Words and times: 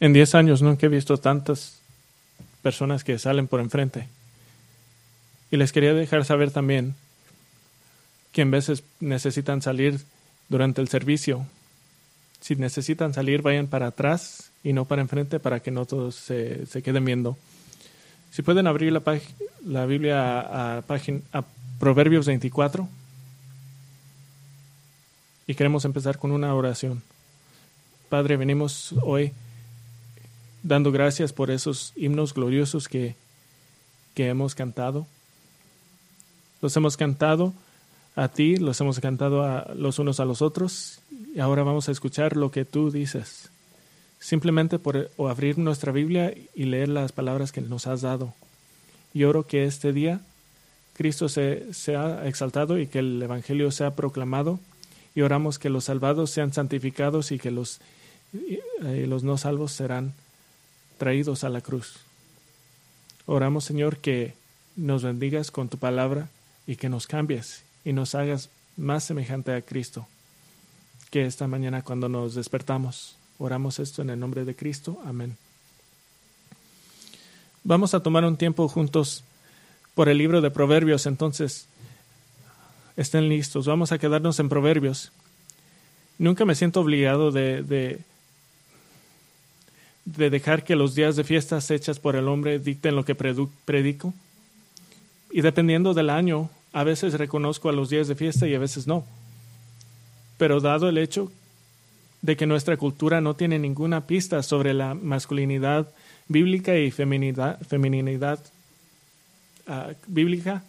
En 0.00 0.12
diez 0.12 0.34
años 0.34 0.62
nunca 0.62 0.86
he 0.86 0.88
visto 0.88 1.18
tantas 1.18 1.80
personas 2.62 3.04
que 3.04 3.18
salen 3.18 3.48
por 3.48 3.60
enfrente. 3.60 4.08
Y 5.50 5.56
les 5.56 5.72
quería 5.72 5.94
dejar 5.94 6.24
saber 6.24 6.50
también 6.50 6.94
que 8.32 8.42
en 8.42 8.50
veces 8.50 8.84
necesitan 9.00 9.62
salir 9.62 10.00
durante 10.48 10.80
el 10.80 10.88
servicio. 10.88 11.46
Si 12.40 12.54
necesitan 12.54 13.14
salir, 13.14 13.42
vayan 13.42 13.66
para 13.66 13.88
atrás 13.88 14.50
y 14.62 14.72
no 14.72 14.84
para 14.84 15.02
enfrente 15.02 15.40
para 15.40 15.60
que 15.60 15.70
no 15.70 15.86
todos 15.86 16.14
se, 16.14 16.66
se 16.66 16.82
queden 16.82 17.04
viendo. 17.04 17.36
Si 18.30 18.42
pueden 18.42 18.66
abrir 18.66 18.92
la, 18.92 19.02
la 19.64 19.86
Biblia 19.86 20.40
a, 20.40 20.78
a, 20.78 20.84
a 21.32 21.44
Proverbios 21.78 22.26
24. 22.26 22.88
Y 25.46 25.54
queremos 25.54 25.84
empezar 25.84 26.18
con 26.18 26.32
una 26.32 26.54
oración. 26.54 27.02
Padre, 28.08 28.36
venimos 28.36 28.94
hoy 29.02 29.32
dando 30.62 30.92
gracias 30.92 31.32
por 31.32 31.50
esos 31.50 31.92
himnos 31.96 32.34
gloriosos 32.34 32.88
que, 32.88 33.14
que 34.14 34.28
hemos 34.28 34.54
cantado. 34.54 35.06
Los 36.60 36.76
hemos 36.76 36.96
cantado 36.96 37.52
a 38.16 38.28
ti, 38.28 38.56
los 38.56 38.80
hemos 38.80 39.00
cantado 39.00 39.44
a 39.44 39.72
los 39.74 39.98
unos 39.98 40.18
a 40.20 40.24
los 40.24 40.42
otros 40.42 41.00
y 41.34 41.38
ahora 41.40 41.62
vamos 41.62 41.88
a 41.88 41.92
escuchar 41.92 42.36
lo 42.36 42.50
que 42.50 42.64
tú 42.64 42.90
dices. 42.90 43.50
Simplemente 44.18 44.78
por 44.80 45.10
abrir 45.18 45.58
nuestra 45.58 45.92
Biblia 45.92 46.34
y 46.54 46.64
leer 46.64 46.88
las 46.88 47.12
palabras 47.12 47.52
que 47.52 47.60
nos 47.60 47.86
has 47.86 48.00
dado. 48.00 48.34
Y 49.14 49.24
oro 49.24 49.46
que 49.46 49.64
este 49.64 49.92
día 49.92 50.20
Cristo 50.94 51.28
se, 51.28 51.72
sea 51.72 52.26
exaltado 52.26 52.76
y 52.76 52.88
que 52.88 52.98
el 52.98 53.22
Evangelio 53.22 53.70
sea 53.70 53.94
proclamado 53.94 54.58
y 55.14 55.20
oramos 55.20 55.60
que 55.60 55.70
los 55.70 55.84
salvados 55.84 56.30
sean 56.30 56.52
santificados 56.52 57.30
y 57.30 57.38
que 57.38 57.52
los, 57.52 57.80
eh, 58.32 59.06
los 59.06 59.22
no 59.22 59.38
salvos 59.38 59.70
serán 59.70 60.12
traídos 60.98 61.44
a 61.44 61.48
la 61.48 61.60
cruz. 61.60 61.96
Oramos, 63.26 63.64
Señor, 63.64 63.98
que 63.98 64.34
nos 64.76 65.02
bendigas 65.02 65.50
con 65.50 65.68
tu 65.68 65.78
palabra 65.78 66.28
y 66.66 66.76
que 66.76 66.88
nos 66.88 67.06
cambies 67.06 67.62
y 67.84 67.92
nos 67.92 68.14
hagas 68.14 68.50
más 68.76 69.04
semejante 69.04 69.54
a 69.54 69.62
Cristo 69.62 70.06
que 71.10 71.24
esta 71.24 71.46
mañana 71.46 71.82
cuando 71.82 72.08
nos 72.08 72.34
despertamos. 72.34 73.16
Oramos 73.38 73.78
esto 73.78 74.02
en 74.02 74.10
el 74.10 74.20
nombre 74.20 74.44
de 74.44 74.54
Cristo. 74.54 75.00
Amén. 75.04 75.36
Vamos 77.64 77.94
a 77.94 78.00
tomar 78.00 78.24
un 78.24 78.36
tiempo 78.36 78.68
juntos 78.68 79.24
por 79.94 80.08
el 80.08 80.18
libro 80.18 80.40
de 80.40 80.50
Proverbios, 80.50 81.06
entonces 81.06 81.66
estén 82.96 83.28
listos. 83.28 83.66
Vamos 83.66 83.92
a 83.92 83.98
quedarnos 83.98 84.38
en 84.40 84.48
Proverbios. 84.48 85.12
Nunca 86.18 86.44
me 86.44 86.54
siento 86.54 86.80
obligado 86.80 87.30
de, 87.30 87.62
de, 87.62 88.00
de 90.16 90.30
dejar 90.30 90.64
que 90.64 90.76
los 90.76 90.94
días 90.94 91.16
de 91.16 91.24
fiestas 91.24 91.70
hechas 91.70 91.98
por 91.98 92.16
el 92.16 92.28
hombre 92.28 92.58
dicten 92.58 92.96
lo 92.96 93.04
que 93.04 93.14
predico. 93.14 94.14
Y 95.30 95.42
dependiendo 95.42 95.92
del 95.92 96.08
año, 96.08 96.48
a 96.72 96.82
veces 96.82 97.14
reconozco 97.14 97.68
a 97.68 97.72
los 97.72 97.90
días 97.90 98.08
de 98.08 98.14
fiesta 98.14 98.46
y 98.46 98.54
a 98.54 98.58
veces 98.58 98.86
no. 98.86 99.04
Pero 100.38 100.60
dado 100.60 100.88
el 100.88 100.96
hecho 100.96 101.30
de 102.22 102.36
que 102.36 102.46
nuestra 102.46 102.76
cultura 102.76 103.20
no 103.20 103.34
tiene 103.34 103.58
ninguna 103.58 104.06
pista 104.06 104.42
sobre 104.42 104.72
la 104.72 104.94
masculinidad 104.94 105.88
bíblica 106.26 106.76
y 106.76 106.90
feminidad, 106.90 107.60
feminidad 107.60 108.38
uh, 109.66 109.92
bíblica, 110.06 110.62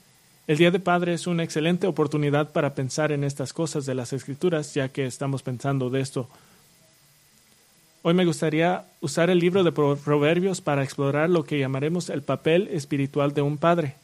el 0.48 0.58
Día 0.58 0.72
de 0.72 0.80
Padre 0.80 1.14
es 1.14 1.28
una 1.28 1.44
excelente 1.44 1.88
oportunidad 1.88 2.52
para 2.52 2.74
pensar 2.74 3.12
en 3.12 3.24
estas 3.24 3.54
cosas 3.54 3.86
de 3.86 3.94
las 3.94 4.14
Escrituras, 4.14 4.74
ya 4.74 4.90
que 4.90 5.06
estamos 5.06 5.44
pensando 5.44 5.92
de 5.92 6.02
esto. 6.02 6.28
Hoy 8.02 8.14
me 8.14 8.24
gustaría 8.24 8.86
usar 9.02 9.30
el 9.30 9.40
libro 9.40 9.66
de 9.66 9.74
Proverbios 9.74 10.62
para 10.62 10.84
explorar 10.84 11.30
lo 11.30 11.44
que 11.44 11.60
llamaremos 11.60 12.10
el 12.10 12.22
papel 12.22 12.70
espiritual 12.72 13.34
de 13.34 13.42
un 13.42 13.58
padre. 13.58 13.96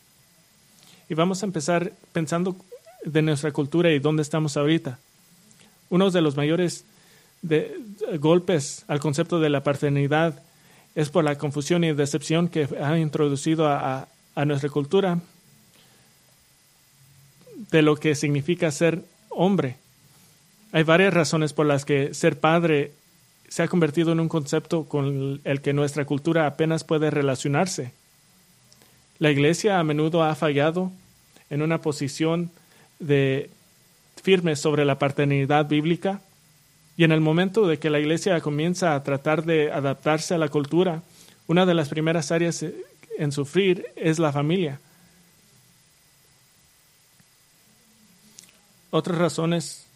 Y 1.08 1.14
vamos 1.14 1.42
a 1.42 1.46
empezar 1.46 1.94
pensando 2.12 2.58
de 3.06 3.22
nuestra 3.22 3.54
cultura 3.54 3.92
y 3.92 4.00
dónde 4.00 4.22
estamos 4.22 4.58
ahorita. 4.58 5.00
Uno 5.90 6.12
de 6.12 6.22
los 6.22 6.36
mayores 6.36 6.84
de, 7.42 7.74
golpes 8.20 8.84
al 8.90 9.00
concepto 9.00 9.40
de 9.40 9.50
la 9.50 9.64
paternidad 9.64 10.42
es 10.94 11.10
por 11.10 11.24
la 11.24 11.38
confusión 11.38 11.86
y 11.86 11.94
decepción 11.94 12.50
que 12.50 12.68
ha 12.84 12.98
introducido 13.00 13.70
a, 13.70 14.10
a 14.36 14.46
nuestra 14.46 14.70
cultura 14.70 15.20
de 17.72 17.82
lo 17.82 17.96
que 17.96 18.14
significa 18.14 18.72
ser 18.72 19.06
hombre. 19.30 19.78
Hay 20.74 20.84
varias 20.84 21.14
razones 21.14 21.54
por 21.54 21.66
las 21.66 21.86
que 21.86 22.14
ser 22.14 22.38
padre 22.38 22.92
se 23.56 23.64
ha 23.64 23.70
convertido 23.70 24.12
en 24.12 24.20
un 24.20 24.28
concepto 24.28 24.84
con 24.84 25.40
el 25.46 25.62
que 25.62 25.72
nuestra 25.72 26.04
cultura 26.04 26.46
apenas 26.46 26.84
puede 26.84 27.10
relacionarse. 27.10 27.94
La 29.18 29.32
Iglesia 29.32 29.80
a 29.80 29.84
menudo 29.86 30.26
ha 30.26 30.36
fallado 30.36 30.92
en 31.50 31.62
una 31.62 31.80
posición 31.80 32.52
de 33.00 33.50
firme 34.22 34.58
sobre 34.58 34.84
la 34.84 35.00
paternidad 35.00 35.70
bíblica 35.70 36.20
y 36.98 37.06
en 37.06 37.14
el 37.14 37.22
momento 37.22 37.66
de 37.66 37.80
que 37.80 37.90
la 37.90 38.00
Iglesia 38.00 38.42
comienza 38.42 38.94
a 38.94 39.04
tratar 39.04 39.46
de 39.46 39.72
adaptarse 39.72 40.34
a 40.34 40.38
la 40.38 40.50
cultura, 40.50 41.02
una 41.48 41.66
de 41.66 41.76
las 41.76 41.88
primeras 41.88 42.34
áreas 42.34 42.66
en 43.18 43.32
sufrir 43.32 43.86
es 43.96 44.20
la 44.20 44.34
familia. 44.34 44.82
Otras 48.92 49.18
razones 49.18 49.88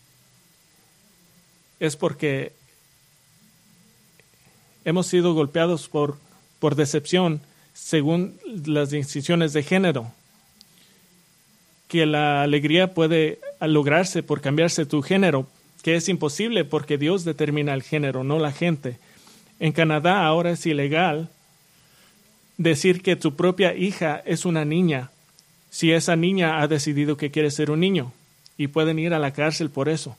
es 1.81 1.97
porque 1.97 2.57
hemos 4.89 5.07
sido 5.07 5.33
golpeados 5.33 5.87
por, 5.87 6.17
por 6.59 6.75
decepción 6.75 7.41
según 7.73 8.37
las 8.65 8.89
decisiones 8.89 9.53
de 9.53 9.63
género. 9.63 10.11
Que 11.87 12.05
la 12.05 12.43
alegría 12.43 12.93
puede 12.93 13.39
lograrse 13.61 14.21
por 14.23 14.41
cambiarse 14.41 14.85
tu 14.85 15.01
género, 15.01 15.47
que 15.81 15.95
es 15.95 16.09
imposible 16.09 16.65
porque 16.65 16.97
Dios 16.97 17.23
determina 17.23 17.73
el 17.73 17.83
género, 17.83 18.23
no 18.23 18.39
la 18.39 18.51
gente. 18.51 18.97
En 19.59 19.71
Canadá 19.71 20.25
ahora 20.25 20.51
es 20.51 20.65
ilegal 20.65 21.29
decir 22.57 23.01
que 23.01 23.15
tu 23.15 23.35
propia 23.35 23.75
hija 23.75 24.21
es 24.25 24.45
una 24.45 24.65
niña 24.65 25.11
si 25.69 25.91
esa 25.91 26.15
niña 26.15 26.61
ha 26.61 26.67
decidido 26.67 27.15
que 27.15 27.31
quiere 27.31 27.51
ser 27.51 27.69
un 27.71 27.79
niño 27.79 28.11
y 28.57 28.67
pueden 28.67 28.99
ir 28.99 29.13
a 29.13 29.19
la 29.19 29.31
cárcel 29.33 29.69
por 29.69 29.87
eso. 29.87 30.17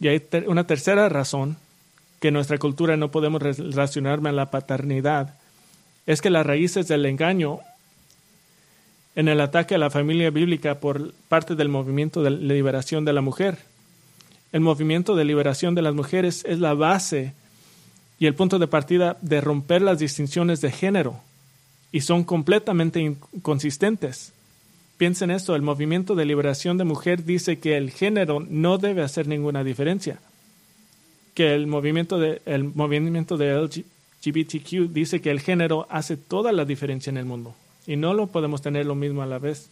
Y 0.00 0.08
hay 0.08 0.22
una 0.46 0.66
tercera 0.66 1.08
razón 1.10 1.58
que 2.20 2.30
nuestra 2.30 2.58
cultura 2.58 2.96
no 2.96 3.10
podemos 3.10 3.42
relacionarme 3.42 4.28
a 4.28 4.32
la 4.32 4.50
paternidad, 4.50 5.38
es 6.06 6.20
que 6.20 6.30
las 6.30 6.46
raíces 6.46 6.86
del 6.86 7.06
engaño 7.06 7.60
en 9.16 9.28
el 9.28 9.40
ataque 9.40 9.74
a 9.74 9.78
la 9.78 9.90
familia 9.90 10.30
bíblica 10.30 10.80
por 10.80 11.12
parte 11.28 11.56
del 11.56 11.68
movimiento 11.68 12.22
de 12.22 12.30
liberación 12.30 13.04
de 13.04 13.12
la 13.14 13.22
mujer. 13.22 13.58
El 14.52 14.60
movimiento 14.60 15.16
de 15.16 15.24
liberación 15.24 15.74
de 15.74 15.82
las 15.82 15.94
mujeres 15.94 16.44
es 16.46 16.60
la 16.60 16.74
base 16.74 17.32
y 18.18 18.26
el 18.26 18.34
punto 18.34 18.58
de 18.58 18.68
partida 18.68 19.16
de 19.22 19.40
romper 19.40 19.82
las 19.82 19.98
distinciones 19.98 20.60
de 20.60 20.70
género 20.70 21.20
y 21.90 22.02
son 22.02 22.24
completamente 22.24 23.00
inconsistentes. 23.00 24.32
Piensen 24.98 25.30
esto, 25.30 25.56
el 25.56 25.62
movimiento 25.62 26.14
de 26.14 26.26
liberación 26.26 26.76
de 26.76 26.84
mujer 26.84 27.24
dice 27.24 27.58
que 27.58 27.78
el 27.78 27.90
género 27.90 28.40
no 28.40 28.76
debe 28.76 29.02
hacer 29.02 29.26
ninguna 29.26 29.64
diferencia 29.64 30.20
que 31.40 31.54
el 31.54 31.66
movimiento 31.66 32.18
de, 32.18 32.42
el 32.44 32.64
movimiento 32.64 33.38
de 33.38 33.54
LGBTQ 33.54 34.92
dice 34.92 35.22
que 35.22 35.30
el 35.30 35.40
género 35.40 35.86
hace 35.88 36.18
toda 36.18 36.52
la 36.52 36.66
diferencia 36.66 37.08
en 37.08 37.16
el 37.16 37.24
mundo 37.24 37.54
y 37.86 37.96
no 37.96 38.12
lo 38.12 38.26
podemos 38.26 38.60
tener 38.60 38.84
lo 38.84 38.94
mismo 38.94 39.22
a 39.22 39.26
la 39.26 39.38
vez. 39.38 39.70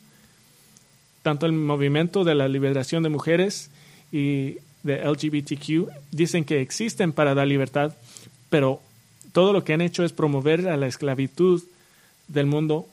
Tanto 1.22 1.44
el 1.44 1.52
movimiento 1.52 2.24
de 2.24 2.34
la 2.34 2.48
liberación 2.48 3.02
de 3.02 3.10
mujeres 3.10 3.70
y 4.10 4.56
de 4.82 5.04
LGBTQ 5.04 5.90
dicen 6.10 6.46
que 6.46 6.62
existen 6.62 7.12
para 7.12 7.34
dar 7.34 7.46
libertad, 7.46 7.94
pero 8.48 8.80
todo 9.32 9.52
lo 9.52 9.62
que 9.62 9.74
han 9.74 9.82
hecho 9.82 10.04
es 10.04 10.14
promover 10.14 10.68
a 10.68 10.78
la 10.78 10.86
esclavitud 10.86 11.62
del 12.28 12.46
mundo 12.46 12.88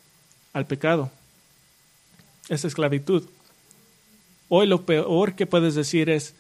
al 0.52 0.68
pecado. 0.68 1.12
Esa 2.50 2.68
esclavitud. 2.68 3.24
Hoy 4.50 4.68
lo 4.68 4.82
peor 4.82 5.36
que 5.36 5.46
puedes 5.46 5.76
decir 5.76 6.10
es, 6.10 6.36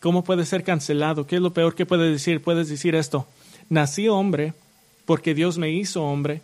¿Cómo 0.00 0.24
puede 0.24 0.46
ser 0.46 0.64
cancelado? 0.64 1.26
¿Qué 1.26 1.36
es 1.36 1.42
lo 1.42 1.52
peor 1.52 1.74
que 1.74 1.86
puedes 1.86 2.10
decir? 2.10 2.42
Puedes 2.42 2.68
decir 2.68 2.94
esto, 2.94 3.26
nací 3.68 4.08
hombre 4.08 4.54
porque 5.04 5.34
Dios 5.34 5.58
me 5.58 5.70
hizo 5.70 6.02
hombre 6.02 6.40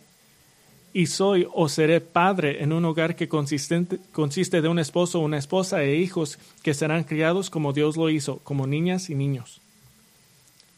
y 0.93 1.07
soy 1.07 1.47
o 1.53 1.67
seré 1.67 2.01
padre 2.01 2.63
en 2.63 2.71
un 2.71 2.85
hogar 2.85 3.15
que 3.15 3.27
consiste 3.27 4.61
de 4.61 4.67
un 4.67 4.79
esposo, 4.79 5.19
una 5.19 5.37
esposa 5.37 5.83
e 5.83 5.95
hijos 5.95 6.37
que 6.63 6.73
serán 6.73 7.03
criados 7.03 7.49
como 7.49 7.73
Dios 7.73 7.97
lo 7.97 8.09
hizo, 8.09 8.39
como 8.39 8.67
niñas 8.67 9.09
y 9.09 9.15
niños. 9.15 9.59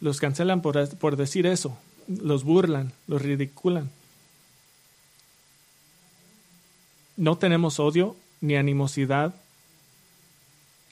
Los 0.02 0.20
cancelan 0.20 0.62
por, 0.62 0.90
por 0.98 1.18
decir 1.18 1.46
eso, 1.46 1.78
los 2.08 2.44
burlan, 2.44 2.94
los 3.08 3.22
ridiculan. 3.22 3.92
No 7.18 7.38
tenemos 7.38 7.80
odio 7.80 8.16
ni 8.40 8.56
animosidad 8.56 9.36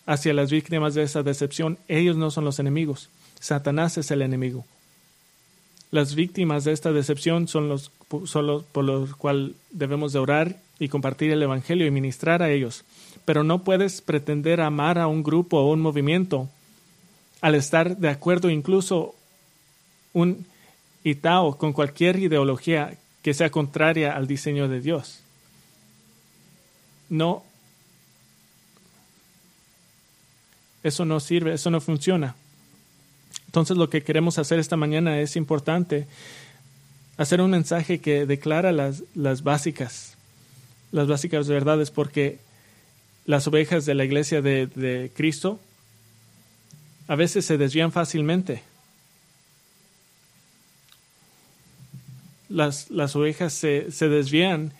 hacia 0.08 0.34
las 0.34 0.50
víctimas 0.50 0.96
de 0.96 1.04
esa 1.04 1.22
decepción, 1.22 1.78
ellos 1.88 2.18
no 2.18 2.32
son 2.32 2.46
los 2.46 2.58
enemigos. 2.60 3.10
Satanás 3.40 3.98
es 3.98 4.10
el 4.10 4.24
enemigo. 4.24 4.66
Las 5.92 6.16
víctimas 6.16 6.64
de 6.64 6.72
esta 6.72 6.92
decepción 6.92 7.48
son 7.48 7.70
los, 7.70 7.92
son 8.26 8.66
por 8.72 8.84
los 8.84 9.16
cuales 9.16 9.52
debemos 9.70 10.14
de 10.14 10.20
orar 10.20 10.58
y 10.80 10.88
compartir 10.88 11.32
el 11.32 11.44
Evangelio 11.44 11.86
y 11.86 11.92
ministrar 11.92 12.42
a 12.42 12.50
ellos. 12.50 12.84
Pero 13.26 13.44
no 13.44 13.64
puedes 13.64 14.02
pretender 14.02 14.62
amar 14.62 14.98
a 14.98 15.08
un 15.08 15.24
grupo 15.24 15.60
o 15.60 15.72
un 15.72 15.82
movimiento 15.82 16.50
al 17.42 17.56
estar 17.56 17.98
de 17.98 18.10
acuerdo 18.10 18.50
incluso 18.50 19.14
un 20.14 20.46
itao 21.04 21.58
con 21.58 21.74
cualquier 21.74 22.18
ideología 22.18 22.98
que 23.22 23.34
sea 23.34 23.50
contraria 23.50 24.16
al 24.16 24.26
diseño 24.26 24.68
de 24.68 24.82
Dios. 24.82 25.20
No, 27.10 27.44
eso 30.88 31.06
no 31.06 31.20
sirve, 31.20 31.54
eso 31.54 31.70
no 31.70 31.82
funciona. 31.82 32.36
Entonces 33.48 33.78
lo 33.78 33.90
que 33.90 34.04
queremos 34.04 34.38
hacer 34.38 34.60
esta 34.60 34.76
mañana 34.76 35.20
es 35.20 35.36
importante, 35.36 36.08
hacer 37.18 37.42
un 37.42 37.52
mensaje 37.52 38.00
que 38.00 38.26
declara 38.26 38.72
las, 38.72 39.04
las 39.16 39.44
básicas, 39.44 40.16
las 40.92 41.08
básicas 41.08 41.48
verdades, 41.48 41.92
porque 41.92 42.40
las 43.26 43.48
ovejas 43.48 43.86
de 43.86 43.96
la 43.96 44.06
iglesia 44.06 44.42
de, 44.42 44.68
de 44.68 45.12
Cristo 45.14 45.60
a 47.08 47.16
veces 47.16 47.46
se 47.46 47.58
desvían 47.58 47.92
fácilmente. 47.92 48.62
Las, 52.50 52.90
las 52.90 53.16
ovejas 53.16 53.54
se, 53.54 53.92
se 53.92 54.08
desvían 54.08 54.72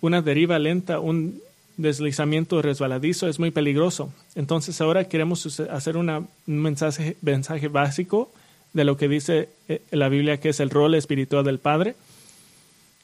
una 0.00 0.22
deriva 0.22 0.58
lenta, 0.58 1.00
un 1.00 1.40
deslizamiento 1.76 2.62
resbaladizo 2.62 3.28
es 3.28 3.38
muy 3.38 3.50
peligroso. 3.50 4.12
Entonces 4.34 4.80
ahora 4.80 5.04
queremos 5.04 5.60
hacer 5.60 5.96
un 5.96 6.28
mensaje, 6.46 7.16
mensaje 7.22 7.68
básico 7.68 8.30
de 8.72 8.84
lo 8.84 8.96
que 8.96 9.08
dice 9.08 9.48
eh, 9.68 9.82
la 9.90 10.08
Biblia 10.08 10.38
que 10.38 10.50
es 10.50 10.60
el 10.60 10.70
rol 10.70 10.94
espiritual 10.94 11.44
del 11.44 11.58
Padre. 11.58 11.94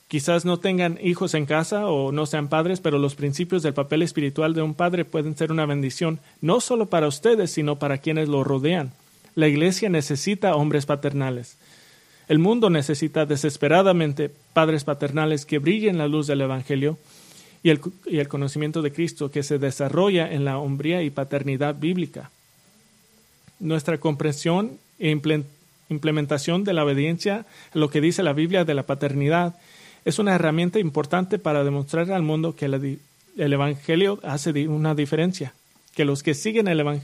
Quizás 0.08 0.44
no 0.44 0.58
tengan 0.58 0.98
hijos 1.02 1.32
en 1.32 1.46
casa 1.46 1.86
o 1.86 2.12
no 2.12 2.26
sean 2.26 2.48
padres, 2.48 2.80
pero 2.80 2.98
los 2.98 3.14
principios 3.14 3.62
del 3.62 3.72
papel 3.72 4.02
espiritual 4.02 4.52
de 4.52 4.60
un 4.60 4.74
padre 4.74 5.06
pueden 5.06 5.34
ser 5.38 5.50
una 5.50 5.64
bendición, 5.64 6.20
no 6.42 6.60
solo 6.60 6.84
para 6.84 7.06
ustedes, 7.06 7.50
sino 7.50 7.76
para 7.76 7.96
quienes 7.96 8.28
lo 8.28 8.44
rodean. 8.44 8.92
La 9.34 9.48
iglesia 9.48 9.88
necesita 9.88 10.54
hombres 10.54 10.84
paternales. 10.84 11.56
El 12.28 12.38
mundo 12.38 12.68
necesita 12.68 13.24
desesperadamente 13.24 14.30
padres 14.52 14.84
paternales 14.84 15.46
que 15.46 15.58
brillen 15.58 15.96
la 15.96 16.08
luz 16.08 16.26
del 16.26 16.42
Evangelio 16.42 16.98
y 17.62 17.70
el, 17.70 17.80
y 18.06 18.18
el 18.18 18.28
conocimiento 18.28 18.82
de 18.82 18.92
Cristo 18.92 19.30
que 19.30 19.42
se 19.42 19.58
desarrolla 19.58 20.32
en 20.32 20.44
la 20.44 20.58
hombría 20.58 21.02
y 21.02 21.10
paternidad 21.10 21.76
bíblica. 21.76 22.30
Nuestra 23.60 23.98
comprensión 23.98 24.78
e 24.98 25.16
implementación 25.88 26.64
de 26.64 26.72
la 26.72 26.84
obediencia 26.84 27.46
lo 27.74 27.90
que 27.90 28.00
dice 28.00 28.22
la 28.22 28.32
Biblia 28.32 28.64
de 28.64 28.74
la 28.74 28.82
paternidad 28.84 29.54
es 30.04 30.18
una 30.18 30.34
herramienta 30.34 30.78
importante 30.78 31.38
para 31.38 31.62
demostrar 31.62 32.10
al 32.10 32.22
mundo 32.22 32.56
que 32.56 32.64
el, 32.66 33.52
Evangelio 33.52 34.18
hace 34.24 34.66
una 34.66 34.94
diferencia, 34.94 35.54
que 35.94 36.04
los 36.04 36.22
que 36.22 36.34
siguen, 36.34 36.66
el, 36.66 37.00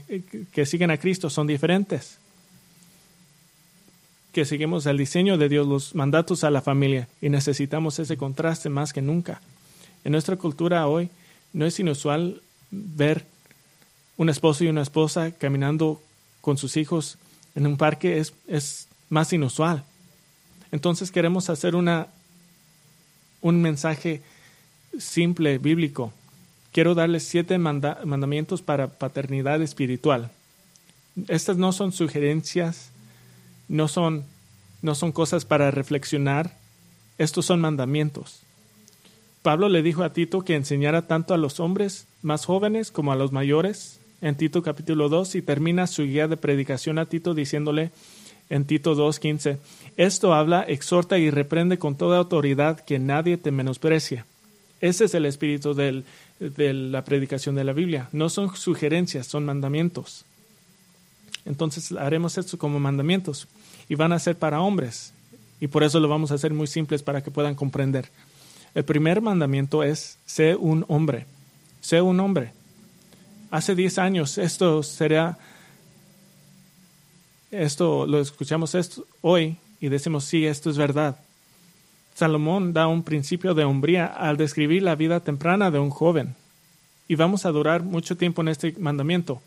que 0.51 0.65
siguen 0.65 0.91
a 0.91 0.97
Cristo 0.97 1.29
son 1.29 1.47
diferentes, 1.47 2.17
que 4.33 4.45
seguimos 4.45 4.85
el 4.85 4.97
diseño 4.97 5.37
de 5.37 5.49
Dios, 5.49 5.65
los 5.65 5.95
mandatos 5.95 6.43
a 6.43 6.51
la 6.51 6.61
familia 6.61 7.07
y 7.21 7.29
necesitamos 7.29 7.99
ese 7.99 8.17
contraste 8.17 8.69
más 8.69 8.91
que 8.91 9.01
nunca. 9.01 9.41
En 10.03 10.11
nuestra 10.11 10.35
cultura 10.35 10.87
hoy 10.87 11.09
no 11.53 11.65
es 11.65 11.79
inusual 11.79 12.41
ver 12.71 13.25
un 14.17 14.29
esposo 14.29 14.63
y 14.63 14.67
una 14.67 14.81
esposa 14.81 15.31
caminando 15.31 16.01
con 16.41 16.57
sus 16.57 16.77
hijos 16.77 17.17
en 17.55 17.67
un 17.67 17.77
parque, 17.77 18.19
es, 18.19 18.33
es 18.47 18.87
más 19.09 19.33
inusual. 19.33 19.83
Entonces 20.71 21.11
queremos 21.11 21.49
hacer 21.49 21.75
una, 21.75 22.07
un 23.41 23.61
mensaje 23.61 24.21
simple, 24.97 25.57
bíblico. 25.57 26.13
Quiero 26.71 26.93
darles 26.93 27.23
siete 27.23 27.57
mandamientos 27.57 28.61
para 28.61 28.87
paternidad 28.87 29.61
espiritual. 29.61 30.31
Estas 31.27 31.57
no 31.57 31.71
son 31.71 31.91
sugerencias, 31.91 32.91
no 33.67 33.87
son, 33.87 34.25
no 34.81 34.95
son 34.95 35.11
cosas 35.11 35.45
para 35.45 35.71
reflexionar, 35.71 36.57
estos 37.17 37.45
son 37.45 37.59
mandamientos. 37.59 38.41
Pablo 39.49 39.67
le 39.67 39.81
dijo 39.81 40.03
a 40.03 40.13
Tito 40.13 40.43
que 40.43 40.53
enseñara 40.53 41.07
tanto 41.07 41.33
a 41.33 41.37
los 41.39 41.59
hombres 41.59 42.05
más 42.21 42.45
jóvenes 42.45 42.91
como 42.91 43.11
a 43.11 43.15
los 43.15 43.31
mayores 43.31 43.99
en 44.21 44.35
Tito 44.35 44.61
capítulo 44.61 45.09
2 45.09 45.33
y 45.33 45.41
termina 45.41 45.87
su 45.87 46.03
guía 46.03 46.27
de 46.27 46.37
predicación 46.37 46.99
a 46.99 47.07
Tito 47.07 47.33
diciéndole 47.33 47.89
en 48.51 48.65
Tito 48.65 48.93
2.15, 48.93 49.57
esto 49.97 50.35
habla, 50.35 50.61
exhorta 50.61 51.17
y 51.17 51.31
reprende 51.31 51.79
con 51.79 51.97
toda 51.97 52.19
autoridad 52.19 52.81
que 52.81 52.99
nadie 52.99 53.37
te 53.37 53.49
menosprecie. 53.49 54.23
Ese 54.81 55.05
es 55.05 55.15
el 55.15 55.25
espíritu 55.25 55.73
de 55.73 56.03
la 56.39 57.03
predicación 57.03 57.55
de 57.55 57.63
la 57.63 57.73
Biblia. 57.73 58.07
No 58.11 58.29
son 58.29 58.55
sugerencias, 58.55 59.25
son 59.25 59.45
mandamientos. 59.45 60.25
Entonces 61.45 61.91
haremos 61.93 62.37
esto 62.37 62.59
como 62.59 62.79
mandamientos 62.79 63.47
y 63.89 63.95
van 63.95 64.13
a 64.13 64.19
ser 64.19 64.35
para 64.35 64.61
hombres. 64.61 65.11
Y 65.59 65.69
por 65.69 65.81
eso 65.81 65.99
lo 65.99 66.07
vamos 66.07 66.29
a 66.29 66.35
hacer 66.35 66.53
muy 66.53 66.67
simples 66.67 67.01
para 67.01 67.23
que 67.23 67.31
puedan 67.31 67.55
comprender. 67.55 68.11
El 68.75 68.83
primer 68.85 69.21
mandamiento 69.21 69.83
es, 69.83 70.17
sé 70.25 70.55
un 70.55 70.85
hombre, 70.87 71.25
sé 71.81 72.01
un 72.01 72.19
hombre. 72.19 72.51
Hace 73.51 73.75
diez 73.75 73.97
años 73.97 74.37
esto 74.37 74.83
sería, 74.83 75.37
esto 77.51 78.05
lo 78.05 78.19
escuchamos 78.19 78.75
esto 78.75 79.05
hoy 79.21 79.57
y 79.81 79.89
decimos, 79.89 80.25
sí, 80.25 80.45
esto 80.45 80.69
es 80.69 80.77
verdad. 80.77 81.17
Salomón 82.13 82.73
da 82.73 82.87
un 82.87 83.03
principio 83.03 83.53
de 83.53 83.63
hombría 83.63 84.05
al 84.05 84.37
describir 84.37 84.83
la 84.83 84.95
vida 84.95 85.21
temprana 85.21 85.71
de 85.71 85.79
un 85.79 85.89
joven. 85.89 86.35
Y 87.07 87.15
vamos 87.15 87.45
a 87.45 87.51
durar 87.51 87.81
mucho 87.81 88.17
tiempo 88.17 88.41
en 88.41 88.49
este 88.49 88.75
mandamiento. 88.77 89.41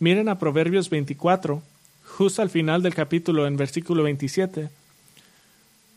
Miren 0.00 0.28
a 0.28 0.38
Proverbios 0.38 0.90
24, 0.90 1.62
justo 2.04 2.42
al 2.42 2.50
final 2.50 2.82
del 2.82 2.94
capítulo, 2.94 3.46
en 3.46 3.56
versículo 3.56 4.02
27. 4.02 4.68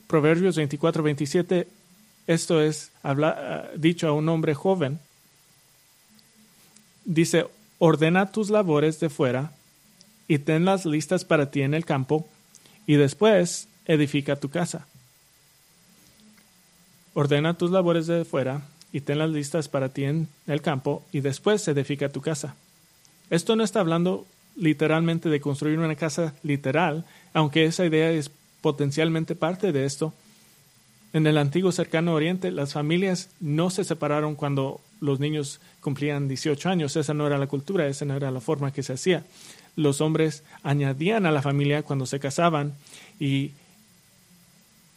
Proverbios 0.07 0.55
24, 0.55 1.03
27 1.03 1.67
esto 2.27 2.61
es 2.61 2.91
habla, 3.01 3.69
dicho 3.75 4.07
a 4.07 4.13
un 4.13 4.29
hombre 4.29 4.53
joven. 4.53 4.99
Dice, 7.05 7.45
ordena 7.79 8.31
tus 8.31 8.49
labores 8.49 8.99
de 8.99 9.09
fuera 9.09 9.51
y 10.27 10.39
tenlas 10.39 10.85
listas 10.85 11.25
para 11.25 11.51
ti 11.51 11.61
en 11.61 11.73
el 11.73 11.85
campo 11.85 12.27
y 12.87 12.95
después 12.95 13.67
edifica 13.85 14.37
tu 14.37 14.49
casa. 14.49 14.87
Ordena 17.13 17.57
tus 17.57 17.71
labores 17.71 18.07
de 18.07 18.25
fuera 18.25 18.61
y 18.91 19.01
tenlas 19.01 19.29
listas 19.31 19.67
para 19.67 19.89
ti 19.89 20.05
en 20.05 20.29
el 20.47 20.61
campo 20.61 21.03
y 21.11 21.19
después 21.19 21.67
edifica 21.67 22.09
tu 22.09 22.21
casa. 22.21 22.55
Esto 23.29 23.55
no 23.55 23.63
está 23.63 23.79
hablando 23.79 24.25
literalmente 24.55 25.29
de 25.29 25.41
construir 25.41 25.79
una 25.79 25.95
casa 25.95 26.33
literal, 26.43 27.05
aunque 27.33 27.65
esa 27.65 27.85
idea 27.85 28.11
es 28.11 28.31
potencialmente 28.61 29.35
parte 29.35 29.71
de 29.71 29.85
esto, 29.85 30.13
en 31.13 31.27
el 31.27 31.37
antiguo 31.37 31.71
cercano 31.71 32.15
oriente, 32.15 32.51
las 32.51 32.73
familias 32.73 33.29
no 33.39 33.69
se 33.69 33.83
separaron 33.83 34.33
cuando 34.33 34.81
los 34.99 35.19
niños 35.19 35.61
cumplían 35.79 36.27
18 36.27 36.69
años. 36.69 36.95
Esa 36.95 37.13
no 37.13 37.27
era 37.27 37.37
la 37.37 37.45
cultura, 37.45 37.85
esa 37.85 38.03
no 38.05 38.15
era 38.15 38.31
la 38.31 38.41
forma 38.41 38.73
que 38.73 38.81
se 38.81 38.93
hacía. 38.93 39.23
Los 39.75 40.01
hombres 40.01 40.43
añadían 40.63 41.27
a 41.27 41.31
la 41.31 41.43
familia 41.43 41.83
cuando 41.83 42.07
se 42.07 42.19
casaban 42.19 42.73
y, 43.19 43.51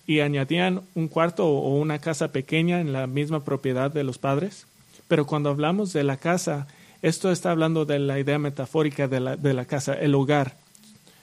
y 0.06 0.20
añadían 0.20 0.80
un 0.94 1.08
cuarto 1.08 1.46
o 1.46 1.76
una 1.76 1.98
casa 1.98 2.32
pequeña 2.32 2.80
en 2.80 2.94
la 2.94 3.06
misma 3.06 3.44
propiedad 3.44 3.90
de 3.90 4.04
los 4.04 4.16
padres. 4.16 4.66
Pero 5.08 5.26
cuando 5.26 5.50
hablamos 5.50 5.92
de 5.92 6.02
la 6.02 6.16
casa, 6.16 6.66
esto 7.02 7.30
está 7.30 7.50
hablando 7.50 7.84
de 7.84 7.98
la 7.98 8.18
idea 8.18 8.38
metafórica 8.38 9.06
de 9.06 9.20
la, 9.20 9.36
de 9.36 9.52
la 9.52 9.66
casa, 9.66 9.92
el 9.92 10.14
hogar, 10.14 10.56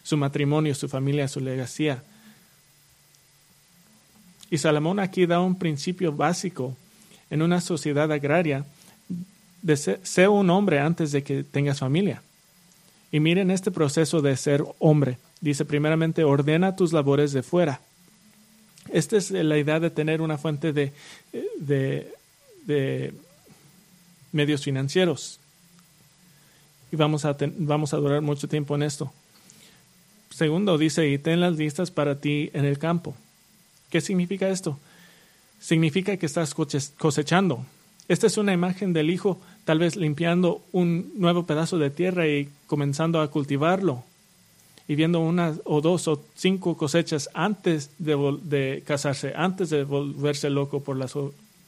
su 0.04 0.18
matrimonio, 0.18 0.76
su 0.76 0.88
familia, 0.88 1.28
su 1.28 1.40
legacía 1.40 2.04
y 4.54 4.60
Salomón 4.60 5.00
aquí 5.00 5.26
da 5.26 5.40
un 5.40 5.58
principio 5.58 6.14
básico 6.14 6.78
en 7.32 7.42
una 7.42 7.60
sociedad 7.60 8.12
agraria 8.12 8.66
de 9.64 9.76
ser, 9.76 10.30
un 10.30 10.48
hombre 10.52 10.80
antes 10.80 11.12
de 11.12 11.24
que 11.24 11.44
tengas 11.44 11.80
familia. 11.80 12.22
Y 13.12 13.20
miren 13.20 13.50
este 13.50 13.72
proceso 13.72 14.22
de 14.22 14.38
ser 14.38 14.64
hombre. 14.78 15.18
Dice 15.42 15.66
primeramente, 15.66 16.24
ordena 16.24 16.76
tus 16.76 16.94
labores 16.94 17.32
de 17.32 17.42
fuera. 17.42 17.82
Esta 18.92 19.18
es 19.18 19.32
la 19.32 19.58
idea 19.58 19.80
de 19.80 19.90
tener 19.90 20.22
una 20.22 20.38
fuente 20.38 20.72
de, 20.72 20.94
medios 24.32 24.64
financieros. 24.64 25.40
Y 26.92 26.96
vamos 26.96 27.26
a, 27.26 27.36
vamos 27.58 27.92
a 27.96 27.98
durar 27.98 28.22
mucho 28.22 28.48
tiempo 28.48 28.76
en 28.76 28.84
esto. 28.84 29.12
Segundo, 30.30 30.78
dice, 30.78 31.10
y 31.10 31.18
ten 31.18 31.40
las 31.40 31.58
listas 31.58 31.90
para 31.90 32.22
ti 32.22 32.52
en 32.54 32.66
el 32.66 32.78
campo. 32.78 33.16
¿Qué 33.94 34.02
significa 34.02 34.50
esto? 34.50 34.80
Significa 35.60 36.18
que 36.18 36.26
estás 36.26 36.56
cosechando. 36.56 37.64
Esta 38.08 38.26
es 38.26 38.38
una 38.40 38.52
imagen 38.52 38.92
del 38.92 39.12
hijo 39.12 39.40
tal 39.66 39.78
vez 39.78 39.96
limpiando 39.96 40.64
un 40.72 41.12
nuevo 41.16 41.46
pedazo 41.46 41.78
de 41.78 41.92
tierra 41.92 42.28
y 42.28 42.50
comenzando 42.66 43.22
a 43.22 43.30
cultivarlo 43.30 44.04
y 44.88 44.96
viendo 44.96 45.20
una 45.20 45.56
o 45.66 45.80
dos 45.80 46.08
o 46.08 46.20
cinco 46.34 46.76
cosechas 46.76 47.30
antes 47.36 47.92
de, 48.00 48.82
casarse, 48.84 49.34
antes 49.36 49.70
de 49.70 49.84
volverse 49.84 50.50
loco 50.50 50.82
por 50.82 50.98
las, 50.98 51.14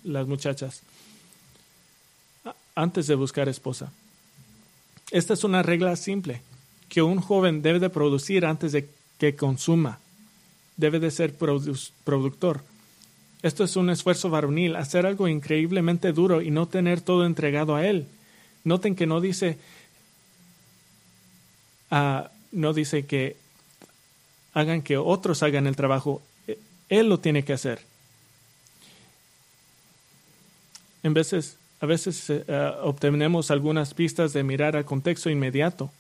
las 0.04 0.26
muchachas, 0.26 0.82
antes 2.74 3.06
de 3.06 3.14
buscar 3.14 3.50
esposa. 3.50 3.94
Esta 5.12 5.36
es 5.36 5.44
una 5.44 5.62
regla 5.62 5.96
simple 5.96 6.42
que 6.90 7.04
un 7.04 7.22
joven 7.22 7.62
debe 7.62 7.80
de 7.80 7.92
producir 7.92 8.48
antes 8.48 8.72
de 8.72 8.90
que 9.20 9.36
consuma. 9.36 10.00
Debe 10.78 11.00
de 11.00 11.12
ser 11.12 11.34
productor. 11.36 12.62
Esto 13.42 13.64
es 13.64 13.76
un 13.76 13.90
esfuerzo 13.90 14.30
varonil, 14.30 14.76
hacer 14.76 15.06
algo 15.06 15.28
increíblemente 15.28 16.12
duro 16.12 16.42
y 16.42 16.52
no 16.52 16.68
tener 16.68 17.02
todo 17.02 17.26
entregado 17.26 17.76
a 17.76 17.86
él. 17.86 18.08
Noten 18.64 18.96
que 18.96 19.06
no 19.06 19.22
dice, 19.22 19.58
uh, 21.92 22.28
no 22.52 22.74
dice 22.74 23.06
que 23.06 23.38
hagan 24.54 24.82
que 24.82 24.98
otros 24.98 25.44
hagan 25.44 25.68
el 25.68 25.76
trabajo. 25.76 26.22
Él 26.90 27.08
lo 27.08 27.20
tiene 27.20 27.44
que 27.46 27.54
hacer. 27.54 27.82
En 31.04 31.14
veces, 31.14 31.58
a 31.82 31.86
veces 31.86 32.30
uh, 32.30 32.44
obtenemos 32.82 33.52
algunas 33.52 33.94
pistas 33.94 34.34
de 34.34 34.44
mirar 34.44 34.76
al 34.76 34.86
contexto 34.86 35.30
inmediato 35.30 35.92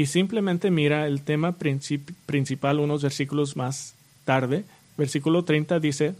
y 0.00 0.06
simplemente 0.06 0.70
mira 0.70 1.06
el 1.06 1.20
tema 1.20 1.56
principal 2.24 2.80
unos 2.80 3.02
versículos 3.02 3.54
más 3.54 3.92
tarde. 4.24 4.64
Versículo 4.96 5.44
30 5.44 5.78
dice, 5.78 6.14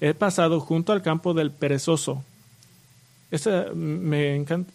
he 0.00 0.14
pasado 0.14 0.58
junto 0.58 0.92
al 0.92 1.00
campo 1.00 1.32
del 1.32 1.52
perezoso. 1.52 2.24
Esa, 3.30 3.66
me, 3.72 4.34
encanta, 4.34 4.72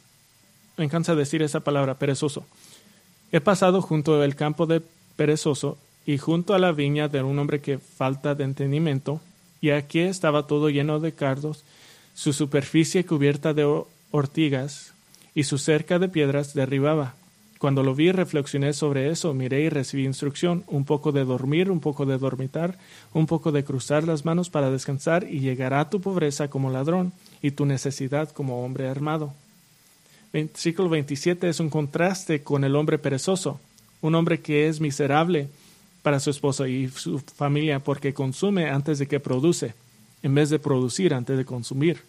me 0.78 0.86
encanta 0.86 1.16
decir 1.16 1.42
esa 1.42 1.60
palabra, 1.60 1.96
perezoso. 1.96 2.46
He 3.34 3.42
pasado 3.42 3.82
junto 3.82 4.22
al 4.22 4.36
campo 4.38 4.66
del 4.68 4.84
perezoso 5.18 5.78
y 6.06 6.18
junto 6.18 6.54
a 6.54 6.60
la 6.60 6.72
viña 6.72 7.10
de 7.10 7.22
un 7.22 7.38
hombre 7.40 7.60
que 7.60 7.78
falta 7.78 8.36
de 8.36 8.46
entendimiento, 8.46 9.20
y 9.60 9.72
aquí 9.72 10.00
estaba 10.00 10.48
todo 10.48 10.70
lleno 10.70 11.02
de 11.02 11.12
cardos, 11.12 11.66
su 12.14 12.32
superficie 12.32 13.06
cubierta 13.06 13.54
de 13.54 13.84
ortigas, 14.12 14.94
y 15.36 15.44
su 15.44 15.58
cerca 15.58 16.00
de 16.00 16.08
piedras 16.08 16.54
derribaba. 16.54 17.16
Cuando 17.60 17.84
lo 17.84 17.94
vi, 17.94 18.14
reflexioné 18.14 18.72
sobre 18.72 19.12
eso, 19.12 19.34
miré 19.34 19.64
y 19.64 19.70
recibí 19.70 20.06
instrucción, 20.06 20.64
un 20.68 20.86
poco 20.86 21.12
de 21.12 21.26
dormir, 21.26 21.70
un 21.70 21.82
poco 21.82 22.06
de 22.06 22.18
dormitar, 22.18 22.78
un 23.14 23.28
poco 23.28 23.52
de 23.52 23.66
cruzar 23.66 24.06
las 24.06 24.24
manos 24.24 24.50
para 24.50 24.72
descansar 24.72 25.26
y 25.30 25.42
llegará 25.42 25.90
tu 25.90 26.00
pobreza 26.00 26.50
como 26.50 26.72
ladrón 26.72 27.12
y 27.42 27.52
tu 27.52 27.66
necesidad 27.66 28.30
como 28.30 28.64
hombre 28.64 28.88
armado. 28.88 29.34
Versículo 30.32 30.88
27 30.88 31.50
es 31.50 31.60
un 31.60 31.70
contraste 31.70 32.44
con 32.44 32.64
el 32.64 32.78
hombre 32.78 32.98
perezoso, 32.98 33.60
un 34.00 34.16
hombre 34.16 34.40
que 34.40 34.70
es 34.70 34.80
miserable 34.80 35.50
para 36.02 36.22
su 36.22 36.30
esposo 36.30 36.66
y 36.66 36.88
su 36.88 37.20
familia 37.20 37.80
porque 37.80 38.14
consume 38.14 38.70
antes 38.70 39.00
de 39.00 39.08
que 39.08 39.20
produce, 39.20 39.74
en 40.24 40.34
vez 40.34 40.50
de 40.50 40.60
producir 40.60 41.14
antes 41.14 41.38
de 41.38 41.44
consumir. 41.44 42.04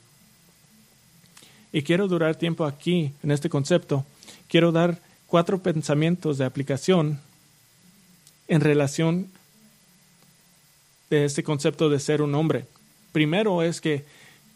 Y 1.73 1.83
quiero 1.83 2.07
durar 2.07 2.37
tiempo 2.37 2.65
aquí 2.65 3.13
en 3.25 3.33
este 3.33 3.49
concepto. 3.49 4.05
Quiero 4.49 4.71
dar 4.71 5.10
cuatro 5.31 5.63
pensamientos 5.63 6.39
de 6.39 6.45
aplicación 6.45 7.21
en 8.49 8.61
relación 8.61 9.29
de 11.09 11.25
este 11.25 11.45
concepto 11.45 11.89
de 11.89 12.01
ser 12.01 12.21
un 12.21 12.35
hombre. 12.35 12.67
Primero 13.13 13.63
es 13.63 13.81
que 13.81 14.05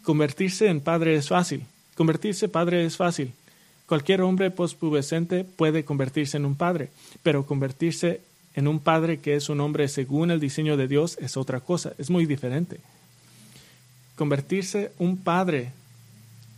convertirse 0.02 0.66
en 0.66 0.80
padre 0.80 1.14
es 1.14 1.28
fácil. 1.28 1.64
Convertirse 1.94 2.48
padre 2.48 2.84
es 2.84 2.96
fácil. 2.96 3.32
Cualquier 3.86 4.22
hombre 4.22 4.50
pospubescente 4.50 5.44
puede 5.44 5.84
convertirse 5.84 6.38
en 6.38 6.44
un 6.44 6.56
padre, 6.56 6.90
pero 7.22 7.46
convertirse 7.46 8.20
en 8.56 8.66
un 8.66 8.80
padre 8.80 9.20
que 9.20 9.36
es 9.36 9.48
un 9.48 9.60
hombre 9.60 9.86
según 9.86 10.32
el 10.32 10.40
diseño 10.40 10.76
de 10.76 10.88
Dios 10.88 11.16
es 11.20 11.36
otra 11.36 11.60
cosa, 11.60 11.92
es 11.98 12.10
muy 12.10 12.26
diferente. 12.26 12.80
Convertirse 14.16 14.90
un 14.98 15.18
padre 15.18 15.70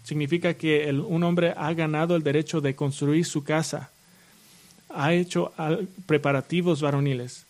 significa 0.05 0.55
que 0.55 0.91
un 0.91 1.23
hombre 1.23 1.53
ha 1.55 1.75
ganado 1.75 2.17
el 2.17 2.23
derecho 2.23 2.63
de 2.63 2.75
construir 2.75 3.27
su 3.27 3.45
casa, 3.45 3.91
ha 4.89 5.13
hecho 5.13 5.53
preparativos 6.07 6.81
varoniles, 6.81 7.45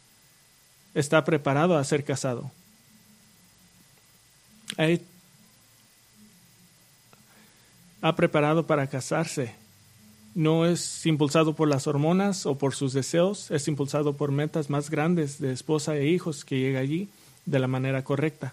está 0.95 1.25
preparado 1.25 1.77
a 1.77 1.85
ser 1.85 2.05
casado. 2.05 2.51
Ha, 8.01 8.17
preparado 8.17 8.67
para 8.67 8.87
casarse. 8.87 9.55
No 10.35 10.67
es 10.67 11.07
impulsado 11.07 11.55
por 11.55 11.69
las 11.69 11.87
hormonas 11.87 12.45
o 12.47 12.59
por 12.59 12.75
sus 12.75 12.93
deseos, 12.93 13.51
es 13.51 13.69
impulsado 13.69 14.15
por 14.15 14.33
metas 14.33 14.69
más 14.69 14.91
grandes 14.91 15.41
de 15.41 15.53
esposa 15.53 15.97
e 15.97 16.09
hijos 16.09 16.45
que 16.45 16.59
llega 16.59 16.81
allí 16.81 17.09
de 17.47 17.59
la 17.59 17.69
manera 17.69 18.05
correcta. 18.05 18.53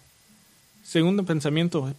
Segundo 0.83 1.25
pensamiento, 1.25 1.93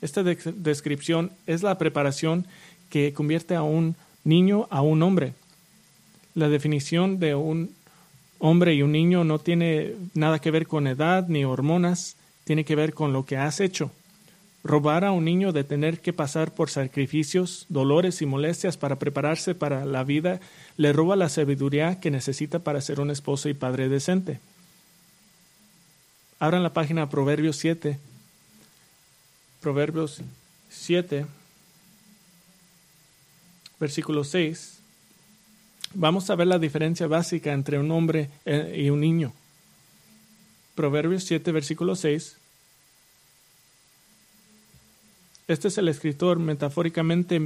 esta 0.00 0.22
descripción 0.22 1.30
es 1.46 1.62
la 1.62 1.76
preparación 1.76 2.46
que 2.88 3.12
convierte 3.12 3.54
a 3.54 3.62
un 3.62 3.96
niño 4.24 4.66
a 4.70 4.80
un 4.82 5.02
hombre 5.02 5.34
la 6.34 6.48
definición 6.48 7.18
de 7.18 7.34
un 7.34 7.74
hombre 8.38 8.74
y 8.74 8.82
un 8.82 8.92
niño 8.92 9.24
no 9.24 9.38
tiene 9.38 9.94
nada 10.14 10.40
que 10.40 10.50
ver 10.50 10.66
con 10.66 10.86
edad 10.86 11.28
ni 11.28 11.44
hormonas, 11.44 12.16
tiene 12.44 12.64
que 12.64 12.74
ver 12.74 12.94
con 12.94 13.12
lo 13.12 13.24
que 13.24 13.36
has 13.36 13.60
hecho. 13.60 13.90
Robar 14.64 15.04
a 15.04 15.12
un 15.12 15.24
niño 15.24 15.52
de 15.52 15.64
tener 15.64 16.00
que 16.00 16.12
pasar 16.12 16.52
por 16.52 16.70
sacrificios, 16.70 17.66
dolores 17.68 18.22
y 18.22 18.26
molestias 18.26 18.76
para 18.76 18.96
prepararse 18.96 19.54
para 19.54 19.84
la 19.84 20.04
vida 20.04 20.40
le 20.76 20.92
roba 20.92 21.16
la 21.16 21.28
sabiduría 21.28 22.00
que 22.00 22.10
necesita 22.10 22.60
para 22.60 22.80
ser 22.80 23.00
un 23.00 23.10
esposo 23.10 23.48
y 23.48 23.54
padre 23.54 23.88
decente. 23.88 24.40
Abran 26.38 26.62
la 26.62 26.72
página 26.72 27.08
Proverbios 27.08 27.56
7. 27.56 27.98
Proverbios 29.60 30.20
7, 30.70 31.26
versículo 33.78 34.24
6 34.24 34.81
vamos 35.94 36.30
a 36.30 36.34
ver 36.34 36.46
la 36.46 36.58
diferencia 36.58 37.06
básica 37.06 37.52
entre 37.52 37.78
un 37.78 37.90
hombre 37.90 38.30
eh, 38.44 38.82
y 38.84 38.90
un 38.90 39.00
niño. 39.00 39.32
Proverbios 40.74 41.24
7, 41.24 41.52
versículo 41.52 41.96
6. 41.96 42.36
Este 45.48 45.68
es 45.68 45.78
el 45.78 45.88
escritor 45.88 46.38
metafóricamente 46.38 47.40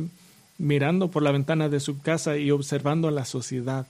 mirando 0.59 1.11
por 1.11 1.23
la 1.23 1.33
ventana 1.33 1.69
de 1.69 1.81
su 1.81 2.01
casa 2.01 2.37
y 2.37 2.51
observando 2.51 3.11
la 3.11 3.25
sociedad. 3.25 3.87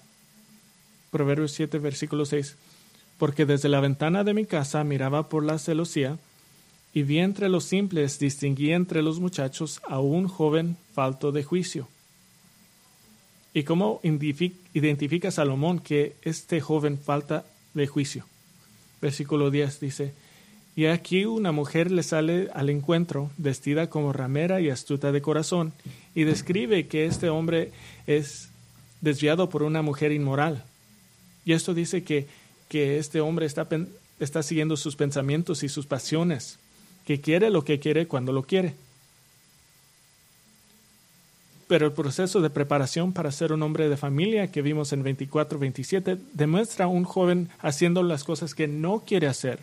Proverbios 1.10 1.52
7, 1.52 1.78
versículo 1.78 2.24
6. 2.24 2.56
Porque 3.18 3.46
desde 3.46 3.68
la 3.68 3.80
ventana 3.80 4.24
de 4.24 4.34
mi 4.34 4.46
casa 4.46 4.84
miraba 4.84 5.28
por 5.28 5.44
la 5.44 5.58
celosía 5.58 6.18
y 6.92 7.02
vi 7.02 7.18
entre 7.18 7.48
los 7.48 7.64
simples, 7.64 8.18
distinguí 8.18 8.72
entre 8.72 9.02
los 9.02 9.20
muchachos 9.20 9.80
a 9.86 10.00
un 10.00 10.28
joven 10.28 10.76
falto 10.94 11.32
de 11.32 11.44
juicio 11.44 11.88
¿Y 13.56 13.64
cómo 13.64 14.02
identifica 14.02 15.30
Salomón 15.30 15.78
que 15.78 16.14
este 16.20 16.60
joven 16.60 16.98
falta 16.98 17.46
de 17.72 17.86
juicio? 17.86 18.26
Versículo 19.00 19.50
10 19.50 19.80
dice, 19.80 20.12
y 20.76 20.84
aquí 20.84 21.24
una 21.24 21.52
mujer 21.52 21.90
le 21.90 22.02
sale 22.02 22.50
al 22.52 22.68
encuentro, 22.68 23.30
vestida 23.38 23.88
como 23.88 24.12
ramera 24.12 24.60
y 24.60 24.68
astuta 24.68 25.10
de 25.10 25.22
corazón, 25.22 25.72
y 26.14 26.24
describe 26.24 26.86
que 26.86 27.06
este 27.06 27.30
hombre 27.30 27.72
es 28.06 28.50
desviado 29.00 29.48
por 29.48 29.62
una 29.62 29.80
mujer 29.80 30.12
inmoral. 30.12 30.62
Y 31.46 31.54
esto 31.54 31.72
dice 31.72 32.04
que, 32.04 32.26
que 32.68 32.98
este 32.98 33.22
hombre 33.22 33.46
está, 33.46 33.66
está 34.20 34.42
siguiendo 34.42 34.76
sus 34.76 34.96
pensamientos 34.96 35.62
y 35.62 35.70
sus 35.70 35.86
pasiones, 35.86 36.58
que 37.06 37.22
quiere 37.22 37.48
lo 37.48 37.64
que 37.64 37.80
quiere 37.80 38.06
cuando 38.06 38.32
lo 38.32 38.42
quiere. 38.42 38.74
Pero 41.68 41.86
el 41.86 41.92
proceso 41.92 42.40
de 42.40 42.50
preparación 42.50 43.12
para 43.12 43.32
ser 43.32 43.52
un 43.52 43.62
hombre 43.62 43.88
de 43.88 43.96
familia 43.96 44.50
que 44.52 44.62
vimos 44.62 44.92
en 44.92 45.04
24-27 45.04 46.18
demuestra 46.32 46.84
a 46.84 46.88
un 46.88 47.04
joven 47.04 47.48
haciendo 47.58 48.02
las 48.02 48.22
cosas 48.22 48.54
que 48.54 48.68
no 48.68 49.00
quiere 49.00 49.26
hacer, 49.26 49.58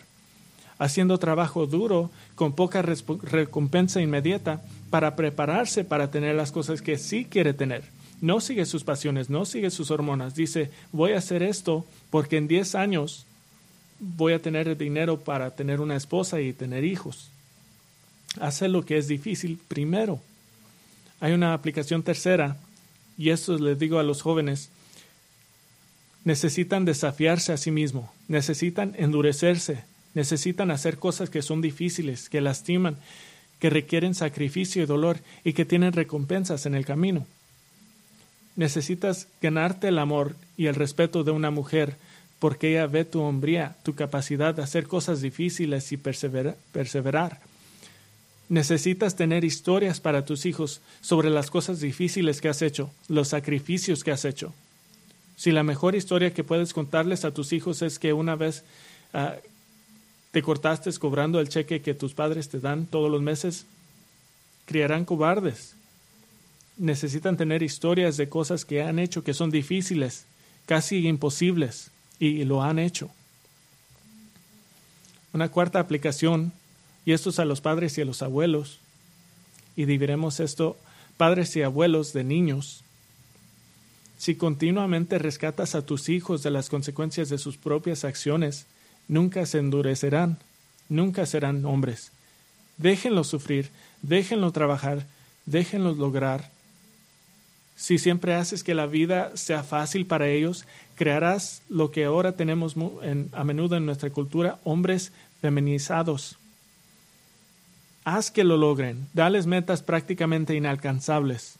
haciendo 0.78 1.18
trabajo 1.18 1.66
duro 1.66 2.10
con 2.34 2.52
poca 2.52 2.82
recompensa 2.82 4.02
inmediata 4.02 4.62
para 4.90 5.16
prepararse 5.16 5.84
para 5.84 6.10
tener 6.10 6.34
las 6.34 6.52
cosas 6.52 6.82
que 6.82 6.98
sí 6.98 7.24
quiere 7.24 7.54
tener. 7.54 7.84
No 8.20 8.40
sigue 8.40 8.66
sus 8.66 8.84
pasiones, 8.84 9.30
no 9.30 9.44
sigue 9.44 9.70
sus 9.70 9.90
hormonas. 9.90 10.34
Dice, 10.34 10.70
voy 10.92 11.12
a 11.12 11.18
hacer 11.18 11.42
esto 11.42 11.84
porque 12.10 12.36
en 12.36 12.48
10 12.48 12.74
años 12.74 13.26
voy 13.98 14.34
a 14.34 14.42
tener 14.42 14.76
dinero 14.76 15.20
para 15.20 15.50
tener 15.50 15.80
una 15.80 15.96
esposa 15.96 16.40
y 16.40 16.52
tener 16.52 16.84
hijos. 16.84 17.30
Hace 18.40 18.68
lo 18.68 18.84
que 18.84 18.98
es 18.98 19.08
difícil 19.08 19.58
primero. 19.68 20.20
Hay 21.24 21.32
una 21.32 21.54
aplicación 21.54 22.02
tercera, 22.02 22.58
y 23.16 23.30
esto 23.30 23.56
les 23.56 23.78
digo 23.78 23.98
a 23.98 24.02
los 24.02 24.20
jóvenes, 24.20 24.68
necesitan 26.22 26.84
desafiarse 26.84 27.54
a 27.54 27.56
sí 27.56 27.70
mismos, 27.70 28.10
necesitan 28.28 28.94
endurecerse, 28.98 29.84
necesitan 30.12 30.70
hacer 30.70 30.98
cosas 30.98 31.30
que 31.30 31.40
son 31.40 31.62
difíciles, 31.62 32.28
que 32.28 32.42
lastiman, 32.42 32.98
que 33.58 33.70
requieren 33.70 34.14
sacrificio 34.14 34.82
y 34.82 34.86
dolor 34.86 35.16
y 35.44 35.54
que 35.54 35.64
tienen 35.64 35.94
recompensas 35.94 36.66
en 36.66 36.74
el 36.74 36.84
camino. 36.84 37.26
Necesitas 38.54 39.26
ganarte 39.40 39.88
el 39.88 39.98
amor 40.00 40.36
y 40.58 40.66
el 40.66 40.74
respeto 40.74 41.24
de 41.24 41.30
una 41.30 41.50
mujer 41.50 41.96
porque 42.38 42.72
ella 42.72 42.86
ve 42.86 43.06
tu 43.06 43.22
hombría, 43.22 43.78
tu 43.82 43.94
capacidad 43.94 44.54
de 44.54 44.62
hacer 44.62 44.86
cosas 44.86 45.22
difíciles 45.22 45.90
y 45.90 45.96
perseverar. 45.96 47.40
Necesitas 48.48 49.16
tener 49.16 49.44
historias 49.44 50.00
para 50.00 50.24
tus 50.24 50.44
hijos 50.44 50.80
sobre 51.00 51.30
las 51.30 51.50
cosas 51.50 51.80
difíciles 51.80 52.40
que 52.40 52.48
has 52.48 52.62
hecho, 52.62 52.90
los 53.08 53.28
sacrificios 53.28 54.04
que 54.04 54.12
has 54.12 54.24
hecho. 54.24 54.52
Si 55.36 55.50
la 55.50 55.62
mejor 55.62 55.94
historia 55.94 56.34
que 56.34 56.44
puedes 56.44 56.72
contarles 56.72 57.24
a 57.24 57.32
tus 57.32 57.52
hijos 57.52 57.82
es 57.82 57.98
que 57.98 58.12
una 58.12 58.36
vez 58.36 58.64
ah, 59.12 59.36
te 60.30 60.42
cortaste 60.42 60.92
cobrando 60.98 61.40
el 61.40 61.48
cheque 61.48 61.80
que 61.80 61.94
tus 61.94 62.14
padres 62.14 62.48
te 62.48 62.60
dan 62.60 62.86
todos 62.86 63.10
los 63.10 63.22
meses, 63.22 63.66
criarán 64.66 65.04
cobardes. 65.04 65.74
Necesitan 66.76 67.36
tener 67.36 67.62
historias 67.62 68.16
de 68.16 68.28
cosas 68.28 68.64
que 68.64 68.82
han 68.82 68.98
hecho 68.98 69.24
que 69.24 69.34
son 69.34 69.50
difíciles, 69.50 70.26
casi 70.66 71.06
imposibles, 71.06 71.90
y 72.18 72.44
lo 72.44 72.62
han 72.62 72.78
hecho. 72.78 73.10
Una 75.32 75.48
cuarta 75.48 75.80
aplicación, 75.80 76.52
y 77.04 77.12
esto 77.12 77.30
es 77.30 77.38
a 77.38 77.44
los 77.44 77.60
padres 77.60 77.96
y 77.98 78.02
a 78.02 78.04
los 78.04 78.22
abuelos, 78.22 78.78
y 79.76 79.84
dividiremos 79.84 80.40
esto 80.40 80.76
padres 81.16 81.54
y 81.56 81.62
abuelos 81.62 82.12
de 82.12 82.24
niños. 82.24 82.82
Si 84.18 84.36
continuamente 84.36 85.18
rescatas 85.18 85.74
a 85.74 85.84
tus 85.84 86.08
hijos 86.08 86.42
de 86.42 86.50
las 86.50 86.68
consecuencias 86.68 87.28
de 87.28 87.38
sus 87.38 87.56
propias 87.56 88.04
acciones, 88.04 88.66
nunca 89.08 89.44
se 89.46 89.58
endurecerán, 89.58 90.38
nunca 90.88 91.26
serán 91.26 91.64
hombres. 91.66 92.10
Déjenlos 92.78 93.28
sufrir, 93.28 93.70
déjenlos 94.02 94.52
trabajar, 94.52 95.06
déjenlos 95.46 95.98
lograr. 95.98 96.50
Si 97.76 97.98
siempre 97.98 98.34
haces 98.34 98.62
que 98.62 98.74
la 98.74 98.86
vida 98.86 99.36
sea 99.36 99.62
fácil 99.62 100.06
para 100.06 100.28
ellos, 100.28 100.64
crearás 100.94 101.62
lo 101.68 101.90
que 101.90 102.04
ahora 102.04 102.32
tenemos 102.32 102.76
a 103.32 103.44
menudo 103.44 103.76
en 103.76 103.86
nuestra 103.86 104.10
cultura, 104.10 104.58
hombres 104.64 105.12
feminizados. 105.40 106.38
Haz 108.04 108.30
que 108.30 108.44
lo 108.44 108.58
logren, 108.58 109.08
dales 109.14 109.46
metas 109.46 109.82
prácticamente 109.82 110.54
inalcanzables. 110.54 111.56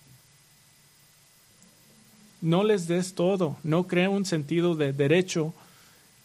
No 2.42 2.62
les 2.62 2.86
des 2.86 3.14
todo, 3.14 3.56
no 3.62 3.86
crea 3.86 4.10
un 4.10 4.26
sentido 4.26 4.74
de 4.74 4.92
derecho 4.92 5.54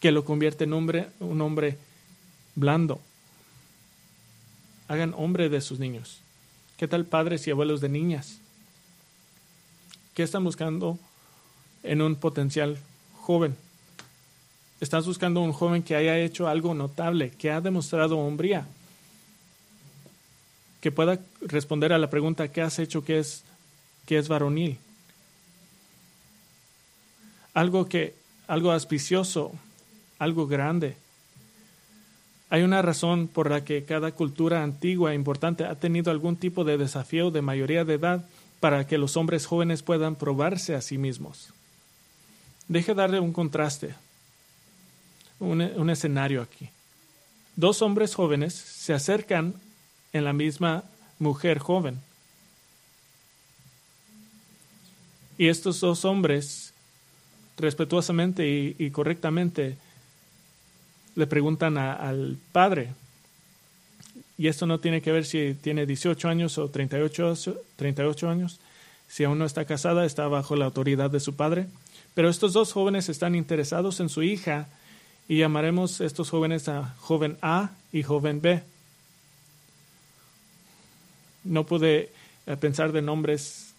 que 0.00 0.12
lo 0.12 0.26
convierte 0.26 0.64
en 0.64 0.74
hombre, 0.74 1.08
un 1.20 1.40
hombre 1.40 1.78
blando. 2.54 3.00
Hagan 4.88 5.14
hombre 5.16 5.48
de 5.48 5.62
sus 5.62 5.78
niños. 5.78 6.20
¿Qué 6.76 6.86
tal 6.86 7.06
padres 7.06 7.46
y 7.46 7.50
abuelos 7.50 7.80
de 7.80 7.88
niñas? 7.88 8.40
¿Qué 10.14 10.22
están 10.22 10.44
buscando 10.44 10.98
en 11.82 12.02
un 12.02 12.16
potencial 12.16 12.78
joven? 13.20 13.56
Estás 14.80 15.06
buscando 15.06 15.40
un 15.40 15.52
joven 15.52 15.82
que 15.82 15.96
haya 15.96 16.18
hecho 16.18 16.48
algo 16.48 16.74
notable, 16.74 17.30
que 17.30 17.50
ha 17.50 17.62
demostrado 17.62 18.18
hombría, 18.18 18.66
que 20.80 20.90
pueda 20.90 21.20
responder 21.42 21.92
a 21.92 21.98
la 21.98 22.10
pregunta 22.10 22.48
¿qué 22.48 22.62
has 22.62 22.78
hecho 22.78 23.04
que 23.04 23.18
es, 23.18 23.44
que 24.06 24.18
es 24.18 24.28
varonil? 24.28 24.78
Algo 27.54 27.88
que, 27.88 28.14
algo 28.46 28.72
auspicioso, 28.72 29.52
algo 30.18 30.46
grande. 30.46 30.96
Hay 32.48 32.62
una 32.62 32.82
razón 32.82 33.28
por 33.28 33.50
la 33.50 33.64
que 33.64 33.84
cada 33.84 34.12
cultura 34.12 34.62
antigua 34.62 35.12
e 35.12 35.16
importante 35.16 35.64
ha 35.64 35.74
tenido 35.74 36.10
algún 36.10 36.36
tipo 36.36 36.64
de 36.64 36.78
desafío 36.78 37.30
de 37.30 37.42
mayoría 37.42 37.84
de 37.84 37.94
edad 37.94 38.26
para 38.60 38.86
que 38.86 38.98
los 38.98 39.16
hombres 39.16 39.46
jóvenes 39.46 39.82
puedan 39.82 40.16
probarse 40.16 40.74
a 40.74 40.80
sí 40.80 40.98
mismos. 40.98 41.52
Deje 42.68 42.94
darle 42.94 43.20
un 43.20 43.32
contraste, 43.32 43.94
un, 45.38 45.60
un 45.60 45.90
escenario 45.90 46.42
aquí. 46.42 46.68
Dos 47.56 47.82
hombres 47.82 48.14
jóvenes 48.14 48.54
se 48.54 48.94
acercan 48.94 49.54
en 50.12 50.24
la 50.24 50.32
misma 50.32 50.84
mujer 51.18 51.58
joven. 51.58 52.00
Y 55.38 55.48
estos 55.48 55.80
dos 55.80 56.04
hombres, 56.04 56.72
respetuosamente 57.56 58.46
y 58.78 58.90
correctamente, 58.90 59.76
le 61.14 61.26
preguntan 61.26 61.78
al 61.78 62.38
padre, 62.52 62.88
y 64.38 64.48
esto 64.48 64.66
no 64.66 64.80
tiene 64.80 65.02
que 65.02 65.12
ver 65.12 65.26
si 65.26 65.54
tiene 65.54 65.84
18 65.84 66.28
años 66.28 66.56
o 66.56 66.68
38, 66.68 67.60
38 67.76 68.30
años, 68.30 68.58
si 69.06 69.24
aún 69.24 69.38
no 69.38 69.44
está 69.44 69.66
casada, 69.66 70.06
está 70.06 70.28
bajo 70.28 70.56
la 70.56 70.64
autoridad 70.64 71.10
de 71.10 71.20
su 71.20 71.36
padre, 71.36 71.66
pero 72.14 72.30
estos 72.30 72.52
dos 72.52 72.72
jóvenes 72.72 73.08
están 73.08 73.34
interesados 73.34 74.00
en 74.00 74.08
su 74.08 74.22
hija 74.22 74.68
y 75.28 75.38
llamaremos 75.38 76.00
estos 76.00 76.30
jóvenes 76.30 76.68
a 76.68 76.94
joven 77.00 77.36
A 77.42 77.72
y 77.92 78.02
joven 78.02 78.40
B. 78.40 78.62
No 81.44 81.64
pude 81.64 82.10
eh, 82.46 82.56
pensar 82.56 82.92
de 82.92 83.02
nombres, 83.02 83.72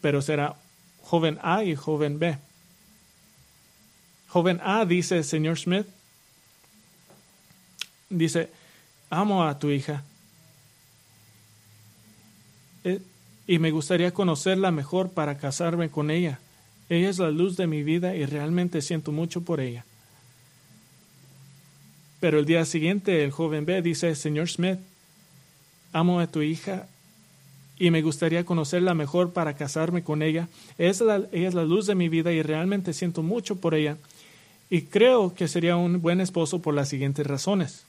pero 0.00 0.22
será 0.22 0.56
joven 1.02 1.38
A 1.42 1.64
y 1.64 1.74
joven 1.74 2.18
B. 2.18 2.38
Joven 4.28 4.60
A 4.62 4.84
dice, 4.84 5.22
señor 5.22 5.58
Smith, 5.58 5.86
dice, 8.10 8.50
amo 9.10 9.44
a 9.44 9.58
tu 9.58 9.70
hija 9.70 10.02
eh, 12.84 13.00
y 13.46 13.58
me 13.58 13.70
gustaría 13.70 14.12
conocerla 14.12 14.70
mejor 14.70 15.10
para 15.10 15.38
casarme 15.38 15.90
con 15.90 16.10
ella. 16.10 16.38
Ella 16.88 17.08
es 17.08 17.18
la 17.18 17.30
luz 17.30 17.56
de 17.56 17.66
mi 17.66 17.82
vida 17.82 18.14
y 18.14 18.26
realmente 18.26 18.82
siento 18.82 19.10
mucho 19.10 19.40
por 19.40 19.60
ella. 19.60 19.84
Pero 22.20 22.38
el 22.38 22.46
día 22.46 22.64
siguiente 22.64 23.24
el 23.24 23.30
joven 23.30 23.66
B 23.66 23.82
dice, 23.82 24.14
señor 24.14 24.48
Smith, 24.48 24.78
amo 25.96 26.20
a 26.20 26.26
tu 26.26 26.42
hija 26.42 26.86
y 27.78 27.90
me 27.90 28.02
gustaría 28.02 28.44
conocerla 28.44 28.94
mejor 28.94 29.32
para 29.32 29.54
casarme 29.54 30.02
con 30.02 30.22
ella. 30.22 30.48
Es 30.78 31.00
ella 31.00 31.26
es 31.32 31.54
la 31.54 31.64
luz 31.64 31.86
de 31.86 31.94
mi 31.94 32.08
vida 32.08 32.32
y 32.32 32.42
realmente 32.42 32.92
siento 32.92 33.22
mucho 33.22 33.56
por 33.56 33.74
ella. 33.74 33.96
Y 34.68 34.82
creo 34.82 35.34
que 35.34 35.48
sería 35.48 35.76
un 35.76 36.02
buen 36.02 36.20
esposo 36.20 36.60
por 36.60 36.74
las 36.74 36.88
siguientes 36.88 37.26
razones. 37.26 37.84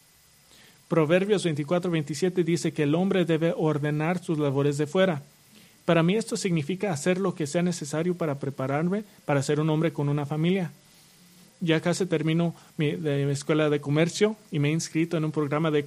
Proverbios 0.88 1.44
24, 1.44 1.92
27 1.92 2.44
dice 2.44 2.72
que 2.72 2.84
el 2.84 2.96
hombre 2.96 3.26
debe 3.26 3.54
ordenar 3.58 4.24
sus 4.24 4.40
labores 4.40 4.78
de 4.78 4.88
fuera. 4.88 5.22
Para 5.84 6.04
mí 6.04 6.16
esto 6.16 6.38
significa 6.38 6.94
hacer 6.94 7.18
lo 7.18 7.36
que 7.36 7.48
sea 7.48 7.62
necesario 7.62 8.16
para 8.16 8.40
prepararme 8.40 9.04
para 9.26 9.44
ser 9.44 9.60
un 9.60 9.70
hombre 9.70 9.92
con 9.92 10.08
una 10.08 10.26
familia. 10.26 10.72
Ya 11.60 11.82
casi 11.82 12.06
termino 12.06 12.56
mi 12.78 12.90
escuela 13.32 13.70
de 13.70 13.82
comercio 13.82 14.38
y 14.52 14.60
me 14.60 14.70
he 14.70 14.72
inscrito 14.72 15.18
en 15.18 15.26
un 15.26 15.32
programa 15.32 15.72
de 15.72 15.84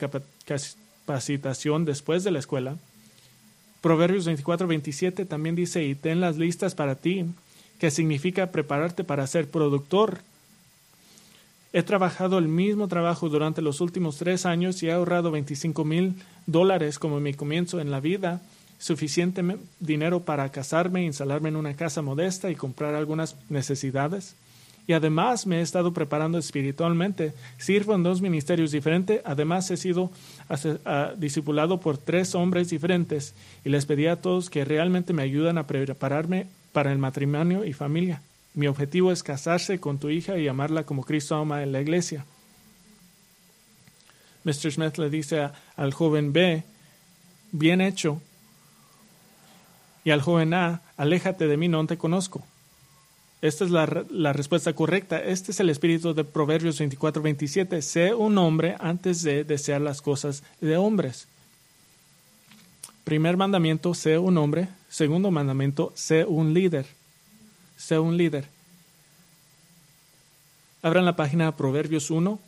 capacitación 1.10 1.84
después 1.84 2.22
de 2.22 2.30
la 2.30 2.38
escuela. 2.38 2.76
Proverbios 3.80 4.26
24, 4.26 4.68
27 4.68 5.24
también 5.24 5.56
dice, 5.56 5.84
y 5.84 5.96
ten 5.96 6.20
las 6.20 6.36
listas 6.36 6.76
para 6.76 6.94
ti, 6.94 7.26
que 7.80 7.90
significa 7.90 8.52
prepararte 8.52 9.02
para 9.02 9.26
ser 9.26 9.48
productor 9.48 10.20
He 11.72 11.84
trabajado 11.84 12.38
el 12.38 12.48
mismo 12.48 12.88
trabajo 12.88 13.28
durante 13.28 13.62
los 13.62 13.80
últimos 13.80 14.16
tres 14.16 14.44
años 14.44 14.82
y 14.82 14.88
he 14.88 14.92
ahorrado 14.92 15.30
25 15.30 15.84
mil 15.84 16.16
dólares 16.46 16.98
como 16.98 17.20
mi 17.20 17.32
comienzo 17.32 17.80
en 17.80 17.92
la 17.92 18.00
vida, 18.00 18.40
suficiente 18.80 19.44
dinero 19.78 20.24
para 20.24 20.50
casarme, 20.50 21.04
instalarme 21.04 21.50
en 21.50 21.54
una 21.54 21.76
casa 21.76 22.02
modesta 22.02 22.50
y 22.50 22.56
comprar 22.56 22.96
algunas 22.96 23.36
necesidades. 23.48 24.34
Y 24.86 24.92
además 24.92 25.46
me 25.46 25.58
he 25.58 25.62
estado 25.62 25.92
preparando 25.92 26.38
espiritualmente. 26.38 27.32
Sirvo 27.58 27.94
en 27.94 28.02
dos 28.02 28.20
ministerios 28.20 28.72
diferentes. 28.72 29.20
Además 29.24 29.70
he 29.70 29.76
sido 29.76 30.10
discipulado 31.16 31.80
por 31.80 31.98
tres 31.98 32.34
hombres 32.34 32.70
diferentes 32.70 33.34
y 33.64 33.68
les 33.68 33.86
pedí 33.86 34.06
a 34.06 34.20
todos 34.20 34.50
que 34.50 34.64
realmente 34.64 35.12
me 35.12 35.22
ayudan 35.22 35.58
a 35.58 35.66
prepararme 35.66 36.46
para 36.72 36.92
el 36.92 36.98
matrimonio 36.98 37.64
y 37.64 37.72
familia. 37.72 38.22
Mi 38.54 38.66
objetivo 38.66 39.12
es 39.12 39.22
casarse 39.22 39.78
con 39.78 39.98
tu 39.98 40.10
hija 40.10 40.38
y 40.38 40.48
amarla 40.48 40.84
como 40.84 41.04
Cristo 41.04 41.36
ama 41.36 41.62
en 41.62 41.72
la 41.72 41.80
iglesia. 41.80 42.24
Mr. 44.44 44.72
Smith 44.72 44.96
le 44.96 45.10
dice 45.10 45.50
al 45.76 45.92
joven 45.92 46.32
B, 46.32 46.64
bien 47.52 47.80
hecho. 47.80 48.20
Y 50.02 50.10
al 50.10 50.22
joven 50.22 50.54
A, 50.54 50.82
aléjate 50.96 51.46
de 51.46 51.56
mí, 51.56 51.68
no 51.68 51.86
te 51.86 51.98
conozco. 51.98 52.44
Esta 53.42 53.64
es 53.64 53.70
la, 53.70 54.32
respuesta 54.32 54.72
correcta. 54.74 55.18
Este 55.18 55.52
es 55.52 55.60
el 55.60 55.70
espíritu 55.70 56.12
de 56.12 56.24
Proverbios 56.24 56.78
24, 56.78 57.22
27. 57.22 57.80
Sé 57.80 58.14
un 58.14 58.36
hombre 58.38 58.76
antes 58.80 59.22
de 59.22 59.44
desear 59.44 59.80
las 59.80 60.02
cosas 60.02 60.42
de 60.60 60.76
hombres. 60.76 61.26
Primer 63.04 63.36
mandamiento, 63.36 63.94
sé 63.94 64.18
un 64.18 64.36
hombre. 64.36 64.68
Segundo 64.90 65.30
mandamiento, 65.30 65.92
sé 65.94 66.24
un 66.24 66.52
líder 66.52 66.86
sea 67.80 68.00
un 68.00 68.16
líder. 68.16 68.46
Abran 70.82 71.04
la 71.04 71.16
página 71.16 71.56
Proverbios 71.56 72.10
1. 72.10 72.38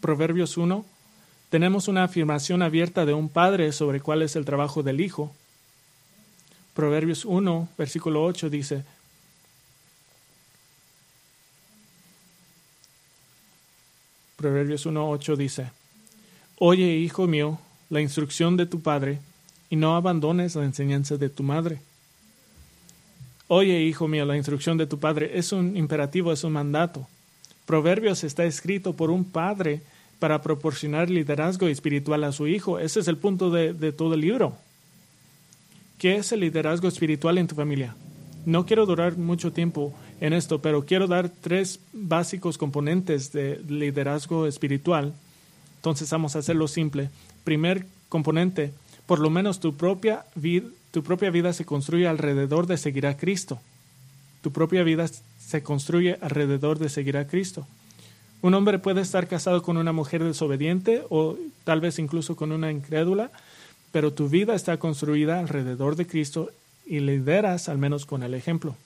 Proverbios 0.00 0.56
1. 0.56 0.84
Tenemos 1.50 1.88
una 1.88 2.04
afirmación 2.04 2.62
abierta 2.62 3.04
de 3.04 3.12
un 3.12 3.28
padre 3.28 3.72
sobre 3.72 4.00
cuál 4.00 4.22
es 4.22 4.36
el 4.36 4.44
trabajo 4.44 4.82
del 4.82 5.00
hijo. 5.00 5.34
Proverbios 6.74 7.24
1, 7.24 7.68
versículo 7.76 8.24
8 8.24 8.48
dice, 8.50 8.84
Proverbios 14.36 14.86
1, 14.86 15.10
8 15.10 15.36
dice, 15.36 15.70
Oye, 16.58 16.96
hijo 16.96 17.26
mío, 17.26 17.58
la 17.90 18.00
instrucción 18.00 18.56
de 18.56 18.66
tu 18.66 18.80
padre, 18.80 19.18
y 19.68 19.76
no 19.76 19.96
abandones 19.96 20.56
la 20.56 20.64
enseñanza 20.64 21.16
de 21.16 21.28
tu 21.28 21.42
madre. 21.42 21.80
Oye, 23.48 23.82
hijo 23.82 24.08
mío, 24.08 24.24
la 24.24 24.36
instrucción 24.36 24.78
de 24.78 24.86
tu 24.86 24.98
padre 24.98 25.32
es 25.34 25.52
un 25.52 25.76
imperativo, 25.76 26.32
es 26.32 26.44
un 26.44 26.52
mandato. 26.52 27.08
Proverbios 27.66 28.24
está 28.24 28.44
escrito 28.44 28.94
por 28.94 29.10
un 29.10 29.24
padre 29.24 29.82
para 30.18 30.40
proporcionar 30.40 31.10
liderazgo 31.10 31.66
espiritual 31.68 32.24
a 32.24 32.32
su 32.32 32.46
hijo. 32.46 32.78
Ese 32.78 33.00
es 33.00 33.08
el 33.08 33.16
punto 33.16 33.50
de, 33.50 33.72
de 33.72 33.92
todo 33.92 34.14
el 34.14 34.20
libro. 34.20 34.56
¿Qué 36.00 36.16
es 36.16 36.32
el 36.32 36.40
liderazgo 36.40 36.88
espiritual 36.88 37.38
en 37.38 37.46
tu 37.46 37.54
familia? 37.54 37.94
No 38.44 38.66
quiero 38.66 38.86
durar 38.86 39.16
mucho 39.16 39.52
tiempo 39.52 39.94
en 40.20 40.32
esto, 40.32 40.60
pero 40.60 40.84
quiero 40.84 41.06
dar 41.06 41.28
tres 41.28 41.78
básicos 41.92 42.58
componentes 42.58 43.30
de 43.30 43.62
liderazgo 43.68 44.48
espiritual 44.48 45.14
entonces 45.80 46.10
vamos 46.10 46.36
a 46.36 46.40
hacerlo 46.40 46.68
simple. 46.68 47.08
Primer 47.42 47.86
componente, 48.10 48.74
por 49.06 49.18
lo 49.18 49.30
menos 49.30 49.60
tu 49.60 49.76
propia, 49.76 50.26
tu 50.90 51.02
propia 51.02 51.30
vida 51.30 51.54
se 51.54 51.64
construye 51.64 52.06
alrededor 52.06 52.66
de 52.66 52.76
seguir 52.76 53.06
a 53.06 53.16
Cristo. 53.16 53.58
Tu 54.42 54.52
propia 54.52 54.82
vida 54.82 55.06
se 55.38 55.62
construye 55.62 56.18
alrededor 56.20 56.78
de 56.78 56.90
seguir 56.90 57.16
a 57.16 57.26
Cristo. 57.26 57.66
Un 58.42 58.52
hombre 58.52 58.78
puede 58.78 59.00
estar 59.00 59.26
casado 59.26 59.62
con 59.62 59.78
una 59.78 59.92
mujer 59.92 60.22
desobediente 60.22 61.02
o 61.08 61.38
tal 61.64 61.80
vez 61.80 61.98
incluso 61.98 62.36
con 62.36 62.52
una 62.52 62.70
incrédula, 62.70 63.30
pero 63.92 64.12
tu 64.12 64.28
vida 64.28 64.54
está 64.54 64.78
construida 64.78 65.38
alrededor 65.38 65.96
de 65.96 66.06
Cristo 66.06 66.50
y 66.86 67.00
lideras 67.00 67.68
al 67.68 67.78
menos 67.78 68.06
con 68.06 68.22
el 68.22 68.34
ejemplo. 68.34 68.76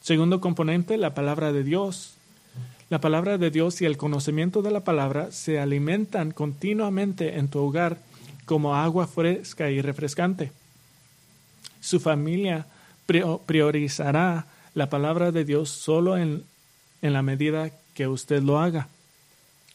Segundo 0.00 0.40
componente, 0.40 0.96
la 0.96 1.14
palabra 1.14 1.52
de 1.52 1.62
Dios. 1.62 2.14
La 2.88 3.00
palabra 3.00 3.38
de 3.38 3.50
Dios 3.50 3.80
y 3.82 3.84
el 3.84 3.96
conocimiento 3.96 4.62
de 4.62 4.72
la 4.72 4.80
palabra 4.80 5.30
se 5.30 5.60
alimentan 5.60 6.32
continuamente 6.32 7.38
en 7.38 7.48
tu 7.48 7.60
hogar 7.60 7.98
como 8.46 8.74
agua 8.74 9.06
fresca 9.06 9.70
y 9.70 9.80
refrescante. 9.80 10.50
Su 11.80 12.00
familia 12.00 12.66
priorizará 13.46 14.46
la 14.74 14.90
palabra 14.90 15.30
de 15.30 15.44
Dios 15.44 15.70
solo 15.70 16.16
en, 16.18 16.42
en 17.02 17.12
la 17.12 17.22
medida 17.22 17.70
que 17.94 18.08
usted 18.08 18.42
lo 18.42 18.58
haga. 18.58 18.88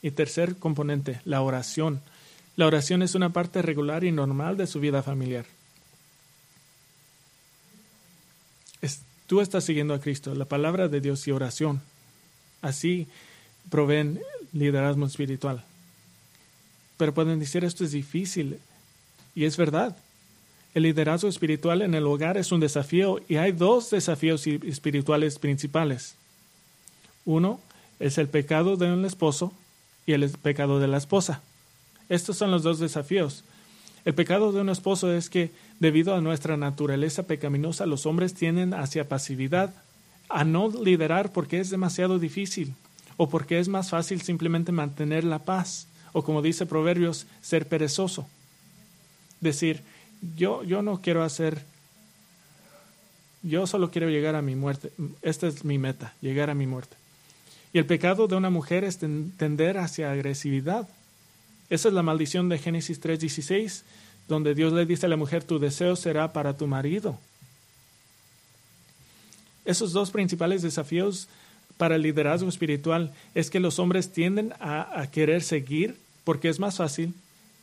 Y 0.01 0.11
tercer 0.11 0.57
componente, 0.57 1.21
la 1.23 1.41
oración. 1.41 2.01
La 2.55 2.67
oración 2.67 3.01
es 3.01 3.15
una 3.15 3.31
parte 3.31 3.61
regular 3.61 4.03
y 4.03 4.11
normal 4.11 4.57
de 4.57 4.67
su 4.67 4.79
vida 4.79 5.03
familiar. 5.03 5.45
tú 9.27 9.41
estás 9.41 9.63
siguiendo 9.63 9.95
a 9.95 9.99
Cristo, 9.99 10.35
la 10.35 10.45
palabra 10.45 10.87
de 10.87 11.01
Dios 11.01 11.27
y 11.27 11.31
oración 11.31 11.81
así 12.65 13.07
proveen 13.69 14.19
liderazgo 14.53 15.05
espiritual. 15.05 15.63
Pero 16.97 17.13
pueden 17.13 17.39
decir 17.39 17.63
esto 17.63 17.83
es 17.83 17.91
difícil 17.91 18.59
y 19.35 19.45
es 19.45 19.57
verdad. 19.57 19.95
El 20.73 20.83
liderazgo 20.83 21.29
espiritual 21.29 21.81
en 21.81 21.93
el 21.93 22.05
hogar 22.05 22.37
es 22.37 22.51
un 22.51 22.59
desafío 22.59 23.21
y 23.29 23.37
hay 23.37 23.51
dos 23.51 23.89
desafíos 23.91 24.45
espirituales 24.47 25.39
principales. 25.39 26.15
Uno 27.23 27.59
es 27.99 28.17
el 28.17 28.27
pecado 28.27 28.75
de 28.75 28.91
un 28.91 29.05
esposo 29.05 29.53
y 30.05 30.13
el 30.13 30.29
pecado 30.29 30.79
de 30.79 30.87
la 30.87 30.97
esposa. 30.97 31.41
Estos 32.09 32.37
son 32.37 32.51
los 32.51 32.63
dos 32.63 32.79
desafíos. 32.79 33.43
El 34.05 34.13
pecado 34.13 34.51
de 34.51 34.61
un 34.61 34.69
esposo 34.69 35.11
es 35.11 35.29
que 35.29 35.51
debido 35.79 36.15
a 36.15 36.21
nuestra 36.21 36.57
naturaleza 36.57 37.23
pecaminosa 37.23 37.85
los 37.85 38.05
hombres 38.05 38.33
tienden 38.33 38.73
hacia 38.73 39.09
pasividad, 39.09 39.73
a 40.29 40.43
no 40.43 40.69
liderar 40.69 41.31
porque 41.31 41.59
es 41.59 41.69
demasiado 41.69 42.19
difícil 42.19 42.73
o 43.17 43.29
porque 43.29 43.59
es 43.59 43.67
más 43.67 43.89
fácil 43.89 44.21
simplemente 44.21 44.71
mantener 44.71 45.23
la 45.23 45.39
paz 45.39 45.87
o 46.15 46.23
como 46.23 46.41
dice 46.41 46.65
Proverbios, 46.65 47.27
ser 47.41 47.67
perezoso. 47.67 48.25
Decir, 49.41 49.81
yo, 50.37 50.63
yo 50.63 50.81
no 50.81 51.01
quiero 51.01 51.23
hacer, 51.23 51.61
yo 53.43 53.67
solo 53.67 53.91
quiero 53.91 54.09
llegar 54.09 54.33
a 54.35 54.41
mi 54.41 54.55
muerte. 54.55 54.93
Esta 55.21 55.47
es 55.47 55.65
mi 55.65 55.77
meta, 55.77 56.13
llegar 56.21 56.49
a 56.49 56.55
mi 56.55 56.67
muerte. 56.67 56.95
Y 57.73 57.79
el 57.79 57.85
pecado 57.85 58.27
de 58.27 58.35
una 58.37 58.49
mujer 58.49 58.85
es 58.85 58.97
tender 58.97 59.77
hacia 59.77 60.09
agresividad. 60.09 60.87
Esa 61.69 61.87
es 61.87 61.93
la 61.93 62.03
maldición 62.03 62.49
de 62.49 62.57
Génesis 62.57 62.99
3:16, 63.01 63.83
donde 64.27 64.55
Dios 64.55 64.73
le 64.73 64.85
dice 64.85 65.05
a 65.05 65.09
la 65.09 65.17
mujer, 65.17 65.43
tu 65.43 65.59
deseo 65.59 65.95
será 65.95 66.33
para 66.33 66.57
tu 66.57 66.67
marido 66.67 67.17
esos 69.65 69.91
dos 69.91 70.11
principales 70.11 70.61
desafíos 70.61 71.27
para 71.77 71.95
el 71.95 72.03
liderazgo 72.03 72.47
espiritual 72.47 73.11
es 73.33 73.49
que 73.49 73.59
los 73.59 73.79
hombres 73.79 74.11
tienden 74.13 74.53
a, 74.59 75.07
querer 75.11 75.41
seguir 75.41 75.97
porque 76.23 76.49
es 76.49 76.59
más 76.59 76.77
fácil 76.77 77.13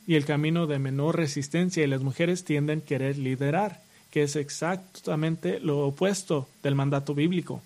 y 0.07 0.17
el 0.17 0.25
camino 0.25 0.67
de 0.67 0.79
menor 0.79 1.17
resistencia 1.17 1.83
y 1.83 1.87
las 1.87 2.03
mujeres 2.03 2.45
tienden 2.45 2.81
a 2.81 2.85
querer 2.85 3.17
liderar, 3.17 3.81
que 4.11 4.25
es 4.25 4.37
exactamente 4.37 5.61
lo 5.61 5.87
opuesto 5.87 6.49
del 6.63 6.75
mandato 6.75 7.15
bíblico. 7.15 7.63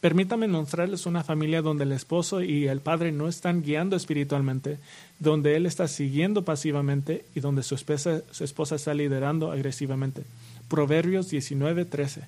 Permítame 0.00 0.48
mostrarles 0.48 1.04
una 1.04 1.22
familia 1.22 1.60
donde 1.60 1.84
el 1.84 1.92
esposo 1.92 2.42
y 2.42 2.68
el 2.68 2.80
padre 2.80 3.12
no 3.12 3.28
están 3.28 3.62
guiando 3.62 3.96
espiritualmente, 3.96 4.78
donde 5.18 5.56
él 5.56 5.66
está 5.66 5.88
siguiendo 5.88 6.42
pasivamente 6.42 7.26
y 7.34 7.40
donde 7.40 7.62
su 7.62 7.74
esposa, 7.74 8.22
su 8.30 8.44
esposa 8.44 8.76
está 8.76 8.94
liderando 8.94 9.52
agresivamente. 9.52 10.22
Proverbios 10.68 11.30
19:13. 11.30 12.22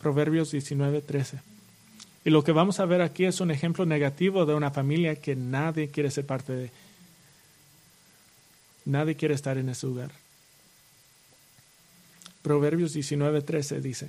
Proverbios 0.00 0.52
19:13. 0.54 1.40
Y 2.24 2.30
lo 2.30 2.42
que 2.42 2.52
vamos 2.52 2.80
a 2.80 2.86
ver 2.86 3.02
aquí 3.02 3.26
es 3.26 3.40
un 3.40 3.50
ejemplo 3.50 3.84
negativo 3.84 4.46
de 4.46 4.54
una 4.54 4.70
familia 4.70 5.16
que 5.16 5.36
nadie 5.36 5.90
quiere 5.90 6.10
ser 6.10 6.24
parte 6.24 6.52
de. 6.54 6.70
Nadie 8.86 9.16
quiere 9.16 9.34
estar 9.34 9.58
en 9.58 9.68
ese 9.68 9.86
lugar. 9.86 10.12
Proverbios 12.40 12.96
19:13 12.96 13.80
dice, 13.80 14.08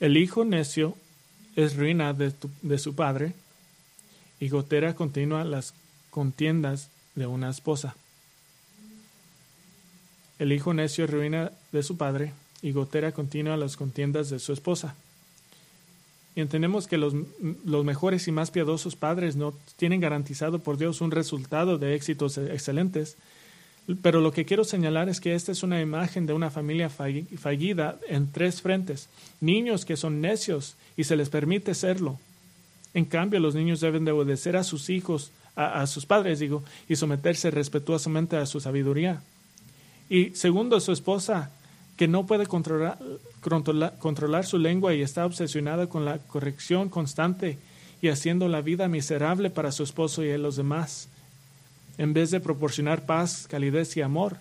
El 0.00 0.16
hijo 0.16 0.44
necio 0.44 0.94
es 1.56 1.76
ruina 1.76 2.12
de, 2.12 2.78
su 2.78 2.94
padre 2.94 3.32
y 4.38 4.48
gotera 4.48 4.94
continua 4.94 5.42
las 5.44 5.74
contiendas 6.10 6.90
de 7.16 7.26
una 7.26 7.50
esposa. 7.50 7.96
El 10.38 10.52
hijo 10.52 10.72
necio 10.72 11.08
ruina 11.08 11.50
de 11.72 11.82
su 11.82 11.96
padre 11.96 12.32
y 12.62 12.70
gotera 12.70 13.10
continua 13.10 13.56
las 13.56 13.76
contiendas 13.76 14.30
de 14.30 14.38
su 14.38 14.52
esposa. 14.52 14.94
Y 16.36 16.42
entendemos 16.42 16.86
que 16.86 16.96
los, 16.96 17.14
los, 17.64 17.84
mejores 17.84 18.28
y 18.28 18.32
más 18.32 18.52
piadosos 18.52 18.94
padres 18.94 19.34
no 19.34 19.52
tienen 19.76 20.00
garantizado 20.00 20.60
por 20.60 20.78
Dios 20.78 21.00
un 21.00 21.10
resultado 21.10 21.76
de 21.76 21.96
éxitos 21.96 22.38
excelentes. 22.38 23.16
Pero 24.02 24.20
lo 24.20 24.32
que 24.32 24.44
quiero 24.44 24.64
señalar 24.64 25.08
es 25.08 25.20
que 25.20 25.34
esta 25.34 25.50
es 25.50 25.62
una 25.62 25.80
imagen 25.80 26.26
de 26.26 26.34
una 26.34 26.50
familia 26.50 26.90
fallida 26.90 27.98
en 28.08 28.30
tres 28.30 28.60
frentes. 28.60 29.08
Niños 29.40 29.86
que 29.86 29.96
son 29.96 30.20
necios 30.20 30.76
y 30.96 31.04
se 31.04 31.16
les 31.16 31.30
permite 31.30 31.74
serlo. 31.74 32.18
En 32.92 33.06
cambio, 33.06 33.40
los 33.40 33.54
niños 33.54 33.80
deben 33.80 34.04
de 34.04 34.12
obedecer 34.12 34.56
a 34.56 34.64
sus 34.64 34.90
hijos, 34.90 35.30
a, 35.56 35.86
sus 35.86 36.04
padres, 36.04 36.38
digo, 36.38 36.62
y 36.88 36.96
someterse 36.96 37.50
respetuosamente 37.50 38.36
a 38.36 38.46
su 38.46 38.60
sabiduría. 38.60 39.22
Y 40.10 40.30
segundo, 40.30 40.80
su 40.80 40.92
esposa, 40.92 41.50
que 41.96 42.08
no 42.08 42.26
puede 42.26 42.46
controlar, 42.46 42.98
controlar, 43.98 44.46
su 44.46 44.58
lengua 44.58 44.94
y 44.94 45.02
está 45.02 45.26
obsesionada 45.26 45.88
con 45.88 46.04
la 46.04 46.18
corrección 46.18 46.88
constante 46.88 47.58
y 48.00 48.08
haciendo 48.08 48.48
la 48.48 48.60
vida 48.60 48.86
miserable 48.88 49.50
para 49.50 49.72
su 49.72 49.82
esposo 49.82 50.22
y 50.22 50.36
los 50.38 50.56
demás, 50.56 51.08
en 51.98 52.14
vez 52.14 52.30
de 52.30 52.40
proporcionar 52.40 53.04
paz, 53.04 53.46
calidez 53.48 53.96
y 53.96 54.02
amor. 54.02 54.38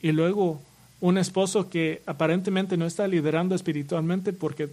Y 0.00 0.12
luego, 0.12 0.60
un 1.00 1.18
esposo 1.18 1.68
que 1.70 2.02
aparentemente 2.06 2.76
no 2.76 2.86
está 2.86 3.08
liderando 3.08 3.54
espiritualmente 3.54 4.32
porque 4.32 4.68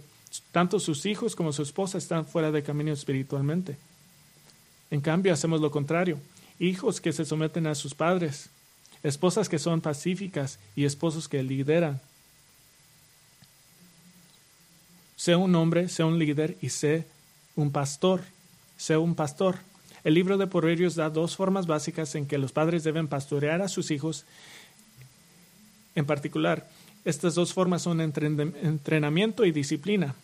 tanto 0.52 0.78
sus 0.78 1.06
hijos 1.06 1.34
como 1.34 1.52
su 1.52 1.62
esposa 1.62 1.98
están 1.98 2.26
fuera 2.26 2.52
de 2.52 2.62
camino 2.62 2.92
espiritualmente. 2.92 3.76
En 4.90 5.00
cambio, 5.00 5.32
hacemos 5.32 5.60
lo 5.60 5.70
contrario. 5.70 6.18
Hijos 6.58 7.00
que 7.00 7.12
se 7.12 7.24
someten 7.24 7.66
a 7.66 7.74
sus 7.74 7.94
padres, 7.94 8.50
esposas 9.02 9.48
que 9.48 9.58
son 9.58 9.80
pacíficas 9.80 10.58
y 10.76 10.84
esposos 10.84 11.28
que 11.28 11.42
lideran. 11.42 12.00
Sé 15.16 15.34
un 15.34 15.54
hombre, 15.54 15.88
sé 15.88 16.04
un 16.04 16.18
líder 16.18 16.56
y 16.60 16.68
sé 16.68 17.06
un 17.56 17.72
pastor. 17.72 18.22
Sé 18.76 18.96
un 18.96 19.14
pastor. 19.14 19.56
El 20.04 20.14
libro 20.14 20.38
de 20.38 20.46
Proverbios 20.46 20.94
da 20.94 21.10
dos 21.10 21.36
formas 21.36 21.66
básicas 21.66 22.14
en 22.14 22.26
que 22.26 22.38
los 22.38 22.52
padres 22.52 22.84
deben 22.84 23.08
pastorear 23.08 23.62
a 23.62 23.68
sus 23.68 23.90
hijos. 23.90 24.24
En 25.94 26.06
particular, 26.06 26.68
estas 27.04 27.34
dos 27.34 27.52
formas 27.52 27.82
son 27.82 28.00
entrenamiento 28.00 29.44
y 29.44 29.52
disciplina. 29.52 30.14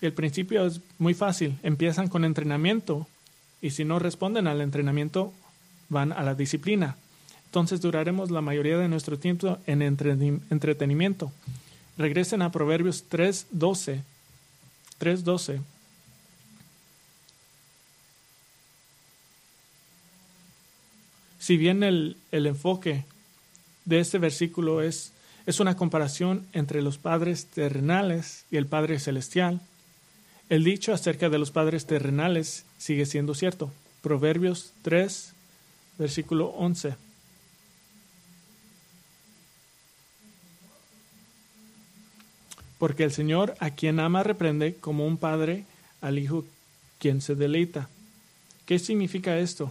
El 0.00 0.12
principio 0.12 0.66
es 0.66 0.80
muy 0.98 1.14
fácil. 1.14 1.58
Empiezan 1.62 2.08
con 2.08 2.24
entrenamiento 2.24 3.06
y 3.60 3.70
si 3.70 3.84
no 3.84 3.98
responden 3.98 4.46
al 4.46 4.60
entrenamiento, 4.60 5.32
van 5.88 6.12
a 6.12 6.22
la 6.22 6.34
disciplina. 6.34 6.96
Entonces 7.46 7.80
duraremos 7.80 8.30
la 8.30 8.40
mayoría 8.40 8.78
de 8.78 8.88
nuestro 8.88 9.18
tiempo 9.18 9.58
en 9.66 9.80
entretenimiento. 9.82 11.32
Regresen 11.96 12.42
a 12.42 12.50
Proverbios 12.50 13.04
3.12. 13.08 14.02
3.12. 15.00 15.60
Si 21.44 21.58
bien 21.58 21.82
el, 21.82 22.16
el 22.32 22.46
enfoque 22.46 23.04
de 23.84 24.00
este 24.00 24.16
versículo 24.16 24.80
es, 24.80 25.12
es 25.44 25.60
una 25.60 25.76
comparación 25.76 26.46
entre 26.54 26.80
los 26.80 26.96
padres 26.96 27.48
terrenales 27.48 28.46
y 28.50 28.56
el 28.56 28.64
Padre 28.64 28.98
Celestial, 28.98 29.60
el 30.48 30.64
dicho 30.64 30.94
acerca 30.94 31.28
de 31.28 31.36
los 31.38 31.50
padres 31.50 31.84
terrenales 31.84 32.64
sigue 32.78 33.04
siendo 33.04 33.34
cierto. 33.34 33.70
Proverbios 34.00 34.72
3, 34.80 35.34
versículo 35.98 36.46
11. 36.46 36.96
Porque 42.78 43.04
el 43.04 43.12
Señor 43.12 43.54
a 43.60 43.68
quien 43.68 44.00
ama 44.00 44.22
reprende 44.22 44.76
como 44.76 45.06
un 45.06 45.18
padre 45.18 45.66
al 46.00 46.18
hijo 46.18 46.46
quien 46.98 47.20
se 47.20 47.34
deleita. 47.34 47.90
¿Qué 48.64 48.78
significa 48.78 49.36
esto? 49.36 49.70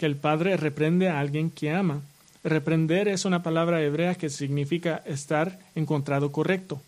Que 0.00 0.06
el 0.06 0.16
padre 0.16 0.56
reprende 0.56 1.10
a 1.10 1.20
alguien 1.20 1.50
que 1.50 1.70
ama. 1.70 2.00
Reprender 2.42 3.06
es 3.08 3.26
una 3.26 3.42
palabra 3.42 3.82
hebrea 3.82 4.14
que 4.14 4.30
significa 4.30 5.02
estar 5.04 5.58
encontrado 5.74 6.32
correcto. 6.32 6.80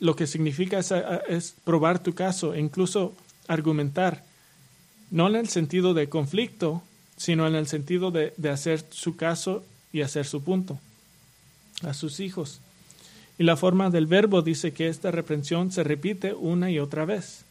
lo 0.00 0.16
que 0.16 0.26
significa 0.26 0.80
es, 1.28 1.54
probar 1.64 2.02
tu 2.02 2.14
caso 2.14 2.54
e 2.54 2.60
incluso 2.60 3.14
argumentar, 3.46 4.24
no 5.10 5.28
en 5.28 5.36
el 5.36 5.48
sentido 5.48 5.94
de 5.94 6.08
conflicto, 6.08 6.82
sino 7.16 7.46
en 7.46 7.54
el 7.54 7.66
sentido 7.66 8.10
de, 8.10 8.32
de 8.36 8.48
hacer 8.48 8.84
su 8.90 9.16
caso 9.16 9.62
y 9.92 10.00
hacer 10.00 10.26
su 10.26 10.42
punto 10.42 10.80
a 11.82 11.94
sus 11.94 12.20
hijos. 12.20 12.60
Y 13.38 13.44
la 13.44 13.56
forma 13.56 13.90
del 13.90 14.06
verbo 14.06 14.42
dice 14.42 14.72
que 14.72 14.88
esta 14.88 15.10
reprensión 15.10 15.70
se 15.70 15.84
repite 15.84 16.34
una 16.34 16.70
y 16.70 16.78
otra 16.78 17.04
vez. 17.04 17.44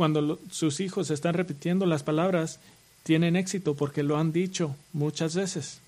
Cuando 0.00 0.38
sus 0.50 0.80
hijos 0.80 1.10
están 1.10 1.34
repitiendo 1.34 1.84
las 1.84 2.02
palabras, 2.02 2.58
tienen 3.02 3.36
éxito 3.36 3.74
porque 3.74 4.02
lo 4.02 4.16
han 4.16 4.32
dicho 4.32 4.74
muchas 4.94 5.34
veces. 5.34 5.80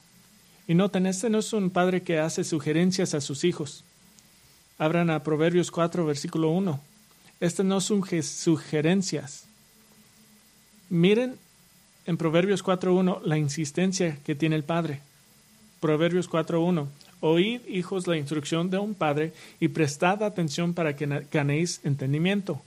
Y 0.69 0.75
noten, 0.75 1.07
este 1.07 1.31
no 1.31 1.39
es 1.39 1.51
un 1.55 1.71
padre 1.71 2.03
que 2.03 2.19
hace 2.19 2.45
sugerencias 2.45 3.15
a 3.15 3.23
sus 3.23 3.43
hijos. 3.43 3.85
Abran 4.77 5.09
a 5.09 5.23
Proverbios 5.23 5.71
4, 5.71 6.05
versículo 6.05 6.51
1. 6.51 6.79
Este 7.41 7.65
no 7.65 7.81
son 7.81 8.05
sugerencias. 8.23 9.45
Miren 10.91 11.39
en 12.05 12.19
Proverbios 12.19 12.63
4.1 12.63 13.23
la 13.25 13.39
insistencia 13.39 14.19
que 14.27 14.35
tiene 14.35 14.57
el 14.57 14.65
padre. 14.65 15.01
Proverbios 15.81 16.29
4.1. 16.29 16.87
Oíd, 17.21 17.63
hijos, 17.67 18.07
la 18.07 18.19
instrucción 18.19 18.69
de 18.69 18.77
un 18.77 18.93
padre 18.93 19.33
y 19.59 19.69
prestad 19.69 20.23
atención 20.23 20.75
para 20.75 20.97
que 20.97 21.07
ganéis 21.33 21.81
entendimiento. 21.83 22.61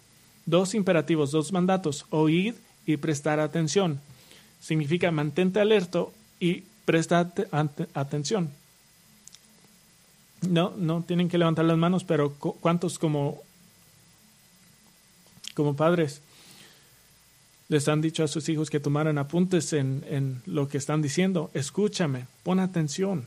Dos 0.46 0.76
imperativos, 0.76 1.32
dos 1.32 1.52
mandatos. 1.52 2.06
Oíd 2.10 2.56
y 2.86 2.98
prestar 2.98 3.40
atención. 3.40 4.00
Significa 4.60 5.12
mantente 5.12 5.60
alerto 5.60 6.14
y 6.40 6.64
presta 6.86 7.32
atención. 7.94 8.52
No, 10.42 10.74
no 10.78 11.04
tienen 11.04 11.30
que 11.30 11.38
levantar 11.38 11.66
las 11.66 11.78
manos, 11.78 12.04
pero 12.04 12.34
¿cuántos 12.34 13.00
como, 13.00 13.42
como 15.56 15.76
padres 15.76 16.22
les 17.68 17.88
han 17.88 18.02
dicho 18.02 18.24
a 18.24 18.28
sus 18.28 18.48
hijos 18.50 18.70
que 18.70 18.80
tomaran 18.80 19.18
apuntes 19.18 19.74
en, 19.74 20.06
en 20.08 20.42
lo 20.46 20.68
que 20.68 20.78
están 20.78 21.02
diciendo? 21.02 21.50
Escúchame, 21.54 22.28
pon 22.44 22.60
atención. 22.60 23.26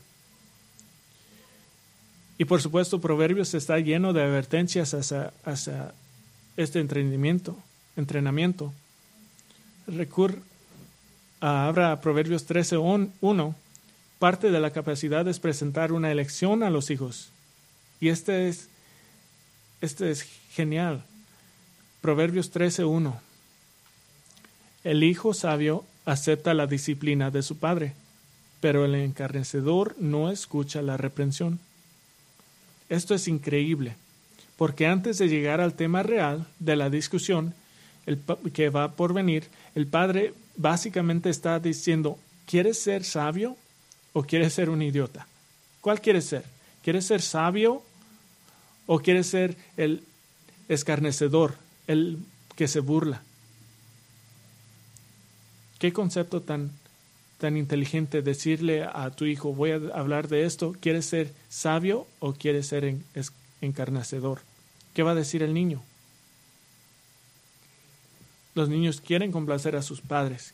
Y 2.37 2.45
por 2.45 2.61
supuesto, 2.61 3.01
Proverbios 3.01 3.53
está 3.53 3.79
lleno 3.79 4.13
de 4.13 4.23
advertencias 4.23 4.93
hacia, 4.93 5.33
hacia 5.43 5.93
este 6.59 6.81
entrenamiento. 6.81 7.57
entrenamiento. 7.95 8.73
Recur, 9.87 10.39
Abra 11.39 12.01
Proverbios 12.01 12.47
13.1, 12.47 13.55
parte 14.19 14.51
de 14.51 14.59
la 14.59 14.71
capacidad 14.71 15.25
es 15.29 15.39
presentar 15.39 15.93
una 15.93 16.11
elección 16.11 16.63
a 16.63 16.69
los 16.69 16.91
hijos. 16.91 17.29
Y 18.01 18.09
este 18.09 18.49
es, 18.49 18.67
este 19.79 20.11
es 20.11 20.23
genial. 20.51 21.05
Proverbios 22.01 22.53
13.1. 22.53 23.17
El 24.83 25.03
hijo 25.03 25.33
sabio 25.33 25.85
acepta 26.05 26.53
la 26.53 26.67
disciplina 26.67 27.31
de 27.31 27.41
su 27.41 27.57
padre, 27.57 27.93
pero 28.59 28.83
el 28.83 28.95
encarnecedor 28.95 29.95
no 29.97 30.29
escucha 30.29 30.81
la 30.81 30.97
reprensión. 30.97 31.59
Esto 32.89 33.15
es 33.15 33.29
increíble, 33.29 33.95
porque 34.59 34.87
antes 34.87 35.17
de 35.17 35.29
llegar 35.29 35.61
al 35.61 35.73
tema 35.73 36.03
real 36.03 36.45
de 36.59 36.75
la 36.75 36.89
discusión 36.89 37.53
el, 38.05 38.19
que 38.51 38.67
va 38.67 38.91
por 38.91 39.13
venir, 39.13 39.47
el 39.73 39.87
padre 39.87 40.33
básicamente 40.57 41.29
está 41.29 41.61
diciendo, 41.61 42.19
¿quieres 42.45 42.77
ser 42.77 43.05
sabio 43.05 43.55
o 44.11 44.23
quieres 44.23 44.53
ser 44.53 44.69
un 44.69 44.81
idiota? 44.81 45.27
¿Cuál 45.79 46.01
quieres 46.01 46.25
ser? 46.25 46.43
¿Quieres 46.83 47.05
ser 47.05 47.21
sabio 47.21 47.81
o 48.85 48.99
quieres 48.99 49.27
ser 49.27 49.55
el 49.77 50.03
escarnecedor, 50.67 51.55
el 51.87 52.17
que 52.57 52.67
se 52.67 52.81
burla? 52.81 53.21
¿Qué 55.77 55.93
concepto 55.93 56.41
tan, 56.41 56.71
tan 57.37 57.55
inteligente 57.55 58.21
decirle 58.21 58.83
a 58.83 59.09
tu 59.11 59.23
hijo, 59.23 59.53
voy 59.53 59.71
a 59.71 59.79
hablar 59.97 60.27
de 60.27 60.43
esto, 60.43 60.75
¿quieres 60.81 61.05
ser 61.05 61.31
sabio 61.47 62.07
o 62.19 62.33
quieres 62.33 62.67
ser 62.67 62.97
encarnecedor? 63.61 64.48
¿Qué 64.93 65.03
va 65.03 65.11
a 65.11 65.15
decir 65.15 65.43
el 65.43 65.53
niño? 65.53 65.81
Los 68.55 68.69
niños 68.69 69.01
quieren 69.01 69.31
complacer 69.31 69.75
a 69.75 69.81
sus 69.81 70.01
padres 70.01 70.53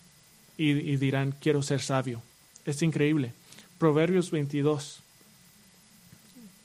y, 0.58 0.74
dirán, 0.98 1.34
quiero 1.42 1.62
ser 1.64 1.82
sabio. 1.82 2.22
Es 2.66 2.82
increíble. 2.82 3.34
Proverbios 3.78 4.32
22. 4.32 5.00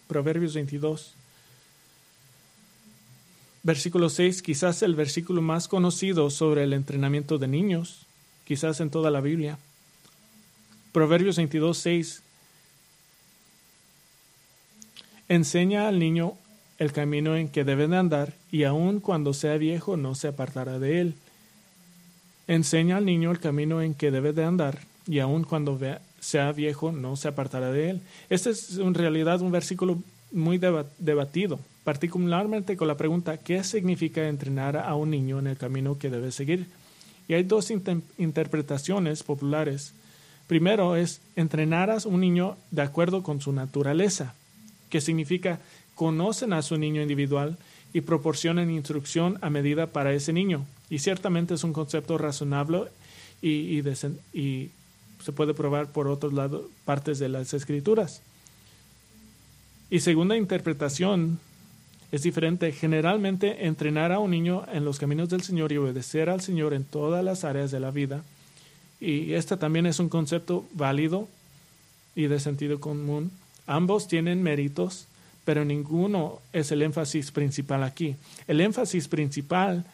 Proverbios 0.07 0.55
22. 0.55 1.15
Versículo 3.63 4.09
6, 4.09 4.43
quizás 4.43 4.83
el 4.83 4.95
versículo 4.95 5.43
más 5.43 5.69
conocido 5.69 6.31
sobre 6.31 6.65
el 6.65 6.73
entrenamiento 6.73 7.37
de 7.37 7.47
niños, 7.47 8.07
quizás 8.47 8.81
en 8.81 8.91
toda 8.91 9.11
la 9.11 9.21
Biblia. 9.21 9.59
Proverbios 10.93 11.37
22, 11.37 11.77
6. 11.77 12.23
Enseña 15.29 15.89
al 15.89 15.99
niño 15.99 16.37
el 16.81 16.93
camino 16.93 17.37
en 17.37 17.49
que 17.49 17.62
debe 17.62 17.87
de 17.87 17.97
andar, 17.99 18.33
y 18.51 18.64
aun 18.64 19.01
cuando 19.01 19.35
sea 19.35 19.59
viejo 19.59 19.97
no 19.99 20.14
se 20.14 20.29
apartará 20.29 20.79
de 20.79 21.03
él. 21.03 21.14
Enseña 22.49 22.97
al 22.97 23.05
niño 23.05 23.31
el 23.31 23.38
camino 23.38 23.83
en 23.83 23.95
que 23.95 24.11
debe 24.11 24.33
de 24.33 24.45
andar, 24.45 24.79
y 25.07 25.19
aun 25.21 25.45
cuando 25.45 25.79
sea 26.21 26.53
viejo 26.53 26.90
no 26.90 27.16
se 27.16 27.29
apartará 27.29 27.71
de 27.71 27.90
él. 27.90 28.01
Este 28.31 28.51
es 28.51 28.79
en 28.79 28.95
realidad 28.95 29.43
un 29.43 29.53
versículo 29.53 29.99
muy 30.33 30.59
debatido, 30.59 31.61
particularmente 31.85 32.79
con 32.79 32.88
la 32.88 32.97
pregunta 32.97 33.37
¿qué 33.37 33.62
significa 33.62 34.27
entrenar 34.27 34.79
a 34.79 34.95
un 34.95 35.11
niño 35.11 35.38
en 35.38 35.49
el 35.49 35.59
camino 35.59 35.99
que 35.99 36.09
debe 36.09 36.33
seguir? 36.33 36.66
Y 37.29 37.35
hay 37.35 37.43
dos 37.43 37.71
interpretaciones 37.71 39.23
populares. 39.23 39.93
Primero 40.47 40.97
es 40.97 41.21
entrenar 41.37 41.90
a 41.90 41.99
un 42.07 42.21
niño 42.21 42.57
de 42.71 42.83
acuerdo 42.83 43.23
con 43.23 43.43
su 43.43 43.53
naturaleza, 43.53 44.35
que 44.88 45.01
significa 45.01 45.61
conocen 46.01 46.55
a 46.55 46.63
su 46.63 46.79
niño 46.79 47.03
individual 47.03 47.59
y 47.93 48.01
proporcionan 48.01 48.71
instrucción 48.71 49.37
a 49.43 49.51
medida 49.51 49.89
para 49.89 50.15
ese 50.15 50.33
niño. 50.33 50.65
Y 50.89 51.01
ciertamente 51.01 51.53
es 51.53 51.63
un 51.63 51.75
concepto 51.75 52.17
razonable 52.17 52.85
y, 53.43 53.83
se 53.83 55.33
puede 55.35 55.53
probar 55.53 55.93
por 55.93 56.09
otros 56.09 56.33
lados, 56.33 56.63
partes 56.87 57.19
de 57.19 57.29
las 57.29 57.53
escrituras. 57.53 58.23
Y 59.91 60.01
segunda 60.01 60.39
interpretación 60.39 61.39
es 62.13 62.23
diferente. 62.23 62.73
Generalmente 62.73 63.67
entrenar 63.67 64.11
a 64.11 64.21
un 64.21 64.31
niño 64.31 64.65
en 64.73 64.87
los 64.87 64.99
caminos 64.99 65.29
del 65.29 65.43
Señor 65.43 65.71
y 65.71 65.77
obedecer 65.77 66.31
al 66.31 66.41
Señor 66.41 66.73
en 66.73 66.85
todas 66.85 67.23
las 67.23 67.45
áreas 67.45 67.71
de 67.71 67.81
la 67.81 67.91
vida. 67.91 68.25
Y 69.03 69.35
este 69.35 69.59
también 69.59 69.85
es 69.85 69.99
un 69.99 70.09
concepto 70.09 70.65
válido 70.73 71.29
y 72.15 72.23
de 72.23 72.41
sentido 72.41 72.81
común. 72.81 73.31
Ambos 73.67 74.09
tienen 74.09 74.43
méritos 74.43 75.07
pero 75.51 75.65
ninguno 75.65 76.39
es 76.53 76.71
el 76.71 76.81
énfasis 76.81 77.33
principal 77.33 77.83
aquí. 77.83 78.15
El 78.47 78.61
énfasis 78.61 79.09
principal 79.09 79.85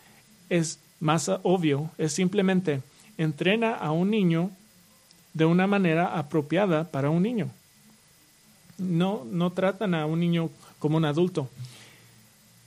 es 0.51 0.79
más 1.01 1.31
obvio, 1.45 1.90
es 1.97 2.12
simplemente 2.12 2.83
entrena 3.16 3.73
a 3.75 3.90
un 3.90 4.11
niño 4.11 4.51
de 5.33 5.47
una 5.47 5.66
manera 5.66 6.19
apropiada 6.19 6.90
para 6.90 7.09
un 7.09 7.23
niño. 7.23 7.49
No, 8.77 9.25
no 9.25 9.53
tratan 9.53 9.95
a 9.95 10.05
un 10.05 10.21
niño 10.21 10.51
como 10.79 10.99
un 10.99 11.07
adulto. 11.07 11.49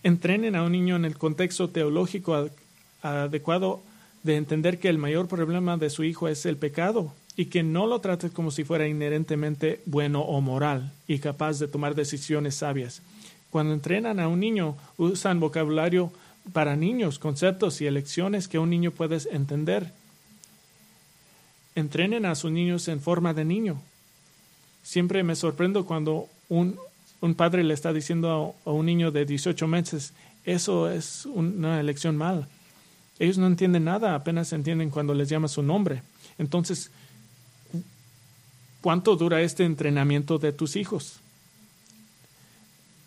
Entrenen 0.02 0.56
a 0.56 0.64
un 0.64 0.72
niño 0.72 0.96
en 0.96 1.06
el 1.06 1.16
contexto 1.16 1.70
teológico 1.70 2.50
adecuado 3.04 3.84
de 4.24 4.36
entender 4.36 4.80
que 4.80 4.90
el 4.90 4.98
mayor 4.98 5.28
problema 5.28 5.78
de 5.78 5.92
su 5.92 6.04
hijo 6.04 6.28
es 6.28 6.44
el 6.48 6.58
pecado 6.58 7.14
y 7.40 7.46
que 7.46 7.64
no 7.64 7.88
lo 7.88 8.02
trates 8.02 8.32
como 8.32 8.52
si 8.52 8.66
fuera 8.66 8.86
inherentemente 8.86 9.80
bueno 9.86 10.20
o 10.20 10.42
moral 10.42 10.92
y 11.08 11.20
capaz 11.20 11.58
de 11.58 11.70
tomar 11.70 11.96
decisiones 11.96 12.56
sabias. 12.56 13.02
Cuando 13.50 13.74
entrenan 13.74 14.20
a 14.20 14.28
un 14.28 14.42
niño, 14.42 14.76
usan 14.98 15.40
vocabulario 15.40 16.12
para 16.52 16.76
niños, 16.76 17.18
conceptos 17.18 17.80
y 17.80 17.86
elecciones 17.86 18.50
que 18.50 18.60
un 18.60 18.70
niño 18.70 18.92
puede 18.92 19.20
entender. 19.32 19.94
Entrenen 21.76 22.26
a 22.26 22.36
sus 22.36 22.52
niños 22.52 22.90
en 22.90 23.00
forma 23.00 23.34
de 23.34 23.46
niño. 23.46 23.80
Siempre 24.84 25.24
me 25.24 25.38
sorprendo 25.38 25.86
cuando 25.86 26.28
un, 26.50 26.76
un 27.22 27.36
padre 27.36 27.64
le 27.64 27.74
está 27.74 27.94
diciendo 27.94 28.54
a, 28.66 28.70
un 28.70 28.86
niño 28.86 29.12
de 29.12 29.24
18 29.24 29.66
meses, 29.66 30.12
eso 30.44 30.90
es 30.90 31.26
una 31.26 31.80
elección 31.80 32.18
mala. 32.18 32.50
Ellos 33.18 33.38
no 33.38 33.48
entienden 33.48 33.86
nada, 33.86 34.14
apenas 34.14 34.52
entienden 34.52 34.90
cuando 34.90 35.14
les 35.14 35.30
llama 35.30 35.48
su 35.48 35.64
nombre. 35.64 36.04
Entonces, 36.38 36.92
¿cuánto 38.82 39.16
dura 39.16 39.42
este 39.42 39.66
entrenamiento 39.66 40.38
de 40.38 40.52
tus 40.52 40.76
hijos? 40.76 41.20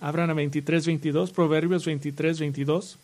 Abran 0.00 0.30
a 0.30 0.35
23, 0.35 0.87
22, 0.87 1.30
Proverbios 1.30 1.85
23, 1.85 2.40
22. 2.40 2.98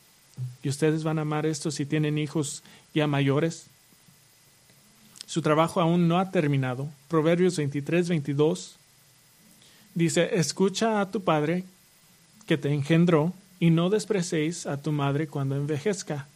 Y 0.62 0.68
ustedes 0.68 1.04
van 1.04 1.18
a 1.18 1.22
amar 1.22 1.46
esto 1.46 1.70
si 1.70 1.86
tienen 1.86 2.18
hijos 2.18 2.62
ya 2.94 3.06
mayores. 3.06 3.66
Su 5.26 5.42
trabajo 5.42 5.80
aún 5.80 6.08
no 6.08 6.18
ha 6.18 6.30
terminado. 6.30 6.88
Proverbios 7.08 7.56
23, 7.56 8.08
22 8.08 8.76
dice, 9.94 10.38
escucha 10.38 11.00
a 11.00 11.10
tu 11.10 11.22
padre 11.22 11.64
que 12.46 12.56
te 12.56 12.72
engendró 12.72 13.32
y 13.60 13.70
no 13.70 13.90
desprecéis 13.90 14.66
a 14.66 14.80
tu 14.80 14.92
madre 14.92 15.26
cuando 15.26 15.56
envejezca. 15.56 16.26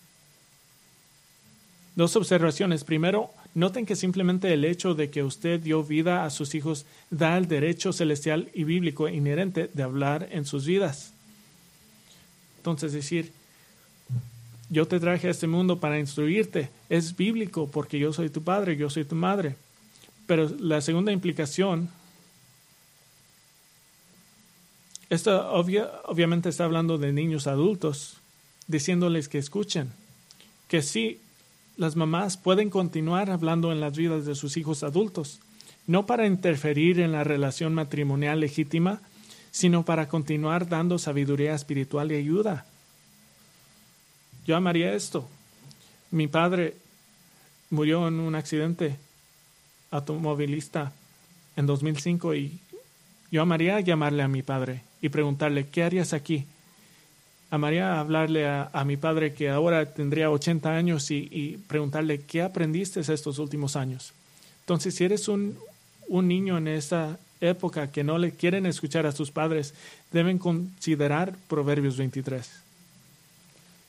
Dos 1.94 2.16
observaciones. 2.16 2.84
Primero, 2.84 3.30
noten 3.54 3.86
que 3.86 3.96
simplemente 3.96 4.52
el 4.52 4.64
hecho 4.64 4.94
de 4.94 5.10
que 5.10 5.22
usted 5.22 5.60
dio 5.60 5.84
vida 5.84 6.24
a 6.24 6.30
sus 6.30 6.54
hijos 6.54 6.86
da 7.10 7.36
el 7.36 7.48
derecho 7.48 7.92
celestial 7.92 8.50
y 8.54 8.64
bíblico 8.64 9.08
inherente 9.08 9.70
de 9.72 9.82
hablar 9.82 10.28
en 10.32 10.44
sus 10.44 10.64
vidas. 10.64 11.12
Entonces, 12.58 12.92
decir, 12.92 13.32
yo 14.70 14.86
te 14.86 15.00
traje 15.00 15.28
a 15.28 15.30
este 15.32 15.46
mundo 15.46 15.80
para 15.80 15.98
instruirte. 15.98 16.70
Es 16.88 17.16
bíblico 17.16 17.70
porque 17.70 17.98
yo 17.98 18.12
soy 18.12 18.30
tu 18.30 18.42
padre, 18.42 18.76
yo 18.76 18.88
soy 18.88 19.04
tu 19.04 19.14
madre. 19.14 19.56
Pero 20.26 20.48
la 20.60 20.80
segunda 20.80 21.12
implicación, 21.12 21.90
esto 25.10 25.52
obviamente 25.52 26.48
está 26.48 26.64
hablando 26.64 26.96
de 26.96 27.12
niños 27.12 27.46
adultos, 27.46 28.16
diciéndoles 28.66 29.28
que 29.28 29.36
escuchen, 29.36 29.92
que 30.68 30.80
sí, 30.80 31.20
las 31.76 31.96
mamás 31.96 32.37
pueden 32.37 32.70
continuar 32.70 33.30
hablando 33.30 33.72
en 33.72 33.80
las 33.80 33.96
vidas 33.96 34.24
de 34.26 34.35
sus 34.35 34.56
hijos 34.56 34.82
adultos, 34.82 35.40
no 35.87 36.06
para 36.06 36.26
interferir 36.26 37.00
en 37.00 37.12
la 37.12 37.24
relación 37.24 37.74
matrimonial 37.74 38.40
legítima, 38.40 39.00
sino 39.50 39.85
para 39.85 40.08
continuar 40.08 40.68
dando 40.68 40.98
sabiduría 40.98 41.54
espiritual 41.54 42.12
y 42.12 42.16
ayuda 42.16 42.66
yo 44.46 44.56
amaría 44.56 44.94
esto. 44.94 45.28
Mi 46.11 46.26
padre 46.26 46.76
murió 47.70 48.08
en 48.08 48.20
un 48.20 48.35
accidente 48.35 48.96
automovilista 49.90 50.92
en 51.56 51.66
2005 51.66 52.35
y 52.35 52.58
yo 53.30 53.42
amaría 53.42 53.80
llamarle 53.80 54.22
a 54.22 54.28
mi 54.28 54.42
padre 54.42 54.82
y 55.00 55.08
preguntarle, 55.08 55.68
¿qué 55.68 55.85
harías 55.85 56.12
aquí? 56.12 56.46
Amaría 57.52 58.00
hablarle 58.00 58.46
a, 58.46 58.70
a 58.72 58.82
mi 58.86 58.96
padre 58.96 59.34
que 59.34 59.50
ahora 59.50 59.84
tendría 59.84 60.30
80 60.30 60.74
años 60.74 61.10
y, 61.10 61.28
y, 61.30 61.58
preguntarle, 61.58 62.22
¿qué 62.22 62.40
aprendiste 62.40 63.00
estos 63.00 63.38
últimos 63.38 63.76
años? 63.76 64.14
Entonces, 64.60 64.94
si 64.94 65.04
eres 65.04 65.28
un, 65.28 65.58
un 66.08 66.28
niño 66.28 66.56
en 66.56 66.66
esta 66.66 67.18
época 67.42 67.92
que 67.92 68.04
no 68.04 68.16
le 68.16 68.32
quieren 68.32 68.64
escuchar 68.64 69.04
a 69.04 69.12
sus 69.12 69.30
padres, 69.30 69.74
deben 70.12 70.38
considerar 70.38 71.36
Proverbios 71.46 71.98
23. 71.98 72.50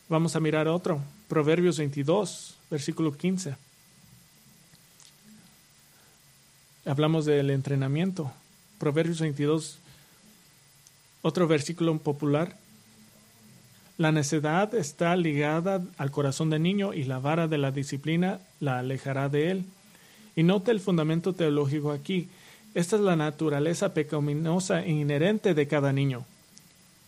Vamos 0.10 0.36
a 0.36 0.42
mirar 0.42 0.68
otro, 0.68 1.00
Proverbios 1.30 1.78
22, 1.78 2.58
versículo 2.70 3.16
15. 3.16 3.56
Hablamos 6.86 7.24
del 7.24 7.50
entrenamiento. 7.50 8.30
Proverbios 8.78 9.22
22, 9.22 9.78
otro 11.22 11.48
versículo 11.48 11.98
popular. 12.00 12.58
La 13.98 14.12
necedad 14.12 14.74
está 14.74 15.16
ligada 15.16 15.84
al 15.98 16.12
corazón 16.12 16.50
del 16.50 16.64
niño 16.64 16.94
y 16.94 17.04
la 17.04 17.20
vara 17.20 17.48
de 17.48 17.58
la 17.58 17.72
disciplina 17.72 18.40
la 18.60 18.80
alejará 18.80 19.30
de 19.30 19.52
él. 19.52 19.66
Y 20.36 20.44
note 20.44 20.72
el 20.72 20.80
fundamento 20.80 21.34
teológico 21.34 21.92
aquí. 21.92 22.28
Esta 22.74 22.96
es 22.96 23.04
la 23.04 23.16
naturaleza 23.16 23.94
pecaminosa 23.94 24.84
e 24.84 24.92
inherente 24.92 25.54
de 25.54 25.68
cada 25.68 25.94
niño. 25.94 26.26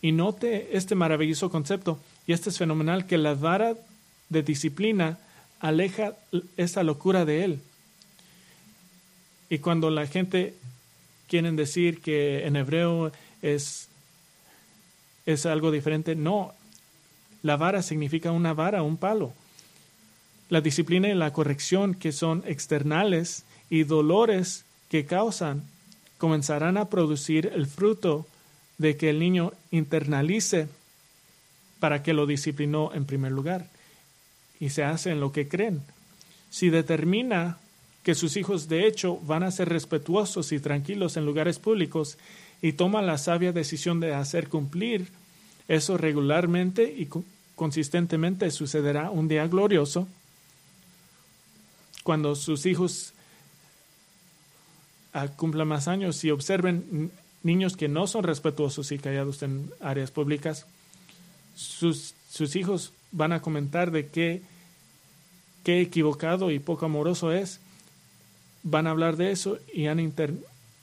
Y 0.00 0.12
note 0.12 0.76
este 0.76 0.94
maravilloso 0.94 1.50
concepto. 1.50 1.98
Y 2.26 2.32
este 2.32 2.50
es 2.50 2.58
fenomenal, 2.58 3.06
que 3.06 3.18
la 3.18 3.34
vara 3.34 3.74
de 4.28 4.42
disciplina 4.42 5.18
aleja 5.60 6.14
esa 6.56 6.84
locura 6.84 7.24
de 7.24 7.44
él. 7.44 7.60
Y 9.48 9.58
cuando 9.58 9.90
la 9.90 10.06
gente 10.06 10.54
quieren 11.28 11.56
decir 11.56 12.00
que 12.00 12.46
en 12.46 12.56
hebreo 12.56 13.10
es, 13.42 13.88
es 15.24 15.46
algo 15.46 15.70
diferente, 15.70 16.14
no. 16.14 16.52
La 17.46 17.56
vara 17.56 17.80
significa 17.80 18.32
una 18.32 18.54
vara, 18.54 18.82
un 18.82 18.96
palo. 18.96 19.32
La 20.48 20.60
disciplina 20.60 21.08
y 21.08 21.14
la 21.14 21.32
corrección 21.32 21.94
que 21.94 22.10
son 22.10 22.42
externales 22.44 23.44
y 23.70 23.84
dolores 23.84 24.64
que 24.88 25.06
causan 25.06 25.62
comenzarán 26.18 26.76
a 26.76 26.88
producir 26.90 27.52
el 27.54 27.66
fruto 27.66 28.26
de 28.78 28.96
que 28.96 29.10
el 29.10 29.20
niño 29.20 29.52
internalice 29.70 30.66
para 31.78 32.02
que 32.02 32.14
lo 32.14 32.26
disciplinó 32.26 32.92
en 32.92 33.04
primer 33.04 33.30
lugar 33.30 33.68
y 34.58 34.70
se 34.70 34.82
hace 34.82 35.10
en 35.10 35.20
lo 35.20 35.30
que 35.30 35.46
creen. 35.46 35.82
Si 36.50 36.68
determina 36.68 37.58
que 38.02 38.16
sus 38.16 38.36
hijos 38.36 38.66
de 38.66 38.88
hecho 38.88 39.18
van 39.18 39.44
a 39.44 39.52
ser 39.52 39.68
respetuosos 39.68 40.50
y 40.50 40.58
tranquilos 40.58 41.16
en 41.16 41.24
lugares 41.24 41.60
públicos 41.60 42.18
y 42.60 42.72
toma 42.72 43.02
la 43.02 43.18
sabia 43.18 43.52
decisión 43.52 44.00
de 44.00 44.14
hacer 44.14 44.48
cumplir 44.48 45.12
eso 45.68 45.96
regularmente 45.96 46.92
y 46.92 47.06
consistentemente 47.56 48.50
sucederá 48.52 49.10
un 49.10 49.26
día 49.26 49.48
glorioso 49.48 50.06
cuando 52.04 52.36
sus 52.36 52.66
hijos 52.66 53.12
cumplan 55.36 55.66
más 55.66 55.88
años 55.88 56.22
y 56.24 56.30
observen 56.30 57.10
niños 57.42 57.76
que 57.76 57.88
no 57.88 58.06
son 58.06 58.22
respetuosos 58.22 58.92
y 58.92 58.98
callados 58.98 59.42
en 59.42 59.70
áreas 59.80 60.10
públicas, 60.10 60.66
sus, 61.56 62.14
sus 62.30 62.54
hijos 62.54 62.92
van 63.12 63.32
a 63.32 63.40
comentar 63.40 63.90
de 63.90 64.06
qué, 64.08 64.42
qué 65.64 65.80
equivocado 65.80 66.50
y 66.50 66.58
poco 66.58 66.84
amoroso 66.86 67.32
es, 67.32 67.60
van 68.62 68.86
a 68.86 68.90
hablar 68.90 69.16
de 69.16 69.30
eso 69.30 69.58
y 69.72 69.86
han 69.86 70.00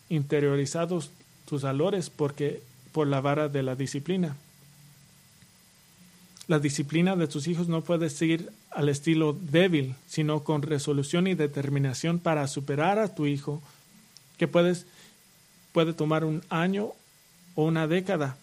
interiorizado 0.10 1.04
sus 1.48 1.62
valores 1.62 2.10
porque, 2.10 2.62
por 2.92 3.08
la 3.08 3.22
vara 3.22 3.50
de 3.50 3.62
la 3.62 3.76
disciplina. 3.76 4.36
La 6.48 6.60
disciplina 6.60 7.16
de 7.16 7.28
tus 7.28 7.48
hijos 7.48 7.70
no 7.70 7.82
puede 7.82 8.10
seguir 8.10 8.52
al 8.72 8.90
estilo 8.90 9.34
débil, 9.34 9.96
sino 10.08 10.44
con 10.44 10.62
resolución 10.62 11.28
y 11.28 11.36
determinación 11.36 12.20
para 12.20 12.48
superar 12.48 13.00
a 13.00 13.16
tu 13.16 13.26
hijo, 13.26 13.62
que 14.38 14.48
puedes, 14.48 14.86
puede 15.72 15.94
tomar 15.94 16.26
un 16.26 16.44
año 16.50 16.92
o 17.56 17.64
una 17.64 17.88
década 17.88 18.38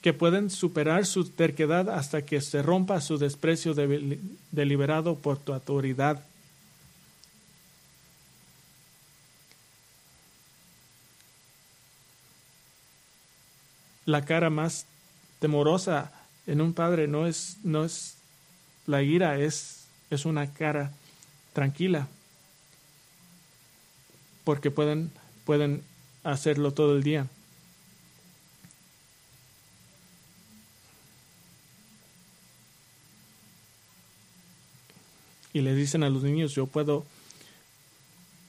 que 0.00 0.14
pueden 0.14 0.50
superar 0.50 1.04
su 1.04 1.28
terquedad 1.28 1.90
hasta 1.90 2.22
que 2.22 2.40
se 2.40 2.62
rompa 2.62 3.00
su 3.00 3.18
desprecio 3.18 3.74
deliberado 4.52 5.16
por 5.16 5.36
tu 5.36 5.52
autoridad. 5.52 6.24
La 14.04 14.24
cara 14.24 14.48
más 14.48 14.86
temorosa 15.40 16.12
en 16.46 16.60
un 16.60 16.72
padre 16.72 17.08
no 17.08 17.26
es, 17.26 17.58
no 17.64 17.84
es 17.84 18.16
la 18.86 19.02
ira, 19.02 19.38
es, 19.38 19.86
es 20.10 20.24
una 20.24 20.52
cara 20.52 20.92
tranquila, 21.52 22.08
porque 24.44 24.70
pueden, 24.70 25.10
pueden 25.44 25.82
hacerlo 26.22 26.72
todo 26.72 26.96
el 26.96 27.02
día. 27.02 27.26
y 35.52 35.62
le 35.62 35.74
dicen 35.74 36.02
a 36.02 36.10
los 36.10 36.22
niños, 36.22 36.54
yo 36.54 36.66
puedo 36.66 37.06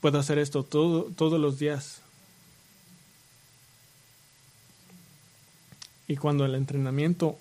Puedo 0.00 0.18
hacer 0.18 0.38
esto 0.38 0.62
todo, 0.62 1.04
todos 1.16 1.40
los 1.40 1.58
días. 1.58 2.00
Y 6.06 6.16
cuando 6.16 6.44
el 6.44 6.54
entrenamiento 6.54 7.36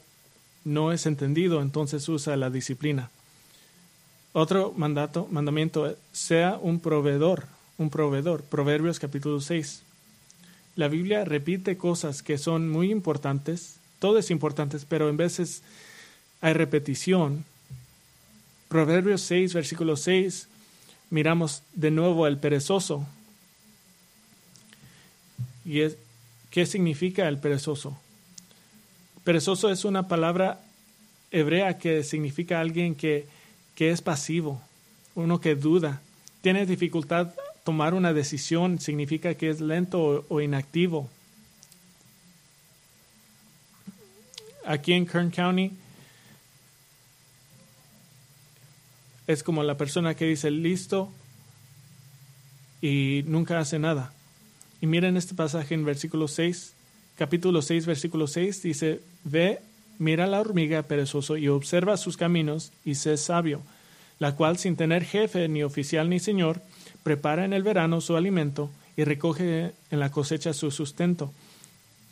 no 0.67 0.91
es 0.91 1.05
entendido, 1.05 1.61
entonces 1.61 2.07
usa 2.09 2.35
la 2.35 2.49
disciplina. 2.49 3.09
Otro 4.33 4.73
mandato, 4.75 5.25
mandamiento, 5.31 5.95
sea 6.11 6.59
un 6.61 6.81
proveedor, 6.81 7.45
un 7.77 7.89
proveedor. 7.89 8.43
Proverbios 8.43 8.99
capítulo 8.99 9.39
6. 9.39 9.81
La 10.75 10.89
Biblia 10.89 11.23
repite 11.23 11.77
cosas 11.77 12.21
que 12.21 12.37
son 12.37 12.69
muy 12.69 12.91
importantes, 12.91 13.77
todo 13.99 14.19
es 14.19 14.29
importante, 14.29 14.77
pero 14.89 15.07
en 15.07 15.15
veces 15.15 15.63
hay 16.41 16.51
repetición. 16.51 17.45
Proverbios 18.67 19.21
6, 19.21 19.53
versículo 19.53 19.95
6, 19.95 20.49
miramos 21.09 21.63
de 21.73 21.91
nuevo 21.91 22.27
el 22.27 22.37
perezoso. 22.39 23.07
¿Y 25.63 25.79
es, 25.79 25.95
qué 26.51 26.65
significa 26.65 27.29
el 27.29 27.37
perezoso? 27.37 27.97
Perezoso 29.27 29.69
es 29.69 29.83
una 29.83 30.07
palabra 30.07 30.61
hebrea 31.31 31.77
que 31.77 32.05
significa 32.05 32.61
alguien 32.61 32.95
que, 32.95 33.27
que 33.75 33.91
es 33.91 34.01
pasivo, 34.01 34.61
uno 35.15 35.41
que 35.41 35.55
duda, 35.55 36.01
tiene 36.39 36.65
dificultad 36.65 37.33
tomar 37.65 37.93
una 37.93 38.13
decisión, 38.13 38.79
significa 38.79 39.33
que 39.33 39.49
es 39.49 39.59
lento 39.59 40.01
o, 40.01 40.25
o 40.29 40.39
inactivo. 40.39 41.09
Aquí 44.65 44.93
en 44.93 45.05
Kern 45.05 45.29
County 45.29 45.73
es 49.27 49.43
como 49.43 49.61
la 49.61 49.75
persona 49.75 50.15
que 50.15 50.23
dice 50.23 50.51
listo 50.51 51.11
y 52.81 53.25
nunca 53.27 53.59
hace 53.59 53.77
nada. 53.77 54.13
Y 54.79 54.87
miren 54.87 55.17
este 55.17 55.35
pasaje 55.35 55.73
en 55.73 55.83
versículo 55.83 56.29
6, 56.29 56.76
capítulo 57.17 57.61
6, 57.61 57.85
versículo 57.85 58.27
6, 58.27 58.61
dice, 58.61 59.01
ve, 59.23 59.59
mira 59.99 60.27
la 60.27 60.39
hormiga 60.39 60.83
perezoso 60.83 61.35
y 61.37 61.47
observa 61.47 61.97
sus 61.97 62.15
caminos 62.15 62.71
y 62.85 62.95
sé 62.95 63.17
sabio, 63.17 63.61
la 64.19 64.35
cual 64.35 64.57
sin 64.57 64.75
tener 64.75 65.03
jefe 65.03 65.47
ni 65.47 65.63
oficial 65.63 66.09
ni 66.09 66.19
señor, 66.19 66.61
prepara 67.03 67.45
en 67.45 67.53
el 67.53 67.63
verano 67.63 68.01
su 68.01 68.15
alimento 68.15 68.69
y 68.95 69.03
recoge 69.03 69.73
en 69.91 69.99
la 69.99 70.11
cosecha 70.11 70.53
su 70.53 70.71
sustento. 70.71 71.31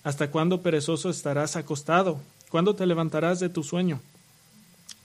¿Hasta 0.03 0.30
cuándo 0.32 0.62
perezoso 0.62 1.10
estarás 1.10 1.56
acostado? 1.56 2.20
¿Cuándo 2.49 2.76
te 2.76 2.86
levantarás 2.86 3.39
de 3.39 3.49
tu 3.49 3.64
sueño? 3.64 4.01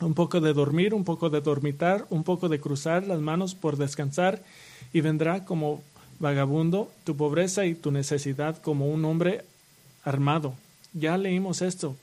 un 0.01 0.15
poco 0.15 0.41
de 0.41 0.53
dormir, 0.53 0.95
un 0.95 1.05
poco 1.05 1.31
de 1.31 1.41
dormitar, 1.41 2.07
un 2.11 2.25
poco 2.25 2.49
de 2.49 2.61
cruzar 2.61 3.07
las 3.07 3.21
manos 3.21 3.55
por 3.55 3.77
descansar, 3.77 4.43
y 4.93 5.03
vendrá 5.03 5.45
como 5.45 5.83
vagabundo 6.19 6.91
tu 7.05 7.17
pobreza 7.17 7.67
y 7.67 7.75
tu 7.75 7.91
necesidad 7.91 8.61
como 8.61 8.89
un 8.89 9.05
hombre 9.05 9.45
armado. 10.05 10.55
Ya 10.93 11.17
leímos 11.17 11.63
esto. 11.63 11.97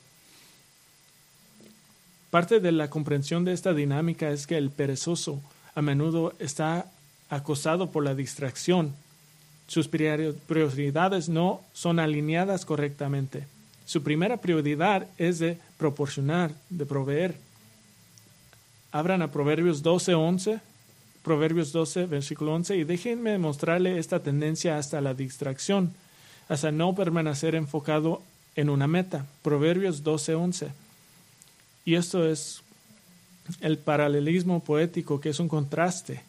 Parte 2.30 2.60
de 2.60 2.72
la 2.72 2.90
comprensión 2.90 3.44
de 3.44 3.52
esta 3.52 3.72
dinámica 3.72 4.30
es 4.30 4.46
que 4.46 4.56
el 4.56 4.70
perezoso 4.70 5.40
a 5.74 5.82
menudo 5.82 6.34
está 6.38 6.90
acosado 7.30 7.90
por 7.90 8.04
la 8.04 8.14
distracción. 8.14 8.94
Sus 9.66 9.88
prioridades 9.88 11.28
no 11.28 11.62
son 11.72 11.98
alineadas 11.98 12.64
correctamente. 12.64 13.46
Su 13.86 14.02
primera 14.02 14.38
prioridad 14.38 15.06
es 15.18 15.38
de 15.38 15.58
proporcionar, 15.78 16.52
de 16.70 16.86
proveer 16.86 17.48
abran 18.92 19.22
a 19.22 19.30
Proverbios 19.30 19.82
12, 19.82 20.14
11, 20.14 20.60
Proverbios 21.22 21.72
12, 21.72 22.06
versículo 22.06 22.54
11, 22.54 22.76
y 22.76 22.84
déjenme 22.84 23.38
mostrarle 23.38 23.98
esta 23.98 24.20
tendencia 24.20 24.78
hasta 24.78 25.00
la 25.00 25.14
distracción, 25.14 25.92
hasta 26.48 26.72
no 26.72 26.94
permanecer 26.94 27.54
enfocado 27.54 28.22
en 28.56 28.70
una 28.70 28.86
meta. 28.86 29.26
Proverbios 29.42 30.02
12, 30.02 30.34
11. 30.34 30.68
Y 31.84 31.94
esto 31.94 32.26
es 32.26 32.62
el 33.60 33.78
paralelismo 33.78 34.62
poético, 34.62 35.20
que 35.20 35.30
es 35.30 35.40
un 35.40 35.48
contraste. 35.48 36.22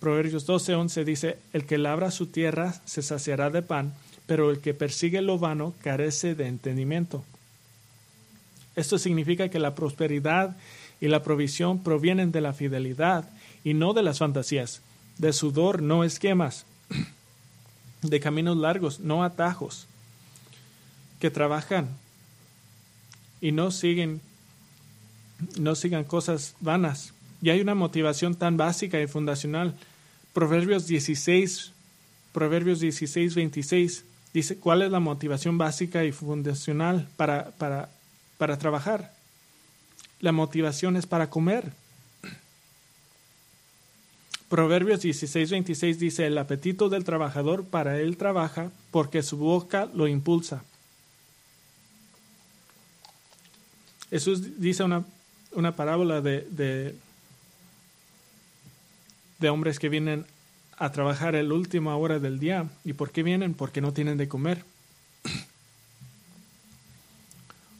Proverbios 0.00 0.46
12, 0.46 0.74
11 0.74 1.04
dice, 1.04 1.38
el 1.52 1.64
que 1.64 1.78
labra 1.78 2.10
su 2.10 2.26
tierra 2.26 2.80
se 2.84 3.02
saciará 3.02 3.50
de 3.50 3.62
pan, 3.62 3.94
pero 4.26 4.50
el 4.50 4.60
que 4.60 4.74
persigue 4.74 5.22
lo 5.22 5.38
vano 5.38 5.74
carece 5.82 6.34
de 6.34 6.46
entendimiento. 6.46 7.24
Esto 8.76 8.96
significa 8.98 9.48
que 9.48 9.58
la 9.58 9.74
prosperidad 9.74 10.56
y 11.00 11.08
la 11.08 11.22
provisión 11.22 11.82
provienen 11.82 12.30
de 12.30 12.40
la 12.40 12.52
fidelidad 12.52 13.28
y 13.64 13.74
no 13.74 13.92
de 13.92 14.02
las 14.02 14.18
fantasías, 14.18 14.82
de 15.18 15.32
sudor, 15.32 15.82
no 15.82 16.04
esquemas, 16.04 16.64
de 18.02 18.20
caminos 18.20 18.56
largos, 18.56 19.00
no 19.00 19.24
atajos, 19.24 19.86
que 21.20 21.30
trabajan 21.30 21.88
y 23.40 23.52
no 23.52 23.70
siguen 23.70 24.20
no 25.58 25.74
sigan 25.74 26.04
cosas 26.04 26.56
vanas. 26.60 27.12
Y 27.40 27.50
hay 27.50 27.60
una 27.60 27.74
motivación 27.74 28.34
tan 28.34 28.56
básica 28.56 29.00
y 29.00 29.06
fundacional. 29.06 29.74
Proverbios 30.32 30.86
16, 30.86 31.72
Proverbios 32.32 32.80
16, 32.80 33.34
26 33.34 34.04
dice 34.34 34.56
cuál 34.56 34.82
es 34.82 34.90
la 34.90 35.00
motivación 35.00 35.58
básica 35.58 36.04
y 36.04 36.12
fundacional 36.12 37.08
para, 37.16 37.52
para, 37.52 37.90
para 38.36 38.58
trabajar. 38.58 39.14
La 40.20 40.32
motivación 40.32 40.96
es 40.96 41.06
para 41.06 41.30
comer. 41.30 41.72
Proverbios 44.48 45.04
16:26 45.04 45.96
dice, 45.96 46.26
el 46.26 46.38
apetito 46.38 46.88
del 46.88 47.04
trabajador 47.04 47.64
para 47.64 48.00
él 48.00 48.16
trabaja 48.16 48.70
porque 48.90 49.22
su 49.22 49.36
boca 49.36 49.90
lo 49.94 50.08
impulsa. 50.08 50.64
Jesús 54.08 54.58
dice 54.58 54.84
una, 54.84 55.04
una 55.52 55.76
parábola 55.76 56.22
de, 56.22 56.94
de, 59.38 59.50
hombres 59.50 59.78
que 59.78 59.90
vienen 59.90 60.24
a 60.78 60.92
trabajar 60.92 61.34
la 61.34 61.54
última 61.54 61.94
hora 61.96 62.18
del 62.18 62.38
día. 62.38 62.70
¿Y 62.84 62.94
por 62.94 63.10
qué 63.10 63.22
vienen? 63.22 63.52
Porque 63.52 63.82
no 63.82 63.92
tienen 63.92 64.16
de 64.16 64.28
comer. 64.28 64.64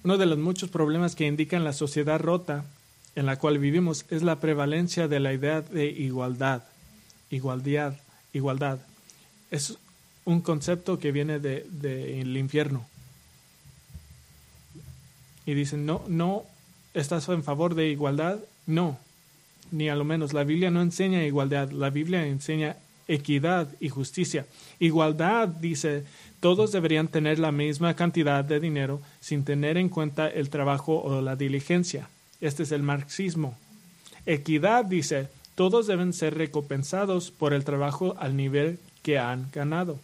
Uno 0.05 0.19
de 0.19 0.27
los 0.27 0.37
muchos 0.39 0.69
problemas 0.69 1.17
que 1.17 1.27
indican 1.27 1.65
la 1.65 1.73
sociedad 1.73 2.21
rota 2.21 2.67
en 3.19 3.27
la 3.27 3.37
cual 3.37 3.59
vivimos 3.59 4.07
es 4.11 4.23
la 4.23 4.39
prevalencia 4.39 5.09
de 5.09 5.19
la 5.19 5.33
idea 5.33 5.61
de 5.61 5.87
igualdad. 5.87 6.63
Igualdad, 7.31 7.95
igualdad. 8.33 8.79
Es 9.51 9.77
un 10.25 10.41
concepto 10.41 11.01
que 11.01 11.11
viene 11.11 11.41
del 11.41 11.67
de, 11.81 12.39
infierno. 12.39 12.87
Y 15.47 15.55
dicen, 15.55 15.85
no, 15.85 16.05
no, 16.07 16.45
¿estás 16.95 17.29
en 17.29 17.43
favor 17.43 17.75
de 17.75 17.89
igualdad? 17.89 18.39
No, 18.67 18.97
ni 19.73 19.89
a 19.89 19.97
lo 19.97 20.05
menos. 20.05 20.33
La 20.33 20.45
Biblia 20.45 20.71
no 20.71 20.81
enseña 20.81 21.25
igualdad, 21.25 21.73
la 21.73 21.91
Biblia 21.91 22.25
enseña 22.25 22.77
equidad 23.09 23.67
y 23.81 23.89
justicia. 23.89 24.47
Igualdad, 24.79 25.49
dice, 25.49 26.05
todos 26.39 26.71
deberían 26.71 27.09
tener 27.09 27.41
la 27.41 27.51
misma 27.51 27.97
cantidad 27.97 28.45
de 28.45 28.61
dinero 28.61 29.03
sin 29.19 29.45
tener 29.45 29.77
en 29.77 29.89
cuenta 29.89 30.29
el 30.29 30.51
trabajo 30.51 31.03
o 31.03 31.21
la 31.21 31.35
diligencia. 31.35 32.09
Este 32.41 32.63
es 32.63 32.73
el 32.73 32.83
marxismo. 32.83 33.57
Equidad, 34.27 34.85
dice, 34.85 35.29
todos 35.55 35.87
deben 35.87 36.13
ser 36.13 36.37
recompensados 36.37 37.31
por 37.31 37.53
el 37.53 37.65
trabajo 37.65 38.15
al 38.19 38.37
nivel 38.37 38.79
que 39.03 39.19
han 39.19 39.51
ganado. 39.53 39.99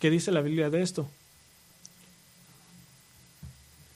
¿Qué 0.00 0.10
dice 0.10 0.32
la 0.32 0.40
Biblia 0.40 0.70
de 0.70 0.82
esto? 0.82 1.08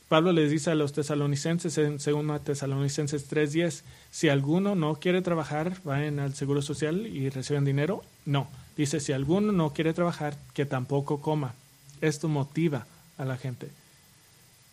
Pablo 0.09 0.33
les 0.33 0.51
dice 0.51 0.71
a 0.71 0.75
los 0.75 0.95
tesalonicenses 0.95 1.77
en 1.77 1.99
2 1.99 2.43
Tesalonicenses 2.43 3.29
3:10, 3.29 3.83
si 4.11 4.31
alguno 4.31 4.75
no 4.75 4.95
quiere 4.95 5.21
trabajar, 5.21 5.77
vayan 5.85 6.19
al 6.19 6.35
Seguro 6.35 6.63
Social 6.63 7.07
y 7.07 7.29
reciben 7.29 7.67
dinero. 7.67 8.03
No, 8.25 8.49
dice, 8.75 9.01
si 9.01 9.13
alguno 9.13 9.53
no 9.53 9.75
quiere 9.75 9.93
trabajar, 9.93 10.39
que 10.55 10.65
tampoco 10.65 11.21
coma. 11.21 11.55
Esto 12.01 12.29
motiva 12.29 12.87
a 13.19 13.27
la 13.27 13.37
gente. 13.37 13.69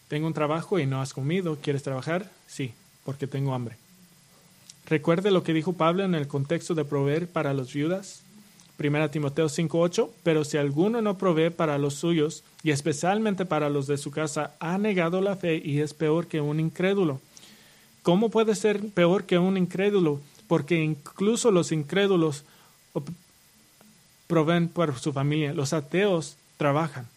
Tengo 0.07 0.27
un 0.27 0.33
trabajo 0.33 0.79
y 0.79 0.85
no 0.85 1.01
has 1.01 1.13
comido, 1.13 1.57
¿quieres 1.61 1.83
trabajar? 1.83 2.31
Sí, 2.47 2.73
porque 3.03 3.27
tengo 3.27 3.53
hambre. 3.53 3.77
Recuerde 4.85 5.31
lo 5.31 5.43
que 5.43 5.53
dijo 5.53 5.73
Pablo 5.73 6.03
en 6.03 6.13
el 6.13 6.27
contexto 6.27 6.75
de 6.75 6.85
proveer 6.85 7.27
para 7.27 7.53
los 7.53 7.73
viudas 7.73 8.25
1 8.77 9.09
Timoteo 9.09 9.47
5:8, 9.47 10.09
pero 10.23 10.43
si 10.43 10.57
alguno 10.57 11.01
no 11.01 11.17
provee 11.17 11.49
para 11.49 11.77
los 11.77 11.95
suyos, 11.95 12.43
y 12.63 12.71
especialmente 12.71 13.45
para 13.45 13.69
los 13.69 13.87
de 13.87 13.97
su 13.97 14.11
casa, 14.11 14.51
ha 14.59 14.77
negado 14.77 15.21
la 15.21 15.35
fe 15.35 15.61
y 15.63 15.79
es 15.79 15.93
peor 15.93 16.27
que 16.27 16.41
un 16.41 16.59
incrédulo. 16.59 17.21
¿Cómo 18.03 18.29
puede 18.29 18.55
ser 18.55 18.89
peor 18.89 19.23
que 19.23 19.37
un 19.37 19.57
incrédulo? 19.57 20.19
Porque 20.47 20.83
incluso 20.83 21.51
los 21.51 21.71
incrédulos 21.71 22.43
proveen 24.27 24.67
por 24.67 24.99
su 24.99 25.13
familia, 25.13 25.53
los 25.53 25.73
ateos 25.73 26.35
trabajan. 26.57 27.07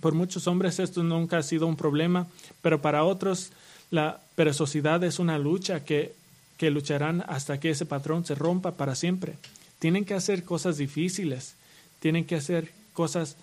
Por 0.00 0.14
muchos 0.14 0.46
hombres 0.46 0.78
esto 0.78 1.02
nunca 1.02 1.38
ha 1.38 1.42
sido 1.42 1.66
un 1.66 1.76
problema, 1.76 2.26
pero 2.62 2.80
para 2.80 3.04
otros 3.04 3.50
la 3.90 4.20
perezosidad 4.36 5.02
es 5.04 5.18
una 5.18 5.38
lucha 5.38 5.84
que 5.84 6.14
que 6.60 6.70
lucharán 6.70 7.24
hasta 7.26 7.58
que 7.58 7.70
ese 7.70 7.86
patrón 7.86 8.26
se 8.26 8.34
rompa 8.34 8.72
para 8.72 8.94
siempre. 8.94 9.38
Tienen 9.78 10.04
que 10.04 10.12
hacer 10.12 10.44
cosas 10.44 10.76
difíciles, 10.76 11.54
tienen 12.00 12.26
que 12.26 12.34
hacer 12.36 12.70
cosas, 12.92 13.36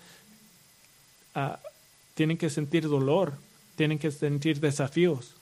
uh, 1.34 1.56
tienen 2.14 2.38
que 2.38 2.48
sentir 2.48 2.84
dolor, 2.88 3.32
tienen 3.74 3.98
que 3.98 4.12
sentir 4.12 4.60
desafíos. 4.60 5.34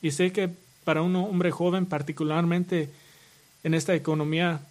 Y 0.00 0.12
sé 0.12 0.32
que 0.32 0.48
para 0.84 1.02
un 1.02 1.14
hombre 1.16 1.50
joven, 1.50 1.84
particularmente 1.84 2.88
en 3.64 3.74
esta 3.74 3.94
economía, 3.94 4.62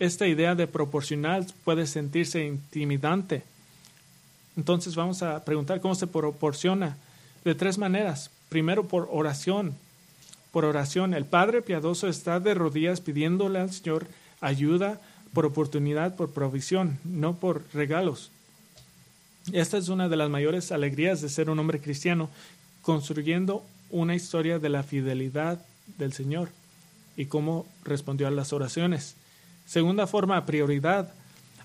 esta 0.00 0.26
idea 0.26 0.56
de 0.56 0.66
proporcional 0.66 1.46
puede 1.62 1.86
sentirse 1.86 2.44
intimidante. 2.44 3.44
Entonces 4.56 4.94
vamos 4.94 5.22
a 5.22 5.44
preguntar 5.44 5.80
cómo 5.80 5.94
se 5.94 6.06
proporciona 6.06 6.96
de 7.44 7.54
tres 7.54 7.78
maneras. 7.78 8.30
Primero, 8.48 8.86
por 8.86 9.08
oración. 9.10 9.74
Por 10.50 10.64
oración. 10.64 11.14
El 11.14 11.24
Padre 11.24 11.62
piadoso 11.62 12.08
está 12.08 12.40
de 12.40 12.54
rodillas 12.54 13.00
pidiéndole 13.00 13.58
al 13.58 13.72
Señor 13.72 14.06
ayuda 14.40 15.00
por 15.32 15.46
oportunidad, 15.46 16.14
por 16.14 16.30
provisión, 16.30 16.98
no 17.04 17.36
por 17.36 17.62
regalos. 17.72 18.30
Esta 19.52 19.78
es 19.78 19.88
una 19.88 20.08
de 20.08 20.16
las 20.16 20.28
mayores 20.28 20.70
alegrías 20.70 21.20
de 21.20 21.28
ser 21.28 21.48
un 21.48 21.58
hombre 21.58 21.80
cristiano, 21.80 22.28
construyendo 22.82 23.64
una 23.90 24.14
historia 24.14 24.58
de 24.58 24.68
la 24.68 24.82
fidelidad 24.82 25.64
del 25.98 26.12
Señor 26.12 26.50
y 27.16 27.26
cómo 27.26 27.66
respondió 27.84 28.26
a 28.26 28.30
las 28.30 28.52
oraciones. 28.52 29.16
Segunda 29.66 30.06
forma, 30.06 30.44
prioridad. 30.46 31.12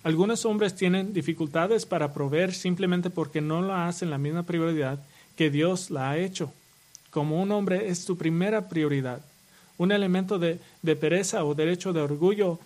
Algunos 0.04 0.46
hombres 0.46 0.76
tienen 0.76 1.14
dificultades 1.14 1.86
para 1.86 2.14
proveer 2.14 2.54
simplemente 2.54 3.10
porque 3.10 3.42
no 3.42 3.62
lo 3.62 3.74
hacen 3.74 4.10
la 4.10 4.18
misma 4.18 4.44
prioridad 4.44 5.00
que 5.36 5.50
Dios 5.50 5.90
la 5.90 6.12
ha 6.12 6.18
hecho. 6.18 6.54
Como 7.10 7.42
un 7.42 7.52
hombre 7.52 7.90
es 7.90 8.06
tu 8.06 8.18
primera 8.18 8.70
prioridad. 8.70 9.22
Un 9.78 9.92
elemento 9.92 10.40
de, 10.40 10.60
de 10.82 10.96
pereza 10.96 11.44
o 11.46 11.56
derecho 11.56 11.94
de 11.94 12.02
orgullo 12.02 12.60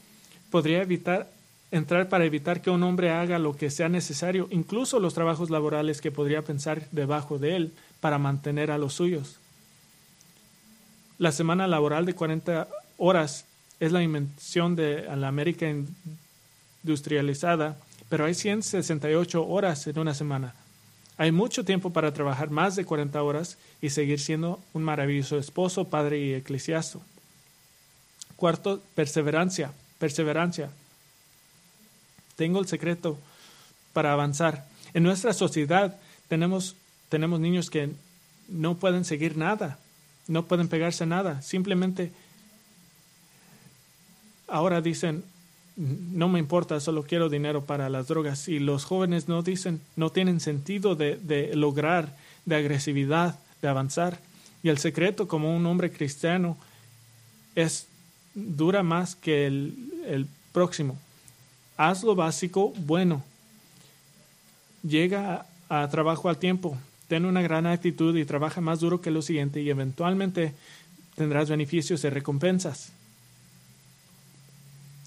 podría 0.49 0.81
evitar 0.81 1.29
entrar 1.71 2.09
para 2.09 2.25
evitar 2.25 2.61
que 2.61 2.69
un 2.69 2.83
hombre 2.83 3.11
haga 3.11 3.39
lo 3.39 3.55
que 3.55 3.71
sea 3.71 3.87
necesario, 3.87 4.47
incluso 4.51 4.99
los 4.99 5.13
trabajos 5.13 5.49
laborales 5.49 6.01
que 6.01 6.11
podría 6.11 6.41
pensar 6.41 6.85
debajo 6.91 7.39
de 7.39 7.55
él 7.55 7.73
para 8.01 8.17
mantener 8.17 8.71
a 8.71 8.77
los 8.77 8.93
suyos. 8.93 9.37
La 11.17 11.31
semana 11.31 11.67
laboral 11.67 12.05
de 12.05 12.13
40 12.13 12.67
horas 12.97 13.45
es 13.79 13.91
la 13.91 14.03
invención 14.03 14.75
de 14.75 15.03
la 15.15 15.29
América 15.29 15.65
industrializada, 16.83 17.77
pero 18.09 18.25
hay 18.25 18.33
168 18.33 19.47
horas 19.47 19.87
en 19.87 19.99
una 19.99 20.13
semana. 20.13 20.53
Hay 21.17 21.31
mucho 21.31 21.63
tiempo 21.63 21.91
para 21.91 22.13
trabajar 22.13 22.49
más 22.49 22.75
de 22.75 22.85
40 22.85 23.21
horas 23.21 23.57
y 23.81 23.89
seguir 23.89 24.19
siendo 24.19 24.59
un 24.73 24.83
maravilloso 24.83 25.37
esposo, 25.37 25.87
padre 25.87 26.19
y 26.19 26.33
eclesiástico. 26.33 27.03
Cuarto, 28.35 28.81
perseverancia. 28.95 29.71
Perseverancia. 29.99 30.71
Tengo 32.35 32.59
el 32.59 32.67
secreto 32.67 33.19
para 33.93 34.13
avanzar. 34.13 34.67
En 34.95 35.03
nuestra 35.03 35.31
sociedad 35.33 35.99
tenemos, 36.27 36.75
tenemos 37.09 37.39
niños 37.39 37.69
que 37.69 37.91
no 38.47 38.77
pueden 38.77 39.05
seguir 39.05 39.37
nada, 39.37 39.77
no 40.27 40.47
pueden 40.47 40.67
pegarse 40.67 41.05
nada. 41.05 41.41
Simplemente 41.43 42.11
ahora 44.47 44.81
dicen, 44.81 45.23
no 45.77 46.27
me 46.27 46.39
importa, 46.39 46.79
solo 46.79 47.03
quiero 47.03 47.29
dinero 47.29 47.65
para 47.65 47.89
las 47.89 48.07
drogas. 48.07 48.47
Y 48.47 48.59
los 48.59 48.83
jóvenes 48.83 49.27
no 49.27 49.41
dicen, 49.41 49.81
no 49.95 50.09
tienen 50.09 50.39
sentido 50.39 50.95
de, 50.95 51.51
lograr, 51.55 52.15
de 52.45 52.55
agresividad, 52.55 53.39
de 53.61 53.67
avanzar. 53.67 54.19
Y 54.63 54.69
el 54.69 54.77
secreto 54.77 55.27
como 55.27 55.55
un 55.55 55.65
hombre 55.65 55.91
cristiano 55.91 56.57
es 57.55 57.87
dura 58.33 58.83
más 58.83 59.15
que 59.15 59.47
el, 59.47 59.75
el 60.05 60.27
próximo. 60.51 60.97
Haz 61.77 62.03
lo 62.03 62.15
básico 62.15 62.73
bueno. 62.85 63.23
Llega 64.83 65.47
a, 65.69 65.83
a 65.83 65.89
trabajo 65.89 66.29
al 66.29 66.37
tiempo. 66.37 66.77
Ten 67.07 67.25
una 67.25 67.41
gran 67.41 67.65
actitud 67.65 68.15
y 68.17 68.25
trabaja 68.25 68.61
más 68.61 68.79
duro 68.79 69.01
que 69.01 69.11
lo 69.11 69.21
siguiente 69.21 69.61
y 69.61 69.69
eventualmente 69.69 70.53
tendrás 71.15 71.49
beneficios 71.49 72.03
y 72.03 72.09
recompensas 72.09 72.93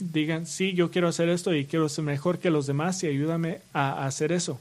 digan, 0.01 0.47
sí, 0.47 0.73
yo 0.75 0.91
quiero 0.91 1.09
hacer 1.09 1.29
esto 1.29 1.55
y 1.55 1.67
quiero 1.67 1.89
ser 1.89 2.05
mejor 2.05 2.39
que 2.39 2.51
los 2.51 2.67
demás 2.67 3.03
y 3.03 3.07
ayúdame 3.07 3.61
a, 3.73 4.07
hacer 4.07 4.33
eso. 4.33 4.61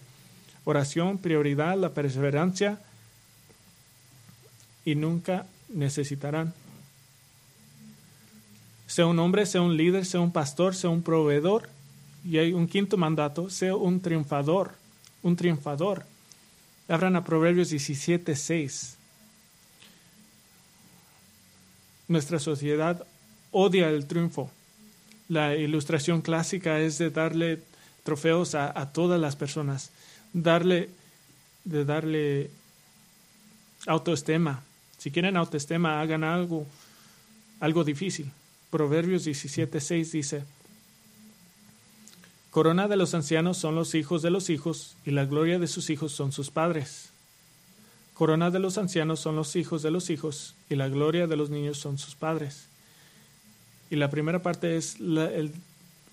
Oración, 0.66 1.18
prioridad, 1.18 1.78
la 1.78 1.90
perseverancia 1.90 2.80
y 4.86 4.96
nunca 4.96 5.46
necesitarán. 5.70 6.54
Sea 8.88 9.08
un 9.08 9.20
hombre, 9.20 9.46
sea 9.46 9.62
un 9.62 9.76
líder, 9.76 10.06
sea 10.06 10.20
un 10.20 10.32
pastor, 10.32 10.76
sea 10.76 10.90
un 10.90 11.02
proveedor. 11.02 11.70
Y 12.26 12.38
hay 12.38 12.54
un 12.54 12.68
quinto 12.68 12.96
mandato, 12.96 13.50
sea 13.50 13.76
un 13.76 14.00
triunfador, 14.00 14.76
un 15.24 15.36
triunfador. 15.36 16.06
Abran 16.88 17.16
a 17.16 17.24
Proverbios 17.24 17.70
17, 17.70 18.36
6. 18.36 18.98
Nuestra 22.08 22.40
sociedad 22.40 23.06
odia 23.52 23.90
el 23.90 24.06
triunfo 24.06 24.50
la 25.30 25.56
ilustración 25.56 26.22
clásica 26.22 26.80
es 26.80 26.98
de 26.98 27.10
darle 27.10 27.62
trofeos 28.04 28.56
a, 28.56 28.92
todas 28.92 29.20
las 29.20 29.36
personas, 29.36 29.92
darle, 30.34 30.90
de 31.64 31.86
darle 31.86 32.52
autoestima. 33.88 34.64
Si 34.98 35.12
quieren 35.12 35.38
autoestima, 35.38 36.02
hagan 36.02 36.24
algo, 36.24 36.66
algo 37.60 37.84
difícil. 37.84 38.32
Proverbios 38.70 39.26
17:6 39.26 40.12
dice, 40.12 40.44
Corona 42.52 42.88
de 42.88 42.98
los 42.98 43.14
ancianos 43.16 43.58
son 43.58 43.76
los 43.76 43.96
hijos 43.96 44.22
de 44.22 44.30
los 44.30 44.50
hijos, 44.50 44.96
y 45.06 45.12
la 45.12 45.26
gloria 45.26 45.58
de 45.58 45.68
sus 45.68 45.90
hijos 45.90 46.12
son 46.12 46.32
sus 46.32 46.52
padres. 46.52 47.10
Corona 48.14 48.52
de 48.52 48.60
los 48.60 48.78
ancianos 48.78 49.20
son 49.20 49.36
los 49.36 49.56
hijos 49.56 49.82
de 49.82 49.90
los 49.90 50.10
hijos, 50.10 50.54
y 50.70 50.76
la 50.76 50.88
gloria 50.88 51.26
de 51.26 51.36
los 51.36 51.50
niños 51.50 51.80
son 51.80 51.98
sus 51.98 52.16
padres. 52.16 52.68
Y 53.90 53.96
la 53.96 54.10
primera 54.10 54.40
parte 54.40 54.78
es 54.78 54.98
el 55.00 55.52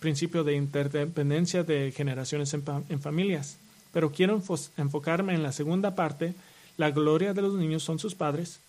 principio 0.00 0.42
de 0.44 0.54
interdependencia 0.54 1.62
de 1.62 1.92
generaciones 1.92 2.52
en, 2.54 3.00
familias. 3.00 3.58
Pero 3.92 4.10
quiero 4.10 4.42
enfocarme 4.76 5.34
en 5.34 5.42
la 5.42 5.52
segunda 5.52 5.94
parte. 5.94 6.34
La 6.76 6.90
gloria 6.90 7.34
de 7.34 7.42
los 7.42 7.54
niños 7.54 7.82
son 7.82 7.98
sus 7.98 8.14
padres. 8.14 8.60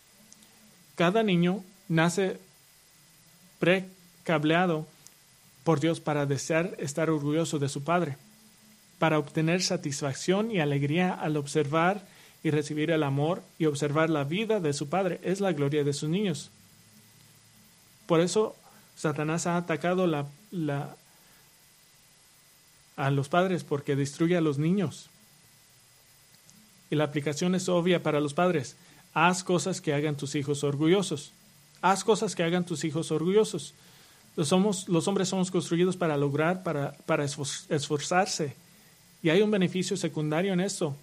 Cada 0.96 1.24
niño 1.24 1.64
nace 1.88 2.38
precableado 3.60 4.86
por 5.64 5.80
Dios 5.80 6.00
para 6.00 6.26
desear 6.26 6.76
estar 6.80 7.10
orgulloso 7.10 7.60
de 7.60 7.70
su 7.70 7.84
padre, 7.84 8.18
para 9.00 9.20
obtener 9.20 9.62
satisfacción 9.62 10.52
y 10.52 10.60
alegría 10.60 11.14
al 11.14 11.38
observar 11.38 12.06
y 12.44 12.50
recibir 12.50 12.92
el 12.92 13.04
amor 13.04 13.44
y 13.60 13.66
observar 13.66 14.10
la 14.10 14.24
vida 14.24 14.60
de 14.60 14.74
su 14.74 14.90
padre. 14.90 15.20
Es 15.24 15.40
la 15.40 15.54
gloria 15.54 15.84
de 15.84 15.94
sus 15.94 16.10
niños. 16.10 16.50
Por 18.08 18.20
eso 18.20 18.56
Satanás 19.02 19.48
ha 19.48 19.58
atacado 19.58 20.08
a 22.98 23.10
los 23.10 23.30
padres 23.30 23.64
porque 23.64 23.96
destruye 23.96 24.38
a 24.38 24.42
los 24.42 24.60
niños. 24.60 25.10
Y 26.92 26.96
la 26.96 27.06
aplicación 27.06 27.56
es 27.56 27.68
obvia 27.68 28.04
para 28.04 28.20
los 28.20 28.36
padres. 28.36 28.76
Haz 29.16 29.44
cosas 29.44 29.82
que 29.82 29.96
hagan 29.96 30.18
tus 30.18 30.36
hijos 30.36 30.64
orgullosos. 30.64 31.32
Haz 31.82 32.04
cosas 32.04 32.36
que 32.36 32.44
hagan 32.44 32.64
tus 32.64 32.84
hijos 32.84 33.12
orgullosos. 33.12 33.74
Los, 34.36 34.50
somos, 34.50 34.88
los 34.88 35.08
hombres 35.08 35.30
somos 35.30 35.50
construidos 35.50 35.98
para 35.98 36.16
lograr, 36.16 36.62
para, 36.62 36.92
para 37.08 37.26
esforzarse. 37.26 38.54
Y 39.24 39.30
hay 39.30 39.42
un 39.42 39.50
beneficio 39.50 39.98
secundario 39.98 40.54
en 40.54 40.60
esto. 40.60 40.96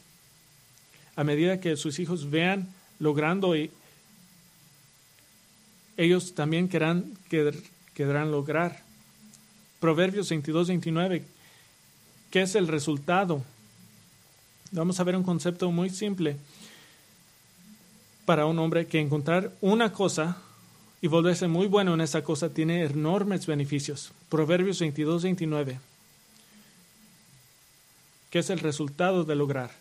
A 1.17 1.25
medida 1.25 1.59
que 1.59 1.77
sus 1.77 1.99
hijos 1.99 2.31
vean 2.31 2.73
logrando, 3.01 3.57
y 3.57 3.73
ellos 5.97 6.37
también 6.37 6.69
querrán 6.69 7.19
querrán 7.99 8.31
lograr. 8.31 8.81
Proverbios 9.81 10.29
22, 10.29 10.69
29. 10.69 11.25
¿Qué 12.31 12.43
es 12.43 12.55
el 12.55 12.69
resultado? 12.69 13.43
Vamos 14.71 15.01
a 15.01 15.03
ver 15.03 15.17
un 15.17 15.25
concepto 15.25 15.69
muy 15.73 15.91
simple 15.91 16.37
para 18.25 18.47
un 18.47 18.57
hombre 18.61 18.87
que 18.87 19.01
encontrar 19.01 19.53
una 19.61 19.93
cosa 19.93 20.37
y 21.03 21.09
volverse 21.09 21.49
muy 21.49 21.67
bueno 21.67 21.93
en 21.95 22.01
esa 22.01 22.23
cosa 22.23 22.51
tiene 22.51 22.85
enormes 22.85 23.47
beneficios. 23.47 24.13
Proverbios 24.29 24.79
22, 24.79 25.25
29. 25.25 25.81
¿Qué 28.31 28.39
es 28.39 28.51
el 28.51 28.61
resultado 28.61 29.25
de 29.25 29.35
lograr? 29.35 29.73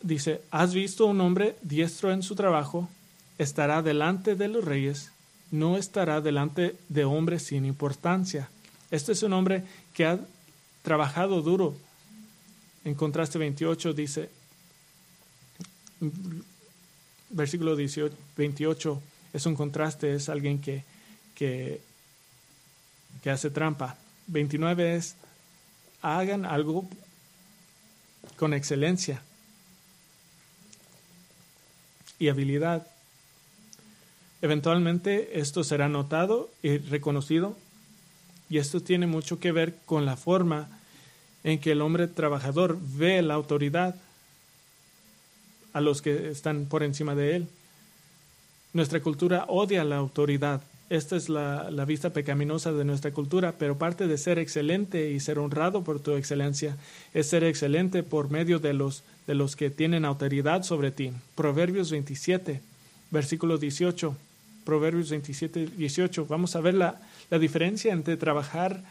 Dice, 0.00 0.40
¿has 0.50 0.72
visto 0.72 1.04
un 1.04 1.20
hombre 1.20 1.56
diestro 1.60 2.10
en 2.10 2.22
su 2.22 2.34
trabajo? 2.34 2.88
Estará 3.36 3.82
delante 3.82 4.34
de 4.34 4.48
los 4.48 4.64
reyes 4.64 5.10
no 5.50 5.76
estará 5.76 6.20
delante 6.20 6.76
de 6.88 7.04
hombres 7.04 7.44
sin 7.44 7.64
importancia. 7.64 8.48
Este 8.90 9.12
es 9.12 9.22
un 9.22 9.32
hombre 9.32 9.64
que 9.94 10.06
ha 10.06 10.20
trabajado 10.82 11.42
duro. 11.42 11.76
En 12.84 12.94
contraste 12.94 13.38
28 13.38 13.92
dice, 13.92 14.30
versículo 17.30 17.76
28, 18.36 19.02
es 19.32 19.46
un 19.46 19.54
contraste, 19.54 20.14
es 20.14 20.28
alguien 20.28 20.60
que, 20.60 20.84
que, 21.34 21.80
que 23.22 23.30
hace 23.30 23.50
trampa. 23.50 23.96
29 24.28 24.96
es, 24.96 25.16
hagan 26.02 26.44
algo 26.44 26.88
con 28.36 28.54
excelencia 28.54 29.22
y 32.18 32.28
habilidad. 32.28 32.86
Eventualmente 34.46 35.40
esto 35.40 35.64
será 35.64 35.88
notado 35.88 36.48
y 36.62 36.78
reconocido 36.78 37.56
y 38.48 38.58
esto 38.58 38.80
tiene 38.80 39.08
mucho 39.08 39.40
que 39.40 39.50
ver 39.50 39.74
con 39.86 40.06
la 40.06 40.16
forma 40.16 40.68
en 41.42 41.58
que 41.58 41.72
el 41.72 41.82
hombre 41.82 42.06
trabajador 42.06 42.78
ve 42.80 43.20
la 43.22 43.34
autoridad 43.34 43.96
a 45.72 45.80
los 45.80 46.00
que 46.00 46.30
están 46.30 46.66
por 46.66 46.84
encima 46.84 47.16
de 47.16 47.34
él. 47.34 47.48
Nuestra 48.72 49.00
cultura 49.00 49.46
odia 49.48 49.82
la 49.82 49.96
autoridad. 49.96 50.62
Esta 50.90 51.16
es 51.16 51.28
la, 51.28 51.68
la, 51.72 51.84
vista 51.84 52.10
pecaminosa 52.10 52.70
de 52.70 52.84
nuestra 52.84 53.10
cultura, 53.10 53.56
pero 53.58 53.78
parte 53.78 54.06
de 54.06 54.16
ser 54.16 54.38
excelente 54.38 55.10
y 55.10 55.18
ser 55.18 55.40
honrado 55.40 55.82
por 55.82 55.98
tu 55.98 56.12
excelencia 56.12 56.76
es 57.14 57.26
ser 57.26 57.42
excelente 57.42 58.04
por 58.04 58.30
medio 58.30 58.60
de 58.60 58.74
los, 58.74 59.02
de 59.26 59.34
los 59.34 59.56
que 59.56 59.70
tienen 59.70 60.04
autoridad 60.04 60.62
sobre 60.62 60.92
ti. 60.92 61.10
Proverbios 61.34 61.90
27, 61.90 62.60
versículo 63.10 63.58
18. 63.58 64.16
Proverbios 64.66 65.08
27, 65.08 65.68
18. 65.78 66.26
Vamos 66.26 66.56
a 66.56 66.60
ver 66.60 66.74
la, 66.74 67.00
la 67.30 67.38
diferencia 67.38 67.92
entre 67.92 68.16
trabajar 68.16 68.82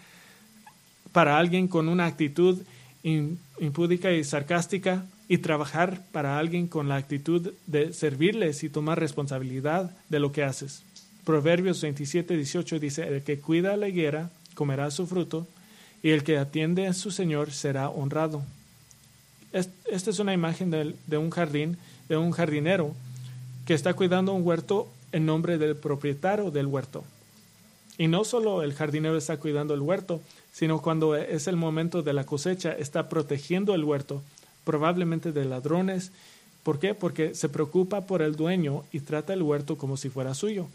para 1.11 1.37
alguien 1.37 1.67
con 1.67 1.89
una 1.89 2.05
actitud 2.05 2.57
impúdica 3.03 4.11
y 4.11 4.23
sarcástica 4.23 5.05
y 5.27 5.39
trabajar 5.39 6.01
para 6.11 6.39
alguien 6.39 6.67
con 6.67 6.87
la 6.87 6.95
actitud 6.95 7.53
de 7.67 7.93
servirles 7.93 8.63
y 8.63 8.69
tomar 8.69 8.99
responsabilidad 8.99 9.91
de 10.09 10.19
lo 10.19 10.31
que 10.31 10.43
haces. 10.43 10.81
Proverbios 11.25 11.81
27, 11.81 12.35
18 12.35 12.79
dice, 12.79 13.07
el 13.07 13.21
que 13.23 13.39
cuida 13.39 13.75
la 13.77 13.89
higuera 13.89 14.29
comerá 14.53 14.89
su 14.91 15.05
fruto 15.07 15.47
y 16.01 16.11
el 16.11 16.23
que 16.23 16.37
atiende 16.37 16.87
a 16.87 16.93
su 16.93 17.11
Señor 17.11 17.51
será 17.51 17.89
honrado. 17.89 18.43
Esta 19.51 20.09
es 20.09 20.19
una 20.19 20.33
imagen 20.33 20.69
de, 20.69 21.17
un 21.17 21.29
jardín, 21.29 21.77
de 22.09 22.17
un 22.17 22.31
jardinero 22.31 22.93
que 23.65 23.73
está 23.73 23.93
cuidando 23.93 24.33
un 24.33 24.45
huerto 24.45 24.87
en 25.15 25.25
nombre 25.25 25.57
del 25.57 25.77
propietario 25.77 26.51
del 26.51 26.67
huerto. 26.67 27.05
Y 27.97 28.07
no 28.07 28.25
solo 28.25 28.63
el 28.63 28.73
jardinero 28.73 29.15
está 29.15 29.37
cuidando 29.37 29.73
el 29.73 29.79
huerto, 29.79 30.19
sino 30.51 30.81
cuando 30.81 31.15
es 31.15 31.47
el 31.47 31.55
momento 31.55 32.03
de 32.03 32.11
la 32.11 32.25
cosecha, 32.25 32.73
está 32.73 33.07
protegiendo 33.07 33.73
el 33.73 33.85
huerto, 33.85 34.21
probablemente 34.65 35.31
de 35.31 35.45
ladrones. 35.45 36.11
¿Por 36.63 36.79
qué? 36.79 36.93
Porque 36.93 37.33
se 37.33 37.47
preocupa 37.47 38.01
por 38.01 38.21
el 38.21 38.35
dueño 38.35 38.83
y 38.91 38.99
trata 38.99 39.33
el 39.33 39.41
huerto 39.41 39.77
como 39.77 39.95
si 39.95 40.09
fuera 40.09 40.33
suyo. 40.33 40.67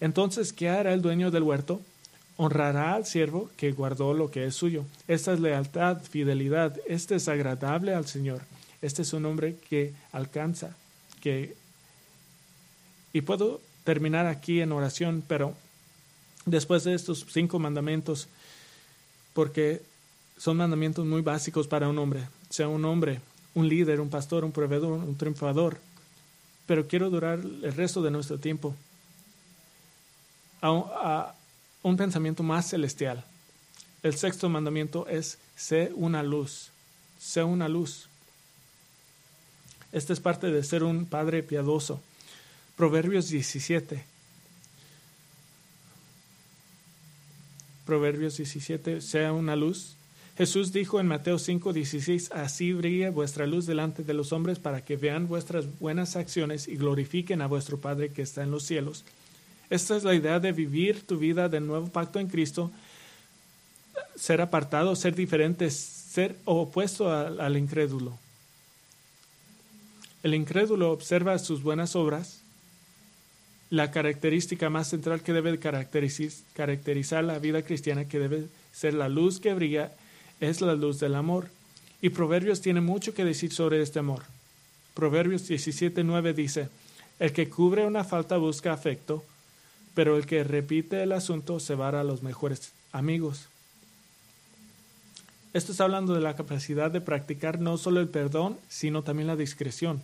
Entonces, 0.00 0.52
¿qué 0.52 0.68
hará 0.68 0.92
el 0.92 1.00
dueño 1.00 1.30
del 1.30 1.44
huerto? 1.44 1.80
Honrará 2.36 2.94
al 2.94 3.06
siervo 3.06 3.48
que 3.56 3.70
guardó 3.70 4.12
lo 4.12 4.32
que 4.32 4.44
es 4.44 4.56
suyo. 4.56 4.84
Esta 5.06 5.34
es 5.34 5.38
lealtad, 5.38 6.02
fidelidad. 6.02 6.76
Este 6.88 7.14
es 7.14 7.28
agradable 7.28 7.94
al 7.94 8.06
Señor. 8.06 8.42
Este 8.82 9.02
es 9.02 9.12
un 9.12 9.24
hombre 9.24 9.56
que 9.70 9.92
alcanza, 10.10 10.76
que... 11.20 11.54
Y 13.12 13.20
puedo 13.20 13.60
terminar 13.84 14.26
aquí 14.26 14.60
en 14.60 14.72
oración, 14.72 15.22
pero 15.26 15.54
después 16.46 16.84
de 16.84 16.94
estos 16.94 17.24
cinco 17.30 17.58
mandamientos, 17.58 18.28
porque 19.34 19.82
son 20.36 20.56
mandamientos 20.56 21.06
muy 21.06 21.22
básicos 21.22 21.68
para 21.68 21.88
un 21.88 21.98
hombre, 21.98 22.26
sea 22.50 22.68
un 22.68 22.84
hombre, 22.84 23.20
un 23.54 23.68
líder, 23.68 24.00
un 24.00 24.10
pastor, 24.10 24.44
un 24.44 24.52
proveedor, 24.52 24.92
un 24.92 25.16
triunfador. 25.16 25.78
Pero 26.66 26.88
quiero 26.88 27.10
durar 27.10 27.38
el 27.38 27.74
resto 27.74 28.02
de 28.02 28.10
nuestro 28.10 28.38
tiempo 28.38 28.74
a, 30.62 30.68
a 30.68 31.34
un 31.82 31.96
pensamiento 31.96 32.42
más 32.42 32.70
celestial. 32.70 33.22
El 34.02 34.16
sexto 34.16 34.48
mandamiento 34.48 35.06
es, 35.08 35.38
sé 35.56 35.92
una 35.94 36.22
luz, 36.22 36.70
sé 37.20 37.42
una 37.42 37.68
luz. 37.68 38.08
Esta 39.92 40.12
es 40.12 40.20
parte 40.20 40.50
de 40.50 40.64
ser 40.64 40.82
un 40.82 41.06
padre 41.06 41.42
piadoso. 41.42 42.00
Proverbios 42.76 43.28
17. 43.28 44.04
Proverbios 47.86 48.36
17, 48.36 49.00
sea 49.00 49.32
una 49.32 49.54
luz. 49.54 49.94
Jesús 50.36 50.72
dijo 50.72 50.98
en 50.98 51.06
Mateo 51.06 51.38
5, 51.38 51.72
16, 51.72 52.32
así 52.32 52.72
brilla 52.72 53.10
vuestra 53.10 53.46
luz 53.46 53.66
delante 53.66 54.02
de 54.02 54.14
los 54.14 54.32
hombres 54.32 54.58
para 54.58 54.84
que 54.84 54.96
vean 54.96 55.28
vuestras 55.28 55.78
buenas 55.78 56.16
acciones 56.16 56.66
y 56.66 56.76
glorifiquen 56.76 57.42
a 57.42 57.46
vuestro 57.46 57.78
Padre 57.78 58.08
que 58.08 58.22
está 58.22 58.42
en 58.42 58.50
los 58.50 58.64
cielos. 58.64 59.04
Esta 59.70 59.96
es 59.96 60.02
la 60.02 60.14
idea 60.14 60.40
de 60.40 60.50
vivir 60.50 61.06
tu 61.06 61.18
vida 61.18 61.48
del 61.48 61.66
nuevo 61.66 61.86
pacto 61.86 62.18
en 62.18 62.26
Cristo, 62.26 62.72
ser 64.16 64.40
apartado, 64.40 64.96
ser 64.96 65.14
diferente, 65.14 65.70
ser 65.70 66.36
opuesto 66.44 67.12
al, 67.12 67.40
al 67.40 67.56
incrédulo. 67.56 68.18
El 70.24 70.34
incrédulo 70.34 70.90
observa 70.90 71.38
sus 71.38 71.62
buenas 71.62 71.94
obras 71.94 72.43
la 73.74 73.90
característica 73.90 74.70
más 74.70 74.88
central 74.88 75.22
que 75.22 75.32
debe 75.32 75.58
caracterizar 75.58 77.24
la 77.24 77.40
vida 77.40 77.62
cristiana, 77.62 78.06
que 78.06 78.20
debe 78.20 78.46
ser 78.72 78.94
la 78.94 79.08
luz 79.08 79.40
que 79.40 79.52
brilla, 79.52 79.90
es 80.38 80.60
la 80.60 80.74
luz 80.74 81.00
del 81.00 81.16
amor. 81.16 81.48
Y 82.00 82.10
Proverbios 82.10 82.60
tiene 82.60 82.80
mucho 82.80 83.14
que 83.14 83.24
decir 83.24 83.52
sobre 83.52 83.82
este 83.82 83.98
amor. 83.98 84.22
Proverbios 84.94 85.50
17.9 85.50 86.34
dice, 86.34 86.68
el 87.18 87.32
que 87.32 87.48
cubre 87.48 87.84
una 87.84 88.04
falta 88.04 88.36
busca 88.36 88.72
afecto, 88.72 89.24
pero 89.92 90.16
el 90.16 90.26
que 90.26 90.44
repite 90.44 91.02
el 91.02 91.10
asunto 91.10 91.58
se 91.58 91.74
va 91.74 91.88
a 91.88 92.04
los 92.04 92.22
mejores 92.22 92.70
amigos. 92.92 93.48
Esto 95.52 95.72
está 95.72 95.82
hablando 95.82 96.14
de 96.14 96.20
la 96.20 96.36
capacidad 96.36 96.92
de 96.92 97.00
practicar 97.00 97.58
no 97.58 97.76
solo 97.76 98.00
el 98.00 98.08
perdón, 98.08 98.56
sino 98.68 99.02
también 99.02 99.26
la 99.26 99.36
discreción. 99.36 100.00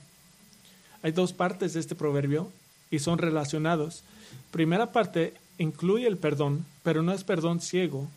Hay 1.03 1.13
dos 1.13 1.33
partes 1.33 1.75
de 1.75 1.81
este 1.81 1.95
proverbio 1.95 2.51
y 2.91 2.99
son 2.99 3.19
relacionados. 3.19 4.03
Primera 4.51 4.93
parte 4.93 5.35
incluye 5.59 6.07
el 6.07 6.17
perdón, 6.17 6.65
pero 6.83 7.03
no 7.03 7.13
es 7.13 7.25
perdón 7.25 7.61
ciego. 7.61 8.09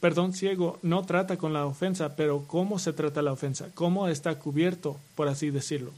Perdón 0.00 0.32
ciego 0.32 0.78
no 0.82 1.04
trata 1.04 1.36
con 1.36 1.52
la 1.52 1.66
ofensa, 1.66 2.16
pero 2.16 2.44
cómo 2.46 2.78
se 2.78 2.92
trata 2.92 3.22
la 3.22 3.32
ofensa, 3.32 3.68
cómo 3.74 4.08
está 4.08 4.38
cubierto, 4.38 4.98
por 5.14 5.28
así 5.28 5.50
decirlo. 5.50 5.92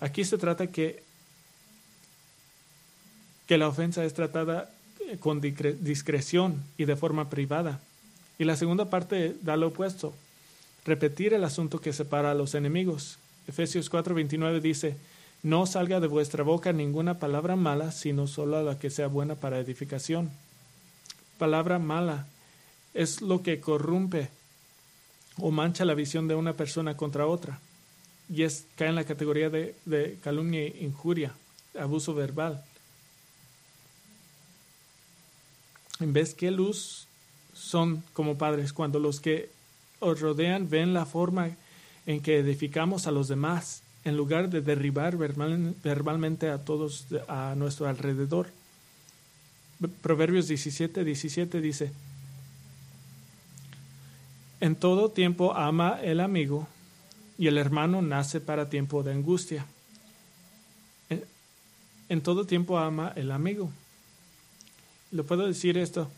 Aquí 0.00 0.24
se 0.24 0.38
trata 0.38 0.68
que, 0.68 1.02
que 3.46 3.58
la 3.58 3.68
ofensa 3.68 4.04
es 4.04 4.14
tratada 4.14 4.70
eh, 5.00 5.18
con 5.18 5.40
discreción 5.40 6.62
y 6.78 6.84
de 6.84 6.96
forma 6.96 7.30
privada. 7.30 7.80
Y 8.38 8.44
la 8.44 8.56
segunda 8.56 8.90
parte 8.90 9.36
da 9.42 9.56
lo 9.56 9.68
opuesto, 9.68 10.14
repetir 10.84 11.34
el 11.34 11.44
asunto 11.44 11.80
que 11.80 11.92
separa 11.92 12.30
a 12.30 12.34
los 12.34 12.54
enemigos. 12.54 13.18
Efesios 13.48 13.90
4:29 13.90 14.60
dice, 14.60 14.96
no 15.44 15.66
salga 15.66 16.00
de 16.00 16.06
vuestra 16.06 16.42
boca 16.42 16.72
ninguna 16.72 17.18
palabra 17.18 17.54
mala, 17.54 17.92
sino 17.92 18.26
solo 18.26 18.62
la 18.62 18.78
que 18.78 18.88
sea 18.88 19.08
buena 19.08 19.34
para 19.34 19.60
edificación. 19.60 20.30
Palabra 21.38 21.78
mala 21.78 22.26
es 22.94 23.20
lo 23.20 23.42
que 23.42 23.60
corrompe 23.60 24.30
o 25.36 25.50
mancha 25.50 25.84
la 25.84 25.92
visión 25.92 26.28
de 26.28 26.34
una 26.34 26.54
persona 26.54 26.96
contra 26.96 27.26
otra. 27.26 27.60
Y 28.30 28.44
es, 28.44 28.66
cae 28.76 28.88
en 28.88 28.94
la 28.94 29.04
categoría 29.04 29.50
de, 29.50 29.76
de 29.84 30.18
calumnia 30.22 30.62
e 30.62 30.78
injuria, 30.80 31.34
abuso 31.78 32.14
verbal. 32.14 32.64
En 36.00 36.14
vez 36.14 36.32
que 36.32 36.50
luz 36.50 37.06
son 37.52 38.02
como 38.14 38.38
padres 38.38 38.72
cuando 38.72 38.98
los 38.98 39.20
que 39.20 39.50
os 40.00 40.20
rodean 40.20 40.70
ven 40.70 40.94
la 40.94 41.04
forma 41.04 41.50
en 42.06 42.22
que 42.22 42.38
edificamos 42.38 43.06
a 43.06 43.10
los 43.10 43.28
demás 43.28 43.83
en 44.04 44.16
lugar 44.16 44.50
de 44.50 44.60
derribar 44.60 45.16
verbalmente 45.16 46.50
a 46.50 46.64
todos 46.64 47.06
a 47.28 47.54
nuestro 47.56 47.88
alrededor. 47.88 48.48
Proverbios 50.02 50.46
17, 50.48 51.04
17 51.04 51.60
dice, 51.60 51.90
en 54.60 54.76
todo 54.76 55.10
tiempo 55.10 55.54
ama 55.54 55.98
el 56.02 56.20
amigo 56.20 56.68
y 57.38 57.48
el 57.48 57.58
hermano 57.58 58.02
nace 58.02 58.40
para 58.40 58.70
tiempo 58.70 59.02
de 59.02 59.12
angustia. 59.12 59.66
En, 62.08 62.20
todo 62.20 62.46
tiempo 62.46 62.78
ama 62.78 63.12
el 63.16 63.30
amigo. 63.30 63.70
¿Lo 65.10 65.24
puedo 65.24 65.46
decir 65.46 65.76
esto? 65.78 66.10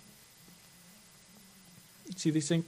Si 2.14 2.30
dicen 2.30 2.64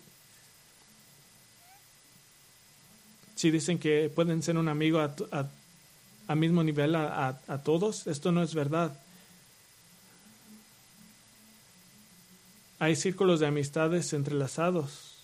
si 3.38 3.52
dicen 3.52 3.78
que 3.78 4.10
pueden 4.12 4.42
ser 4.42 4.58
un 4.58 4.66
amigo 4.66 4.98
a, 4.98 6.34
mismo 6.34 6.64
nivel 6.64 6.96
a, 6.96 7.38
todos, 7.64 8.08
esto 8.08 8.32
no 8.32 8.42
es 8.42 8.52
verdad. 8.52 8.98
Hay 12.80 12.96
círculos 12.96 13.38
de 13.38 13.46
amistades 13.46 14.12
entrelazados. 14.12 15.14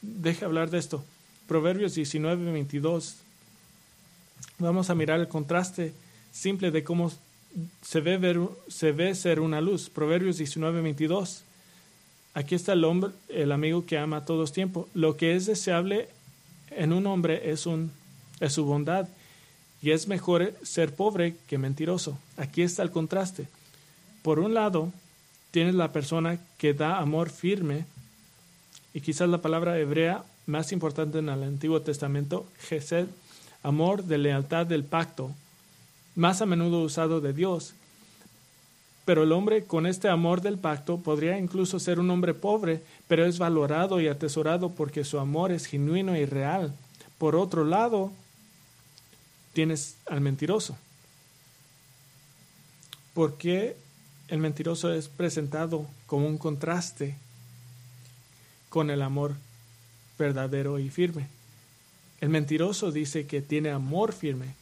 Deje 0.00 0.44
hablar 0.44 0.70
de 0.70 0.78
esto. 0.78 1.04
Proverbios 1.48 1.96
19, 1.96 2.52
22. 2.52 3.16
Vamos 4.60 4.90
a 4.90 4.94
mirar 4.94 5.18
el 5.18 5.26
contraste 5.26 5.92
simple 6.30 6.70
de 6.70 6.84
cómo 6.84 7.10
se 7.82 8.00
ve, 8.00 8.48
se 8.68 8.92
ve 8.92 9.16
ser 9.16 9.40
una 9.40 9.60
luz. 9.60 9.90
Proverbios 9.90 10.38
19, 10.38 10.82
22. 10.82 11.42
Aquí 12.32 12.54
está 12.54 12.74
el 12.74 12.84
hombre, 12.84 13.10
el 13.28 13.50
amigo 13.50 13.86
que 13.86 13.98
ama 13.98 14.18
a 14.18 14.24
todos 14.24 14.52
tiempo. 14.52 14.88
Lo 14.94 15.16
que 15.16 15.34
es 15.34 15.46
deseable 15.46 16.13
en 16.76 16.92
un 16.92 17.06
hombre 17.06 17.50
es, 17.50 17.66
un, 17.66 17.92
es 18.40 18.52
su 18.52 18.64
bondad 18.64 19.08
y 19.82 19.90
es 19.90 20.08
mejor 20.08 20.54
ser 20.62 20.94
pobre 20.94 21.36
que 21.46 21.58
mentiroso. 21.58 22.18
Aquí 22.36 22.62
está 22.62 22.82
el 22.82 22.90
contraste. 22.90 23.46
Por 24.22 24.38
un 24.38 24.54
lado, 24.54 24.92
tienes 25.50 25.74
la 25.74 25.92
persona 25.92 26.38
que 26.56 26.72
da 26.72 26.98
amor 26.98 27.30
firme 27.30 27.84
y 28.94 29.00
quizás 29.00 29.28
la 29.28 29.42
palabra 29.42 29.78
hebrea 29.78 30.24
más 30.46 30.72
importante 30.72 31.18
en 31.18 31.28
el 31.28 31.42
Antiguo 31.42 31.82
Testamento, 31.82 32.46
Gesed, 32.60 33.06
amor 33.62 34.04
de 34.04 34.18
lealtad 34.18 34.66
del 34.66 34.84
pacto, 34.84 35.30
más 36.14 36.42
a 36.42 36.46
menudo 36.46 36.80
usado 36.80 37.20
de 37.20 37.32
Dios. 37.32 37.74
Pero 39.04 39.24
el 39.24 39.32
hombre 39.32 39.64
con 39.64 39.86
este 39.86 40.08
amor 40.08 40.40
del 40.40 40.58
pacto 40.58 40.98
podría 40.98 41.38
incluso 41.38 41.78
ser 41.78 42.00
un 42.00 42.10
hombre 42.10 42.32
pobre, 42.32 42.82
pero 43.06 43.26
es 43.26 43.38
valorado 43.38 44.00
y 44.00 44.08
atesorado 44.08 44.70
porque 44.70 45.04
su 45.04 45.18
amor 45.18 45.52
es 45.52 45.66
genuino 45.66 46.16
y 46.16 46.24
real. 46.24 46.74
Por 47.18 47.36
otro 47.36 47.64
lado, 47.64 48.12
tienes 49.52 49.96
al 50.06 50.20
mentiroso. 50.20 50.76
¿Por 53.12 53.36
qué 53.36 53.76
el 54.28 54.38
mentiroso 54.38 54.92
es 54.92 55.08
presentado 55.08 55.86
como 56.06 56.26
un 56.26 56.38
contraste 56.38 57.16
con 58.70 58.90
el 58.90 59.02
amor 59.02 59.34
verdadero 60.18 60.78
y 60.78 60.90
firme? 60.90 61.28
El 62.20 62.30
mentiroso 62.30 62.90
dice 62.90 63.26
que 63.26 63.42
tiene 63.42 63.70
amor 63.70 64.12
firme. 64.12 64.54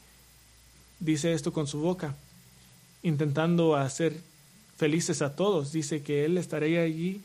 Dice 1.01 1.33
esto 1.33 1.53
con 1.53 1.67
su 1.67 1.81
boca, 1.81 2.15
intentando 3.03 3.77
hacer 3.77 4.21
felices 4.83 5.23
a 5.23 5.37
todos. 5.37 5.71
Dice 5.71 6.03
que 6.03 6.25
él 6.25 6.37
estaría 6.37 6.83
allí 6.83 7.21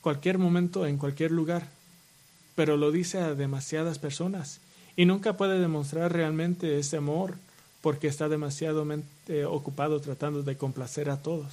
cualquier 0.00 0.38
momento, 0.38 0.86
en 0.86 0.96
cualquier 0.96 1.32
lugar. 1.32 1.68
Pero 2.56 2.78
lo 2.78 2.92
dice 2.92 3.18
a 3.18 3.34
demasiadas 3.34 3.98
personas 3.98 4.58
y 4.96 5.04
nunca 5.04 5.36
puede 5.36 5.60
demostrar 5.60 6.14
realmente 6.14 6.78
ese 6.78 6.96
amor 6.96 7.34
porque 7.82 8.06
está 8.06 8.30
demasiado 8.30 8.86
ocupado 9.50 10.00
tratando 10.00 10.42
de 10.42 10.56
complacer 10.56 11.10
a 11.10 11.20
todos. 11.20 11.52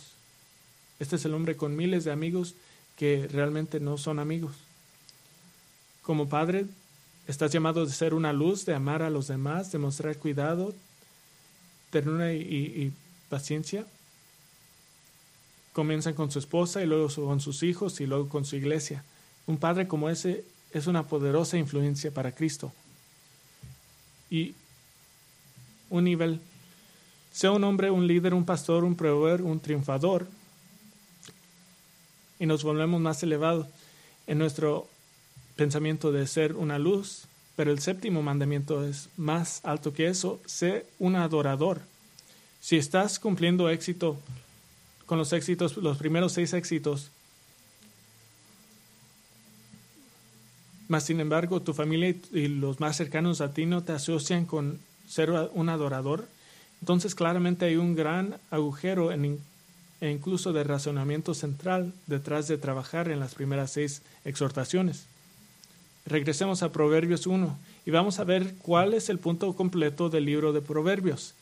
Este 1.02 1.18
es 1.18 1.26
el 1.26 1.34
hombre 1.34 1.58
con 1.58 1.76
miles 1.76 2.06
de 2.06 2.14
amigos 2.14 2.56
que 2.96 3.28
realmente 3.30 3.82
no 3.82 3.98
son 3.98 4.20
amigos. 4.20 4.54
Como 6.02 6.30
padre, 6.30 6.66
estás 7.28 7.52
llamado 7.52 7.84
a 7.84 7.90
ser 7.90 8.14
una 8.14 8.32
luz, 8.32 8.64
de 8.66 8.74
amar 8.74 9.02
a 9.02 9.10
los 9.10 9.28
demás, 9.28 9.70
de 9.74 9.80
mostrar 9.80 10.16
cuidado, 10.16 10.74
ternura 11.90 12.32
y 12.32 12.94
paciencia. 13.28 13.86
Comienzan 15.74 16.14
con 16.14 16.32
su 16.32 16.40
esposa 16.40 16.82
y 16.82 16.86
luego 16.86 17.08
con 17.14 17.40
sus 17.40 17.64
hijos 17.64 18.02
y 18.02 18.06
luego 18.06 18.30
con 18.30 18.46
su 18.46 18.56
iglesia. 18.56 19.04
Un 19.48 19.58
padre 19.58 19.88
como 19.88 20.10
ese 20.10 20.44
es 20.72 20.88
una 20.88 21.08
poderosa 21.08 21.58
influencia 21.58 22.12
para 22.12 22.34
Cristo 22.34 22.72
y 24.30 24.56
un 25.90 26.06
nivel. 26.06 26.40
Sea 27.32 27.52
un 27.52 27.64
hombre, 27.64 27.92
un 27.92 28.08
líder, 28.08 28.34
un 28.34 28.46
pastor, 28.46 28.84
un 28.84 28.96
proveedor, 28.96 29.42
un 29.42 29.60
triunfador, 29.60 30.28
y 32.40 32.48
nos 32.48 32.64
volvemos 32.64 33.00
más 33.00 33.22
elevados 33.22 33.68
en 34.26 34.40
nuestro 34.40 34.88
pensamiento 35.56 36.12
de 36.12 36.26
ser 36.26 36.54
una 36.56 36.80
luz, 36.80 37.26
pero 37.56 37.72
el 37.72 37.80
séptimo 37.80 38.24
mandamiento 38.24 38.84
es 38.84 39.10
más 39.16 39.62
alto 39.64 39.94
que 39.94 40.08
eso, 40.08 40.40
sé 40.48 40.88
un 40.98 41.16
adorador. 41.16 41.82
Si 42.60 42.78
estás 42.78 43.20
cumpliendo 43.20 43.70
éxito 43.70 44.18
con 45.12 45.18
los 45.18 45.34
éxitos, 45.34 45.76
los 45.76 45.98
primeros 45.98 46.32
seis 46.32 46.54
éxitos, 46.54 47.12
Mas, 50.88 51.04
sin 51.04 51.20
embargo, 51.20 51.62
tu 51.62 51.74
familia 51.74 52.16
y 52.32 52.48
los 52.48 52.80
más 52.80 52.96
cercanos 52.96 53.42
a 53.42 53.54
ti 53.54 53.66
no 53.66 53.84
te 53.84 53.92
asocian 53.92 54.46
con 54.46 54.80
ser 55.06 55.30
un 55.54 55.68
adorador. 55.68 56.30
Entonces, 56.80 57.14
claramente 57.14 57.66
hay 57.66 57.76
un 57.76 57.94
gran 57.94 58.38
agujero 58.52 59.12
en, 59.12 59.40
e 60.00 60.10
incluso 60.10 60.54
de 60.54 60.64
razonamiento 60.64 61.34
central 61.34 61.94
detrás 62.08 62.48
de 62.48 62.58
trabajar 62.58 63.10
en 63.10 63.20
las 63.20 63.36
primeras 63.36 63.72
seis 63.72 64.04
exhortaciones. 64.24 65.08
Regresemos 66.06 66.64
a 66.64 66.72
Proverbios 66.72 67.28
1 67.28 67.58
y 67.86 67.92
vamos 67.92 68.20
a 68.20 68.24
ver 68.24 68.56
cuál 68.62 68.94
es 68.94 69.10
el 69.10 69.20
punto 69.20 69.54
completo 69.58 70.10
del 70.10 70.24
libro 70.24 70.54
de 70.54 70.62
Proverbios. 70.62 71.34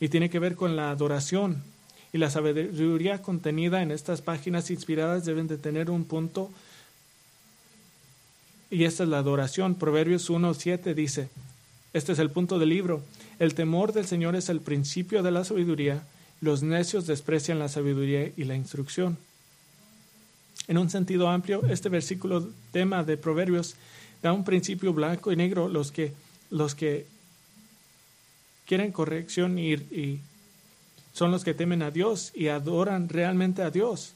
Y 0.00 0.08
tiene 0.08 0.30
que 0.30 0.38
ver 0.38 0.56
con 0.56 0.74
la 0.74 0.90
adoración. 0.90 1.73
Y 2.14 2.18
la 2.18 2.30
sabiduría 2.30 3.20
contenida 3.20 3.82
en 3.82 3.90
estas 3.90 4.22
páginas 4.22 4.70
inspiradas 4.70 5.24
deben 5.24 5.48
de 5.48 5.58
tener 5.58 5.90
un 5.90 6.04
punto 6.04 6.50
y 8.70 8.84
esta 8.84 9.02
es 9.02 9.08
la 9.08 9.18
adoración. 9.18 9.74
Proverbios 9.74 10.30
1.7 10.30 10.94
dice, 10.94 11.28
este 11.92 12.12
es 12.12 12.20
el 12.20 12.30
punto 12.30 12.60
del 12.60 12.68
libro, 12.68 13.02
el 13.40 13.54
temor 13.54 13.92
del 13.92 14.06
Señor 14.06 14.36
es 14.36 14.48
el 14.48 14.60
principio 14.60 15.24
de 15.24 15.32
la 15.32 15.44
sabiduría, 15.44 16.04
los 16.40 16.62
necios 16.62 17.06
desprecian 17.06 17.58
la 17.58 17.68
sabiduría 17.68 18.30
y 18.36 18.44
la 18.44 18.54
instrucción. 18.54 19.18
En 20.68 20.78
un 20.78 20.90
sentido 20.90 21.28
amplio, 21.28 21.62
este 21.68 21.88
versículo 21.88 22.48
tema 22.72 23.02
de 23.02 23.16
Proverbios 23.16 23.74
da 24.22 24.32
un 24.32 24.44
principio 24.44 24.92
blanco 24.92 25.32
y 25.32 25.36
negro. 25.36 25.68
Los 25.68 25.90
que, 25.90 26.12
los 26.50 26.76
que 26.76 27.06
quieren 28.66 28.92
corrección 28.92 29.58
y, 29.58 29.72
y 29.72 30.20
son 31.14 31.30
los 31.30 31.44
que 31.44 31.54
temen 31.54 31.82
a 31.82 31.90
Dios 31.90 32.30
y 32.34 32.48
adoran 32.48 33.08
realmente 33.08 33.62
a 33.62 33.70
Dios. 33.70 34.12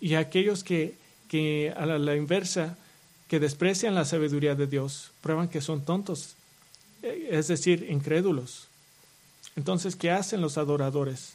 Y 0.00 0.14
aquellos 0.14 0.64
que, 0.64 0.96
que 1.28 1.72
a 1.76 1.86
la 1.86 2.16
inversa 2.16 2.76
que 3.28 3.38
desprecian 3.38 3.94
la 3.94 4.04
sabiduría 4.04 4.56
de 4.56 4.66
Dios 4.66 5.12
prueban 5.20 5.48
que 5.48 5.60
son 5.60 5.84
tontos, 5.84 6.34
eh, 7.02 7.28
es 7.30 7.46
decir, 7.46 7.86
incrédulos. 7.88 8.66
Entonces, 9.54 9.94
¿qué 9.94 10.10
hacen 10.10 10.40
los 10.40 10.58
adoradores? 10.58 11.34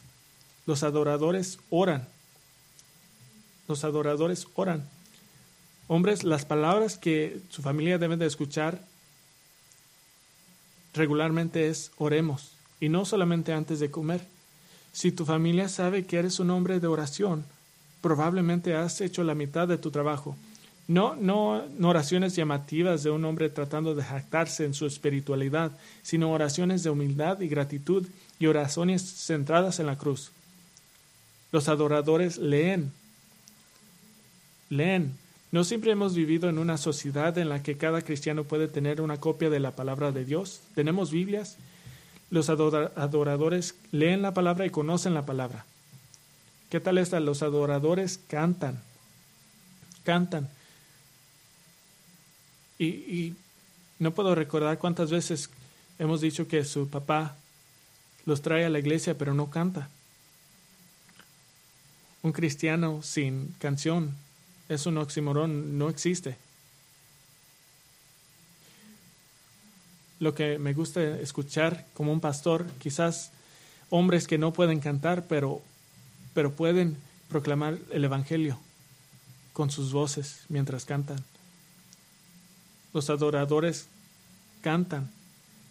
Los 0.66 0.82
adoradores 0.82 1.58
oran. 1.70 2.06
Los 3.66 3.84
adoradores 3.84 4.46
oran. 4.56 4.86
Hombres, 5.88 6.24
las 6.24 6.44
palabras 6.44 6.98
que 6.98 7.40
su 7.48 7.62
familia 7.62 7.96
debe 7.96 8.18
de 8.18 8.26
escuchar 8.26 8.80
regularmente 10.92 11.68
es 11.68 11.92
oremos, 11.96 12.55
y 12.80 12.88
no 12.88 13.04
solamente 13.04 13.52
antes 13.52 13.80
de 13.80 13.90
comer. 13.90 14.20
Si 14.92 15.12
tu 15.12 15.24
familia 15.24 15.68
sabe 15.68 16.06
que 16.06 16.18
eres 16.18 16.40
un 16.40 16.50
hombre 16.50 16.80
de 16.80 16.86
oración, 16.86 17.44
probablemente 18.00 18.74
has 18.74 19.00
hecho 19.00 19.24
la 19.24 19.34
mitad 19.34 19.68
de 19.68 19.78
tu 19.78 19.90
trabajo 19.90 20.36
no, 20.88 21.16
no, 21.16 21.64
oraciones 21.82 22.36
llamativas 22.36 23.02
de 23.02 23.10
un 23.10 23.24
hombre 23.24 23.48
tratando 23.48 23.94
de 23.94 24.04
jactarse 24.04 24.64
en 24.64 24.74
su 24.74 24.86
espiritualidad, 24.86 25.72
sino 26.02 26.30
oraciones 26.30 26.84
de 26.84 26.90
humildad 26.90 27.40
y 27.40 27.48
gratitud 27.48 28.06
y 28.38 28.46
oraciones 28.46 29.02
centradas 29.02 29.80
en 29.80 29.86
la 29.86 29.98
cruz. 29.98 30.30
Los 31.50 31.68
adoradores 31.68 32.38
leen, 32.38 32.92
leen. 34.70 35.16
No 35.50 35.64
siempre 35.64 35.90
hemos 35.90 36.14
vivido 36.14 36.48
en 36.48 36.58
una 36.58 36.76
sociedad 36.76 37.36
en 37.38 37.48
la 37.48 37.62
que 37.62 37.76
cada 37.76 38.02
cristiano 38.02 38.44
puede 38.44 38.68
tener 38.68 39.00
una 39.00 39.18
copia 39.18 39.50
de 39.50 39.60
la 39.60 39.72
palabra 39.72 40.12
de 40.12 40.24
Dios. 40.24 40.60
Tenemos 40.74 41.10
Biblias. 41.10 41.56
Los 42.30 42.50
adoradores 42.50 43.74
leen 43.92 44.22
la 44.22 44.34
palabra 44.34 44.66
y 44.66 44.70
conocen 44.70 45.14
la 45.14 45.26
palabra. 45.26 45.64
¿Qué 46.70 46.80
tal 46.80 46.98
está? 46.98 47.20
Los 47.20 47.42
adoradores 47.42 48.18
cantan, 48.28 48.80
cantan. 50.04 50.48
Y, 52.78 53.34
no 53.98 54.12
puedo 54.12 54.34
recordar 54.34 54.78
cuántas 54.78 55.10
veces 55.10 55.48
hemos 55.98 56.20
dicho 56.20 56.46
que 56.48 56.64
su 56.64 56.88
papá 56.88 57.34
los 58.26 58.42
trae 58.42 58.66
a 58.66 58.68
la 58.68 58.78
iglesia 58.78 59.16
pero 59.16 59.32
no 59.32 59.48
canta. 59.48 59.88
Un 62.22 62.32
cristiano 62.32 63.02
sin 63.02 63.54
canción 63.58 64.14
es 64.68 64.84
un 64.84 64.98
oxímoron, 64.98 65.78
no 65.78 65.88
existe. 65.88 66.36
Lo 70.18 70.34
que 70.34 70.58
me 70.58 70.72
gusta 70.72 71.02
escuchar 71.20 71.86
como 71.94 72.12
un 72.12 72.20
pastor, 72.20 72.66
quizás 72.78 73.32
hombres 73.90 74.26
que 74.26 74.38
no 74.38 74.52
pueden 74.52 74.80
cantar, 74.80 75.26
pero, 75.28 75.60
pero 76.34 76.52
pueden 76.52 76.96
proclamar 77.28 77.78
el 77.90 78.04
Evangelio 78.04 78.58
con 79.52 79.70
sus 79.70 79.92
voces 79.92 80.44
mientras 80.48 80.84
cantan. 80.84 81.18
Los 82.92 83.10
adoradores 83.10 83.88
cantan. 84.62 85.10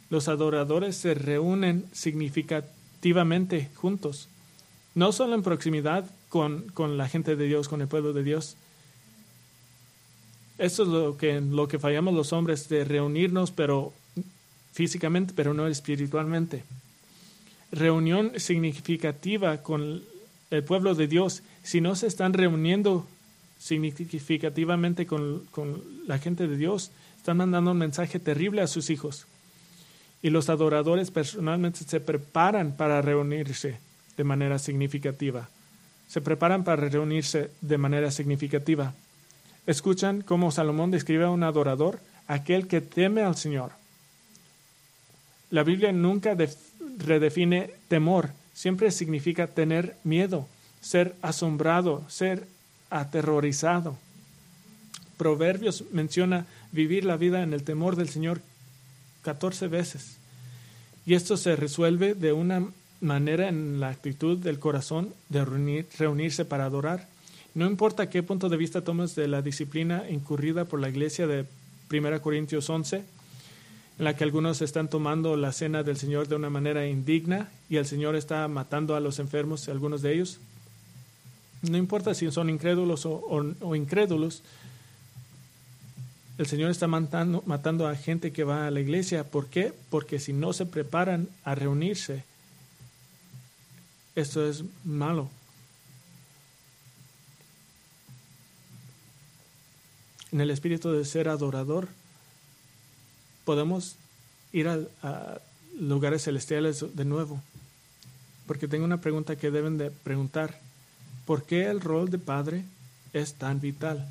Los 0.10 0.28
adoradores 0.28 0.96
se 0.96 1.16
reúnen 1.16 1.86
significativamente 1.92 3.70
juntos. 3.76 4.28
No 4.94 5.12
solo 5.12 5.36
en 5.36 5.44
proximidad 5.44 6.06
con, 6.30 6.70
con 6.70 6.98
la 6.98 7.10
gente 7.10 7.36
de 7.36 7.46
Dios, 7.46 7.68
con 7.68 7.82
el 7.82 7.88
pueblo 7.88 8.14
de 8.14 8.24
Dios. 8.24 8.56
Esto 10.58 10.84
es 10.84 10.90
lo 10.90 11.18
que, 11.18 11.42
lo 11.42 11.68
que 11.68 11.80
fallamos 11.80 12.14
los 12.14 12.32
hombres, 12.32 12.70
de 12.70 12.86
reunirnos, 12.86 13.52
pero 13.52 13.92
físicamente, 14.76 15.34
pero 15.34 15.54
no 15.54 15.68
espiritualmente. 15.68 16.64
reunión 17.72 18.34
significativa 18.38 19.64
con 19.64 20.04
el 20.52 20.64
pueblo 20.64 20.96
de 20.96 21.08
Dios, 21.08 21.44
si 21.64 21.80
no 21.80 21.96
se 21.96 22.08
están 22.08 22.34
reuniendo 22.34 23.08
significativamente 23.58 25.06
con, 25.06 25.46
con 25.52 25.82
la 26.08 26.20
gente 26.20 26.46
de 26.48 26.58
Dios, 26.58 26.92
están 27.18 27.38
mandando 27.38 27.72
un 27.72 27.78
mensaje 27.78 28.20
terrible 28.20 28.62
a 28.62 28.68
sus 28.68 28.90
hijos. 28.90 29.28
Y 30.22 30.30
los 30.30 30.50
adoradores 30.50 31.10
personalmente 31.10 31.80
se 31.86 32.02
preparan 32.02 32.76
para 32.76 33.02
reunirse 33.02 33.80
de 34.18 34.24
manera 34.26 34.60
significativa. 34.60 35.48
Se 36.10 36.20
preparan 36.20 36.66
para 36.66 36.90
reunirse 36.90 37.50
de 37.62 37.78
manera 37.78 38.12
significativa. 38.12 38.94
Escuchan 39.68 40.22
cómo 40.22 40.52
Salomón 40.52 40.92
describe 40.92 41.24
a 41.24 41.30
un 41.30 41.44
adorador, 41.44 42.00
aquel 42.28 42.68
que 42.68 42.82
teme 42.82 43.22
al 43.22 43.38
Señor. 43.38 43.72
La 45.56 45.64
Biblia 45.64 45.94
nunca 45.94 46.36
redefine 46.98 47.70
temor, 47.88 48.32
siempre 48.54 48.92
significa 48.92 49.48
tener 49.48 49.96
miedo, 50.04 50.50
ser 50.82 51.16
asombrado, 51.22 52.04
ser 52.10 52.46
aterrorizado. 52.90 53.96
Proverbios 55.16 55.86
menciona 55.94 56.46
vivir 56.74 57.06
la 57.06 57.16
vida 57.16 57.42
en 57.42 57.54
el 57.54 57.64
temor 57.64 57.96
del 57.96 58.10
Señor 58.10 58.42
14 59.22 59.70
veces. 59.70 60.18
Y 61.06 61.14
esto 61.14 61.38
se 61.38 61.56
resuelve 61.56 62.16
de 62.16 62.34
una 62.34 62.68
manera 63.00 63.48
en 63.48 63.80
la 63.80 63.88
actitud 63.88 64.38
del 64.38 64.60
corazón 64.60 65.14
de 65.30 65.46
reunirse 65.46 66.44
para 66.44 66.66
adorar. 66.66 67.08
No 67.54 67.66
importa 67.66 68.10
qué 68.10 68.24
punto 68.24 68.50
de 68.50 68.58
vista 68.58 68.84
tomes 68.84 69.16
de 69.16 69.30
la 69.30 69.42
disciplina 69.42 70.04
incurrida 70.10 70.66
por 70.66 70.82
la 70.82 70.90
iglesia 70.90 71.28
de 71.28 71.46
1 71.90 72.22
Corintios 72.22 72.70
11, 72.70 73.06
en 73.98 74.06
la 74.06 74.16
que 74.16 74.24
algunos 74.24 74.62
están 74.62 74.90
tomando 74.90 75.38
la 75.38 75.54
cena 75.54 75.84
del 75.84 75.98
Señor 75.98 76.28
de 76.28 76.36
una 76.36 76.50
manera 76.50 76.86
indigna 76.86 77.50
y 77.70 77.78
el 77.78 77.86
Señor 77.86 78.16
está 78.16 78.48
matando 78.48 78.96
a 78.96 79.00
los 79.00 79.20
enfermos, 79.20 79.70
algunos 79.70 80.02
de 80.02 80.14
ellos. 80.14 80.40
No 81.62 81.78
importa 81.78 82.14
si 82.14 82.30
son 82.32 82.50
incrédulos 82.50 83.06
o, 83.06 83.76
incrédulos, 83.76 84.44
el 86.38 86.46
Señor 86.46 86.72
está 86.72 86.88
matando, 86.88 87.42
matando 87.46 87.88
a 87.88 87.96
gente 87.96 88.34
que 88.34 88.44
va 88.44 88.68
a 88.68 88.72
la 88.72 88.82
iglesia. 88.82 89.24
¿Por 89.24 89.48
qué? 89.48 89.74
Porque 89.90 90.20
si 90.20 90.34
no 90.34 90.52
se 90.52 90.66
preparan 90.66 91.30
a 91.46 91.56
reunirse, 91.56 92.26
esto 94.16 94.46
es 94.46 94.64
malo. 94.84 95.30
En 100.34 100.42
el 100.42 100.52
espíritu 100.52 100.92
de 100.92 101.06
ser 101.06 101.30
adorador, 101.30 101.88
podemos 103.46 103.96
ir 104.52 104.68
a, 104.68 105.40
lugares 105.80 106.24
celestiales 106.24 106.86
de 106.96 107.06
nuevo. 107.06 107.42
Porque 108.48 108.68
tengo 108.68 108.86
una 108.86 109.02
pregunta 109.02 109.36
que 109.36 109.52
deben 109.52 109.78
de 109.78 109.92
preguntar. 109.92 110.60
¿Por 111.26 111.44
qué 111.44 111.66
el 111.66 111.82
rol 111.82 112.10
de 112.10 112.20
padre 112.20 112.64
es 113.14 113.34
tan 113.34 113.60
vital? 113.60 114.08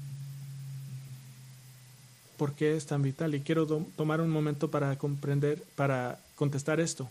¿Por 2.36 2.52
qué 2.54 2.76
es 2.76 2.86
tan 2.86 3.02
vital? 3.02 3.34
Y 3.34 3.40
quiero 3.40 3.66
tomar 3.96 4.20
un 4.20 4.30
momento 4.30 4.70
para 4.70 4.96
comprender, 4.98 5.62
para 5.76 6.18
contestar 6.34 6.80
esto. 6.80 7.08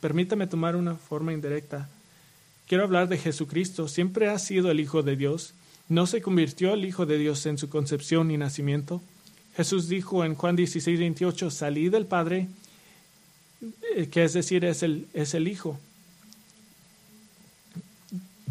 Permítame 0.00 0.46
tomar 0.46 0.76
una 0.76 0.94
forma 0.94 1.32
indirecta. 1.32 1.88
Quiero 2.68 2.84
hablar 2.84 3.08
de 3.08 3.18
Jesucristo. 3.18 3.88
Siempre 3.88 4.28
ha 4.28 4.38
sido 4.38 4.70
el 4.70 4.80
Hijo 4.80 5.02
de 5.02 5.16
Dios. 5.16 5.54
No 5.88 6.06
se 6.06 6.22
convirtió 6.22 6.74
el 6.74 6.84
Hijo 6.84 7.06
de 7.06 7.18
Dios 7.18 7.44
en 7.46 7.58
su 7.58 7.68
concepción 7.68 8.30
y 8.30 8.36
nacimiento. 8.36 9.02
Jesús 9.56 9.88
dijo 9.88 10.22
en 10.24 10.34
Juan 10.34 10.54
16, 10.54 10.98
28, 10.98 11.50
salí 11.50 11.88
del 11.88 12.04
Padre, 12.04 12.48
eh, 13.96 14.08
que 14.08 14.24
es 14.24 14.34
decir, 14.34 14.66
es 14.66 14.82
el, 14.82 15.08
es 15.14 15.32
el 15.32 15.48
Hijo. 15.48 15.78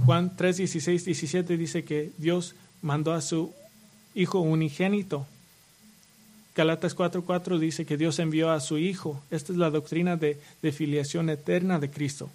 Juan 0.04 0.36
3, 0.36 0.58
16, 0.58 1.06
17 1.06 1.58
dice 1.58 1.84
que 1.84 2.12
Dios 2.18 2.56
mandó 2.82 3.14
a 3.14 3.22
su 3.22 3.54
Hijo 4.16 4.40
unigénito. 4.40 5.28
Galatas 6.56 6.96
4, 6.96 7.24
4 7.24 7.60
dice 7.60 7.86
que 7.86 7.98
Dios 7.98 8.18
envió 8.18 8.50
a 8.50 8.60
su 8.60 8.80
Hijo. 8.80 9.22
Esta 9.30 9.52
es 9.52 9.60
la 9.60 9.70
doctrina 9.70 10.16
de, 10.16 10.40
de 10.64 10.72
filiación 10.72 11.30
eterna 11.30 11.80
de 11.80 11.92
Cristo. 11.92 12.32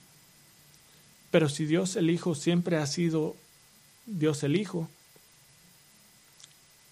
Pero 1.32 1.48
si 1.48 1.66
Dios 1.66 1.96
el 1.96 2.08
Hijo 2.08 2.36
siempre 2.36 2.76
ha 2.76 2.86
sido 2.86 3.34
Dios 4.06 4.44
el 4.44 4.56
Hijo, 4.56 4.88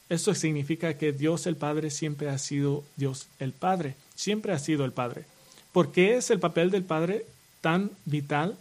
esto 0.09 0.34
significa 0.34 0.94
que 0.94 1.12
Dios 1.12 1.46
el 1.46 1.56
Padre 1.56 1.90
siempre 1.90 2.30
ha 2.30 2.38
sido 2.38 2.84
Dios 2.96 3.28
el 3.38 3.52
Padre, 3.52 3.94
siempre 4.14 4.52
ha 4.52 4.59
sido 4.59 4.84
el 4.84 4.92
Padre. 4.92 5.24
¿Por 5.72 5.92
qué 5.92 6.16
es 6.16 6.30
el 6.30 6.40
papel 6.40 6.70
del 6.70 6.82
Padre 6.82 7.26
tan 7.61 7.90
vital? 8.06 8.56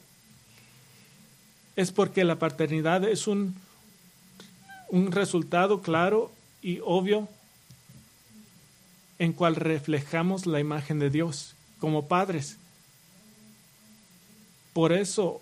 Es 1.76 1.92
porque 1.92 2.26
la 2.26 2.38
paternidad 2.38 3.04
es 3.06 3.28
un, 3.28 3.56
un 4.90 5.12
resultado 5.12 5.82
claro 5.82 6.32
y 6.62 6.80
obvio 6.84 7.30
en 9.20 9.34
cual 9.34 9.56
reflejamos 9.56 10.46
la 10.46 10.60
imagen 10.60 11.00
de 11.00 11.10
Dios 11.10 11.56
como 11.80 12.08
padres. 12.08 12.58
Por 14.74 14.92
eso 14.92 15.42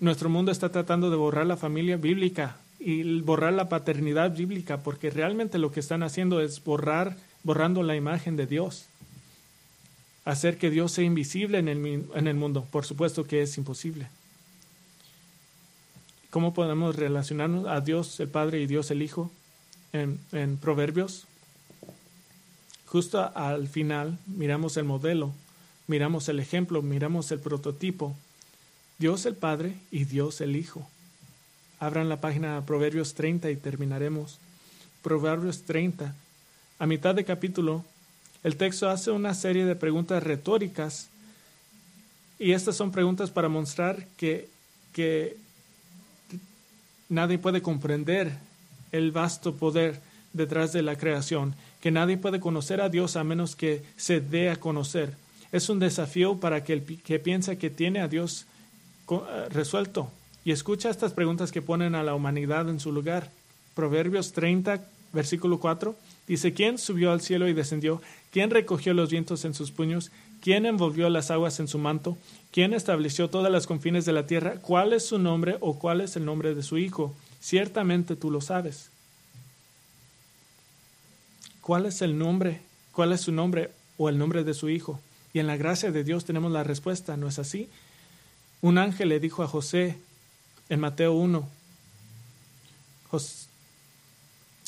nuestro 0.00 0.28
mundo 0.28 0.52
está 0.52 0.70
tratando 0.70 1.10
de 1.10 1.16
borrar 1.16 1.46
la 1.46 1.56
familia 1.56 1.96
bíblica 1.96 2.56
y 2.88 3.20
borrar 3.22 3.52
la 3.52 3.68
paternidad 3.68 4.36
bíblica, 4.36 4.78
porque 4.84 5.10
realmente 5.10 5.58
lo 5.58 5.72
que 5.72 5.80
están 5.80 6.04
haciendo 6.04 6.40
es 6.40 6.62
borrar, 6.62 7.16
borrando 7.42 7.82
la 7.82 7.96
imagen 7.96 8.36
de 8.36 8.46
Dios. 8.46 8.86
Hacer 10.24 10.56
que 10.56 10.70
Dios 10.70 10.92
sea 10.92 11.02
invisible 11.02 11.58
en 11.58 11.66
el, 11.66 12.06
en 12.14 12.28
el 12.28 12.36
mundo. 12.36 12.64
Por 12.70 12.86
supuesto 12.86 13.24
que 13.24 13.42
es 13.42 13.58
imposible. 13.58 14.06
¿Cómo 16.30 16.54
podemos 16.54 16.94
relacionarnos 16.94 17.66
a 17.66 17.80
Dios 17.80 18.20
el 18.20 18.28
Padre 18.28 18.60
y 18.60 18.68
Dios 18.68 18.92
el 18.92 19.02
Hijo 19.02 19.32
en, 19.92 20.20
en 20.30 20.56
Proverbios? 20.56 21.26
Justo 22.86 23.36
al 23.36 23.66
final 23.66 24.16
miramos 24.28 24.76
el 24.76 24.84
modelo, 24.84 25.32
miramos 25.88 26.28
el 26.28 26.38
ejemplo, 26.38 26.82
miramos 26.82 27.32
el 27.32 27.40
prototipo. 27.40 28.16
Dios 29.00 29.26
el 29.26 29.34
Padre 29.34 29.74
y 29.90 30.04
Dios 30.04 30.40
el 30.40 30.54
Hijo. 30.54 30.88
Abran 31.78 32.08
la 32.08 32.20
página 32.20 32.64
Proverbios 32.64 33.14
30 33.14 33.50
y 33.50 33.56
terminaremos. 33.56 34.38
Proverbios 35.02 35.62
30. 35.62 36.14
A 36.78 36.86
mitad 36.86 37.14
de 37.14 37.24
capítulo, 37.24 37.84
el 38.42 38.56
texto 38.56 38.88
hace 38.88 39.10
una 39.10 39.34
serie 39.34 39.64
de 39.64 39.76
preguntas 39.76 40.22
retóricas 40.22 41.08
y 42.38 42.52
estas 42.52 42.76
son 42.76 42.92
preguntas 42.92 43.30
para 43.30 43.48
mostrar 43.48 44.06
que, 44.16 44.48
que 44.92 45.36
nadie 47.08 47.38
puede 47.38 47.62
comprender 47.62 48.32
el 48.92 49.10
vasto 49.12 49.54
poder 49.54 50.00
detrás 50.32 50.72
de 50.72 50.82
la 50.82 50.96
creación, 50.96 51.54
que 51.80 51.90
nadie 51.90 52.18
puede 52.18 52.40
conocer 52.40 52.80
a 52.80 52.88
Dios 52.88 53.16
a 53.16 53.24
menos 53.24 53.56
que 53.56 53.82
se 53.96 54.20
dé 54.20 54.50
a 54.50 54.56
conocer. 54.56 55.14
Es 55.52 55.68
un 55.68 55.78
desafío 55.78 56.38
para 56.38 56.56
aquel 56.56 56.82
que 56.84 57.18
piensa 57.18 57.56
que 57.56 57.70
tiene 57.70 58.00
a 58.00 58.08
Dios 58.08 58.46
eh, 59.10 59.48
resuelto. 59.50 60.10
Y 60.46 60.52
escucha 60.52 60.90
estas 60.90 61.12
preguntas 61.12 61.50
que 61.50 61.60
ponen 61.60 61.96
a 61.96 62.04
la 62.04 62.14
humanidad 62.14 62.68
en 62.68 62.78
su 62.78 62.92
lugar. 62.92 63.32
Proverbios 63.74 64.32
30, 64.32 64.80
versículo 65.12 65.58
4, 65.58 65.96
dice, 66.28 66.54
¿quién 66.54 66.78
subió 66.78 67.10
al 67.10 67.20
cielo 67.20 67.48
y 67.48 67.52
descendió? 67.52 68.00
¿Quién 68.30 68.50
recogió 68.50 68.94
los 68.94 69.10
vientos 69.10 69.44
en 69.44 69.54
sus 69.54 69.72
puños? 69.72 70.12
¿Quién 70.40 70.64
envolvió 70.64 71.10
las 71.10 71.32
aguas 71.32 71.58
en 71.58 71.66
su 71.66 71.78
manto? 71.78 72.16
¿Quién 72.52 72.74
estableció 72.74 73.28
todas 73.28 73.50
las 73.50 73.66
confines 73.66 74.04
de 74.04 74.12
la 74.12 74.28
tierra? 74.28 74.60
¿Cuál 74.62 74.92
es 74.92 75.04
su 75.04 75.18
nombre 75.18 75.56
o 75.58 75.80
cuál 75.80 76.00
es 76.00 76.14
el 76.14 76.24
nombre 76.24 76.54
de 76.54 76.62
su 76.62 76.78
hijo? 76.78 77.12
Ciertamente 77.40 78.14
tú 78.14 78.30
lo 78.30 78.40
sabes. 78.40 78.90
¿Cuál 81.60 81.86
es 81.86 82.02
el 82.02 82.16
nombre? 82.16 82.60
¿Cuál 82.92 83.10
es 83.10 83.22
su 83.22 83.32
nombre 83.32 83.72
o 83.98 84.08
el 84.08 84.16
nombre 84.16 84.44
de 84.44 84.54
su 84.54 84.68
hijo? 84.68 85.00
Y 85.34 85.40
en 85.40 85.48
la 85.48 85.56
gracia 85.56 85.90
de 85.90 86.04
Dios 86.04 86.24
tenemos 86.24 86.52
la 86.52 86.62
respuesta, 86.62 87.16
¿no 87.16 87.26
es 87.26 87.40
así? 87.40 87.68
Un 88.62 88.78
ángel 88.78 89.08
le 89.08 89.18
dijo 89.18 89.42
a 89.42 89.48
José, 89.48 89.98
en 90.68 90.80
Mateo 90.80 91.12
1, 91.12 91.48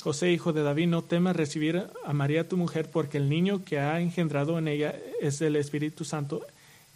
José, 0.02 0.32
hijo 0.32 0.52
de 0.52 0.62
David, 0.62 0.88
no 0.88 1.02
temas 1.02 1.36
recibir 1.36 1.90
a 2.04 2.12
María 2.12 2.48
tu 2.48 2.56
mujer, 2.56 2.90
porque 2.90 3.18
el 3.18 3.28
niño 3.28 3.64
que 3.64 3.80
ha 3.80 4.00
engendrado 4.00 4.58
en 4.58 4.68
ella 4.68 4.94
es 5.20 5.38
del 5.38 5.56
Espíritu 5.56 6.04
Santo, 6.04 6.46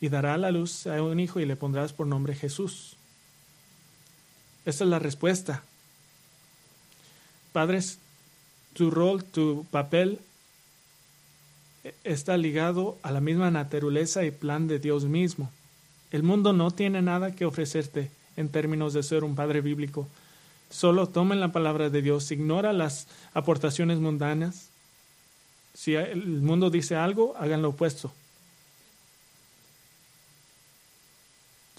y 0.01 0.09
dará 0.09 0.35
a 0.35 0.39
la 0.39 0.51
luz 0.51 0.87
a 0.87 1.01
un 1.03 1.21
hijo 1.21 1.39
y 1.39 1.47
le 1.47 1.57
pondrás 1.57 1.93
por 1.93 2.07
nombre 2.07 2.35
Jesús. 2.35 2.97
Esa 4.65 4.85
es 4.85 4.91
la 4.91 4.99
respuesta. 4.99 5.63
Padres, 7.53 7.99
tu 8.73 8.91
rol, 8.91 9.23
tu 9.23 9.67
papel 9.71 10.19
está 12.05 12.37
ligado 12.37 12.99
a 13.03 13.13
la 13.13 13.21
misma 13.21 13.51
naturaleza 13.51 14.25
y 14.25 14.31
plan 14.31 14.67
de 14.67 14.79
Dios 14.79 15.05
mismo. 15.05 15.51
El 16.11 16.23
mundo 16.23 16.53
no 16.53 16.71
tiene 16.71 17.03
nada 17.03 17.35
que 17.35 17.45
ofrecerte 17.45 18.11
en 18.37 18.49
términos 18.49 18.93
de 18.93 19.03
ser 19.03 19.25
un 19.25 19.35
padre 19.35 19.61
bíblico. 19.61 20.09
Solo 20.71 21.09
tomen 21.09 21.41
la 21.41 21.53
palabra 21.53 21.91
de 21.91 22.03
Dios, 22.03 22.31
ignora 22.31 22.73
las 22.73 23.07
aportaciones 23.35 23.99
mundanas. 23.99 24.69
Si 25.75 25.95
el 25.95 26.41
mundo 26.43 26.71
dice 26.71 26.97
algo, 26.97 27.35
hagan 27.39 27.63
lo 27.63 27.71
opuesto. 27.71 28.13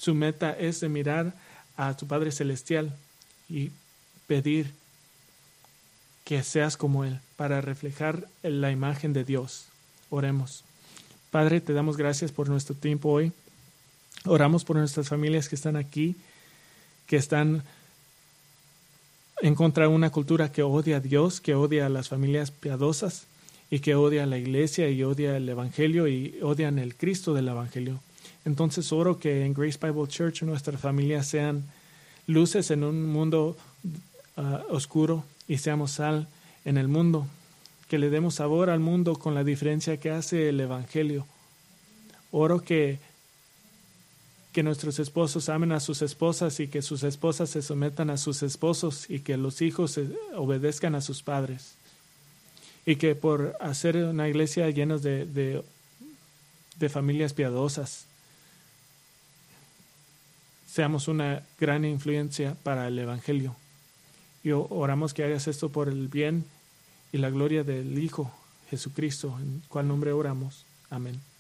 su 0.03 0.13
meta 0.13 0.51
es 0.51 0.81
de 0.81 0.89
mirar 0.89 1.33
a 1.77 1.95
tu 1.95 2.07
Padre 2.07 2.33
Celestial 2.33 2.93
y 3.47 3.71
pedir 4.27 4.73
que 6.25 6.43
seas 6.43 6.75
como 6.75 7.05
Él 7.05 7.21
para 7.37 7.61
reflejar 7.61 8.27
la 8.41 8.69
imagen 8.69 9.13
de 9.13 9.23
Dios. 9.23 9.67
Oremos. 10.09 10.65
Padre, 11.31 11.61
te 11.61 11.71
damos 11.71 11.95
gracias 11.95 12.33
por 12.33 12.49
nuestro 12.49 12.75
tiempo 12.75 13.09
hoy. 13.09 13.31
Oramos 14.25 14.65
por 14.65 14.75
nuestras 14.75 15.07
familias 15.07 15.47
que 15.47 15.55
están 15.55 15.77
aquí, 15.77 16.17
que 17.07 17.17
están 17.17 17.63
en 19.41 19.55
contra 19.55 19.83
de 19.83 19.93
una 19.93 20.09
cultura 20.09 20.51
que 20.51 20.63
odia 20.63 20.97
a 20.97 20.99
Dios, 20.99 21.41
que 21.41 21.55
odia 21.55 21.85
a 21.85 21.89
las 21.89 22.09
familias 22.09 22.51
piadosas 22.51 23.25
y 23.69 23.79
que 23.79 23.95
odia 23.95 24.23
a 24.23 24.27
la 24.27 24.37
iglesia 24.37 24.89
y 24.89 25.03
odia 25.03 25.35
el 25.35 25.49
Evangelio 25.49 26.07
y 26.07 26.39
odian 26.41 26.79
el 26.79 26.95
Cristo 26.95 27.33
del 27.33 27.47
Evangelio. 27.47 27.99
Entonces 28.45 28.91
oro 28.91 29.19
que 29.19 29.45
en 29.45 29.53
Grace 29.53 29.79
Bible 29.81 30.07
Church 30.07 30.43
nuestras 30.43 30.79
familias 30.79 31.27
sean 31.27 31.63
luces 32.27 32.71
en 32.71 32.83
un 32.83 33.05
mundo 33.05 33.57
ah, 34.37 34.63
oscuro 34.69 35.23
y 35.47 35.57
seamos 35.57 35.91
sal 35.91 36.27
en 36.65 36.77
el 36.77 36.87
mundo, 36.87 37.27
que 37.89 37.99
le 37.99 38.09
demos 38.09 38.35
sabor 38.35 38.69
al 38.69 38.79
mundo 38.79 39.15
con 39.15 39.35
la 39.35 39.43
diferencia 39.43 39.97
que 39.97 40.11
hace 40.11 40.49
el 40.49 40.59
Evangelio. 40.59 41.25
Oro 42.31 42.61
que, 42.61 42.99
que 44.53 44.63
nuestros 44.63 44.99
esposos 44.99 45.49
amen 45.49 45.71
a 45.71 45.79
sus 45.79 46.01
esposas 46.01 46.59
y 46.59 46.67
que 46.67 46.81
sus 46.81 47.03
esposas 47.03 47.49
se 47.49 47.61
sometan 47.61 48.09
a 48.09 48.17
sus 48.17 48.43
esposos 48.43 49.09
y 49.09 49.19
que 49.19 49.35
los 49.35 49.61
hijos 49.61 49.99
obedezcan 50.35 50.95
a 50.95 51.01
sus 51.01 51.23
padres. 51.23 51.73
Y 52.85 52.97
que 52.97 53.15
por 53.15 53.57
hacer 53.59 53.97
una 53.97 54.29
iglesia 54.29 54.69
llena 54.69 54.97
de, 54.97 55.25
de, 55.25 55.63
de 56.77 56.89
familias 56.89 57.33
piadosas, 57.33 58.05
seamos 60.67 61.07
una 61.07 61.43
gran 61.59 61.83
influencia 61.83 62.55
para 62.63 62.87
el 62.87 62.99
Evangelio. 62.99 63.55
Y 64.43 64.51
oramos 64.51 65.13
que 65.13 65.23
hagas 65.23 65.47
esto 65.47 65.69
por 65.69 65.87
el 65.87 66.09
bien 66.09 66.45
y 67.11 67.17
la 67.17 67.29
gloria 67.29 67.63
del 67.63 67.97
Hijo 67.97 68.31
Jesucristo, 68.69 69.35
en 69.39 69.63
cual 69.67 69.87
nombre 69.87 70.11
oramos. 70.11 70.65
Amén. 70.89 71.32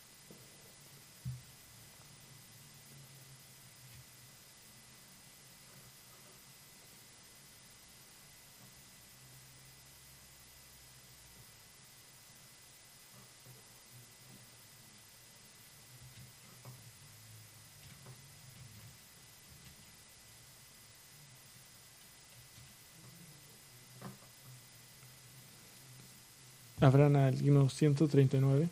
Habrán 26.83 27.15
al 27.15 27.41
himno 27.41 27.69
139. 27.69 28.67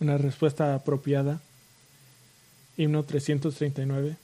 Una 0.00 0.18
respuesta 0.18 0.74
apropiada. 0.74 1.40
Himno 2.76 3.04
339. 3.04 4.16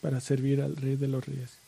Para 0.00 0.20
servir 0.20 0.62
al 0.62 0.76
Rey 0.76 0.94
de 0.94 1.08
los 1.08 1.26
Reyes. 1.26 1.67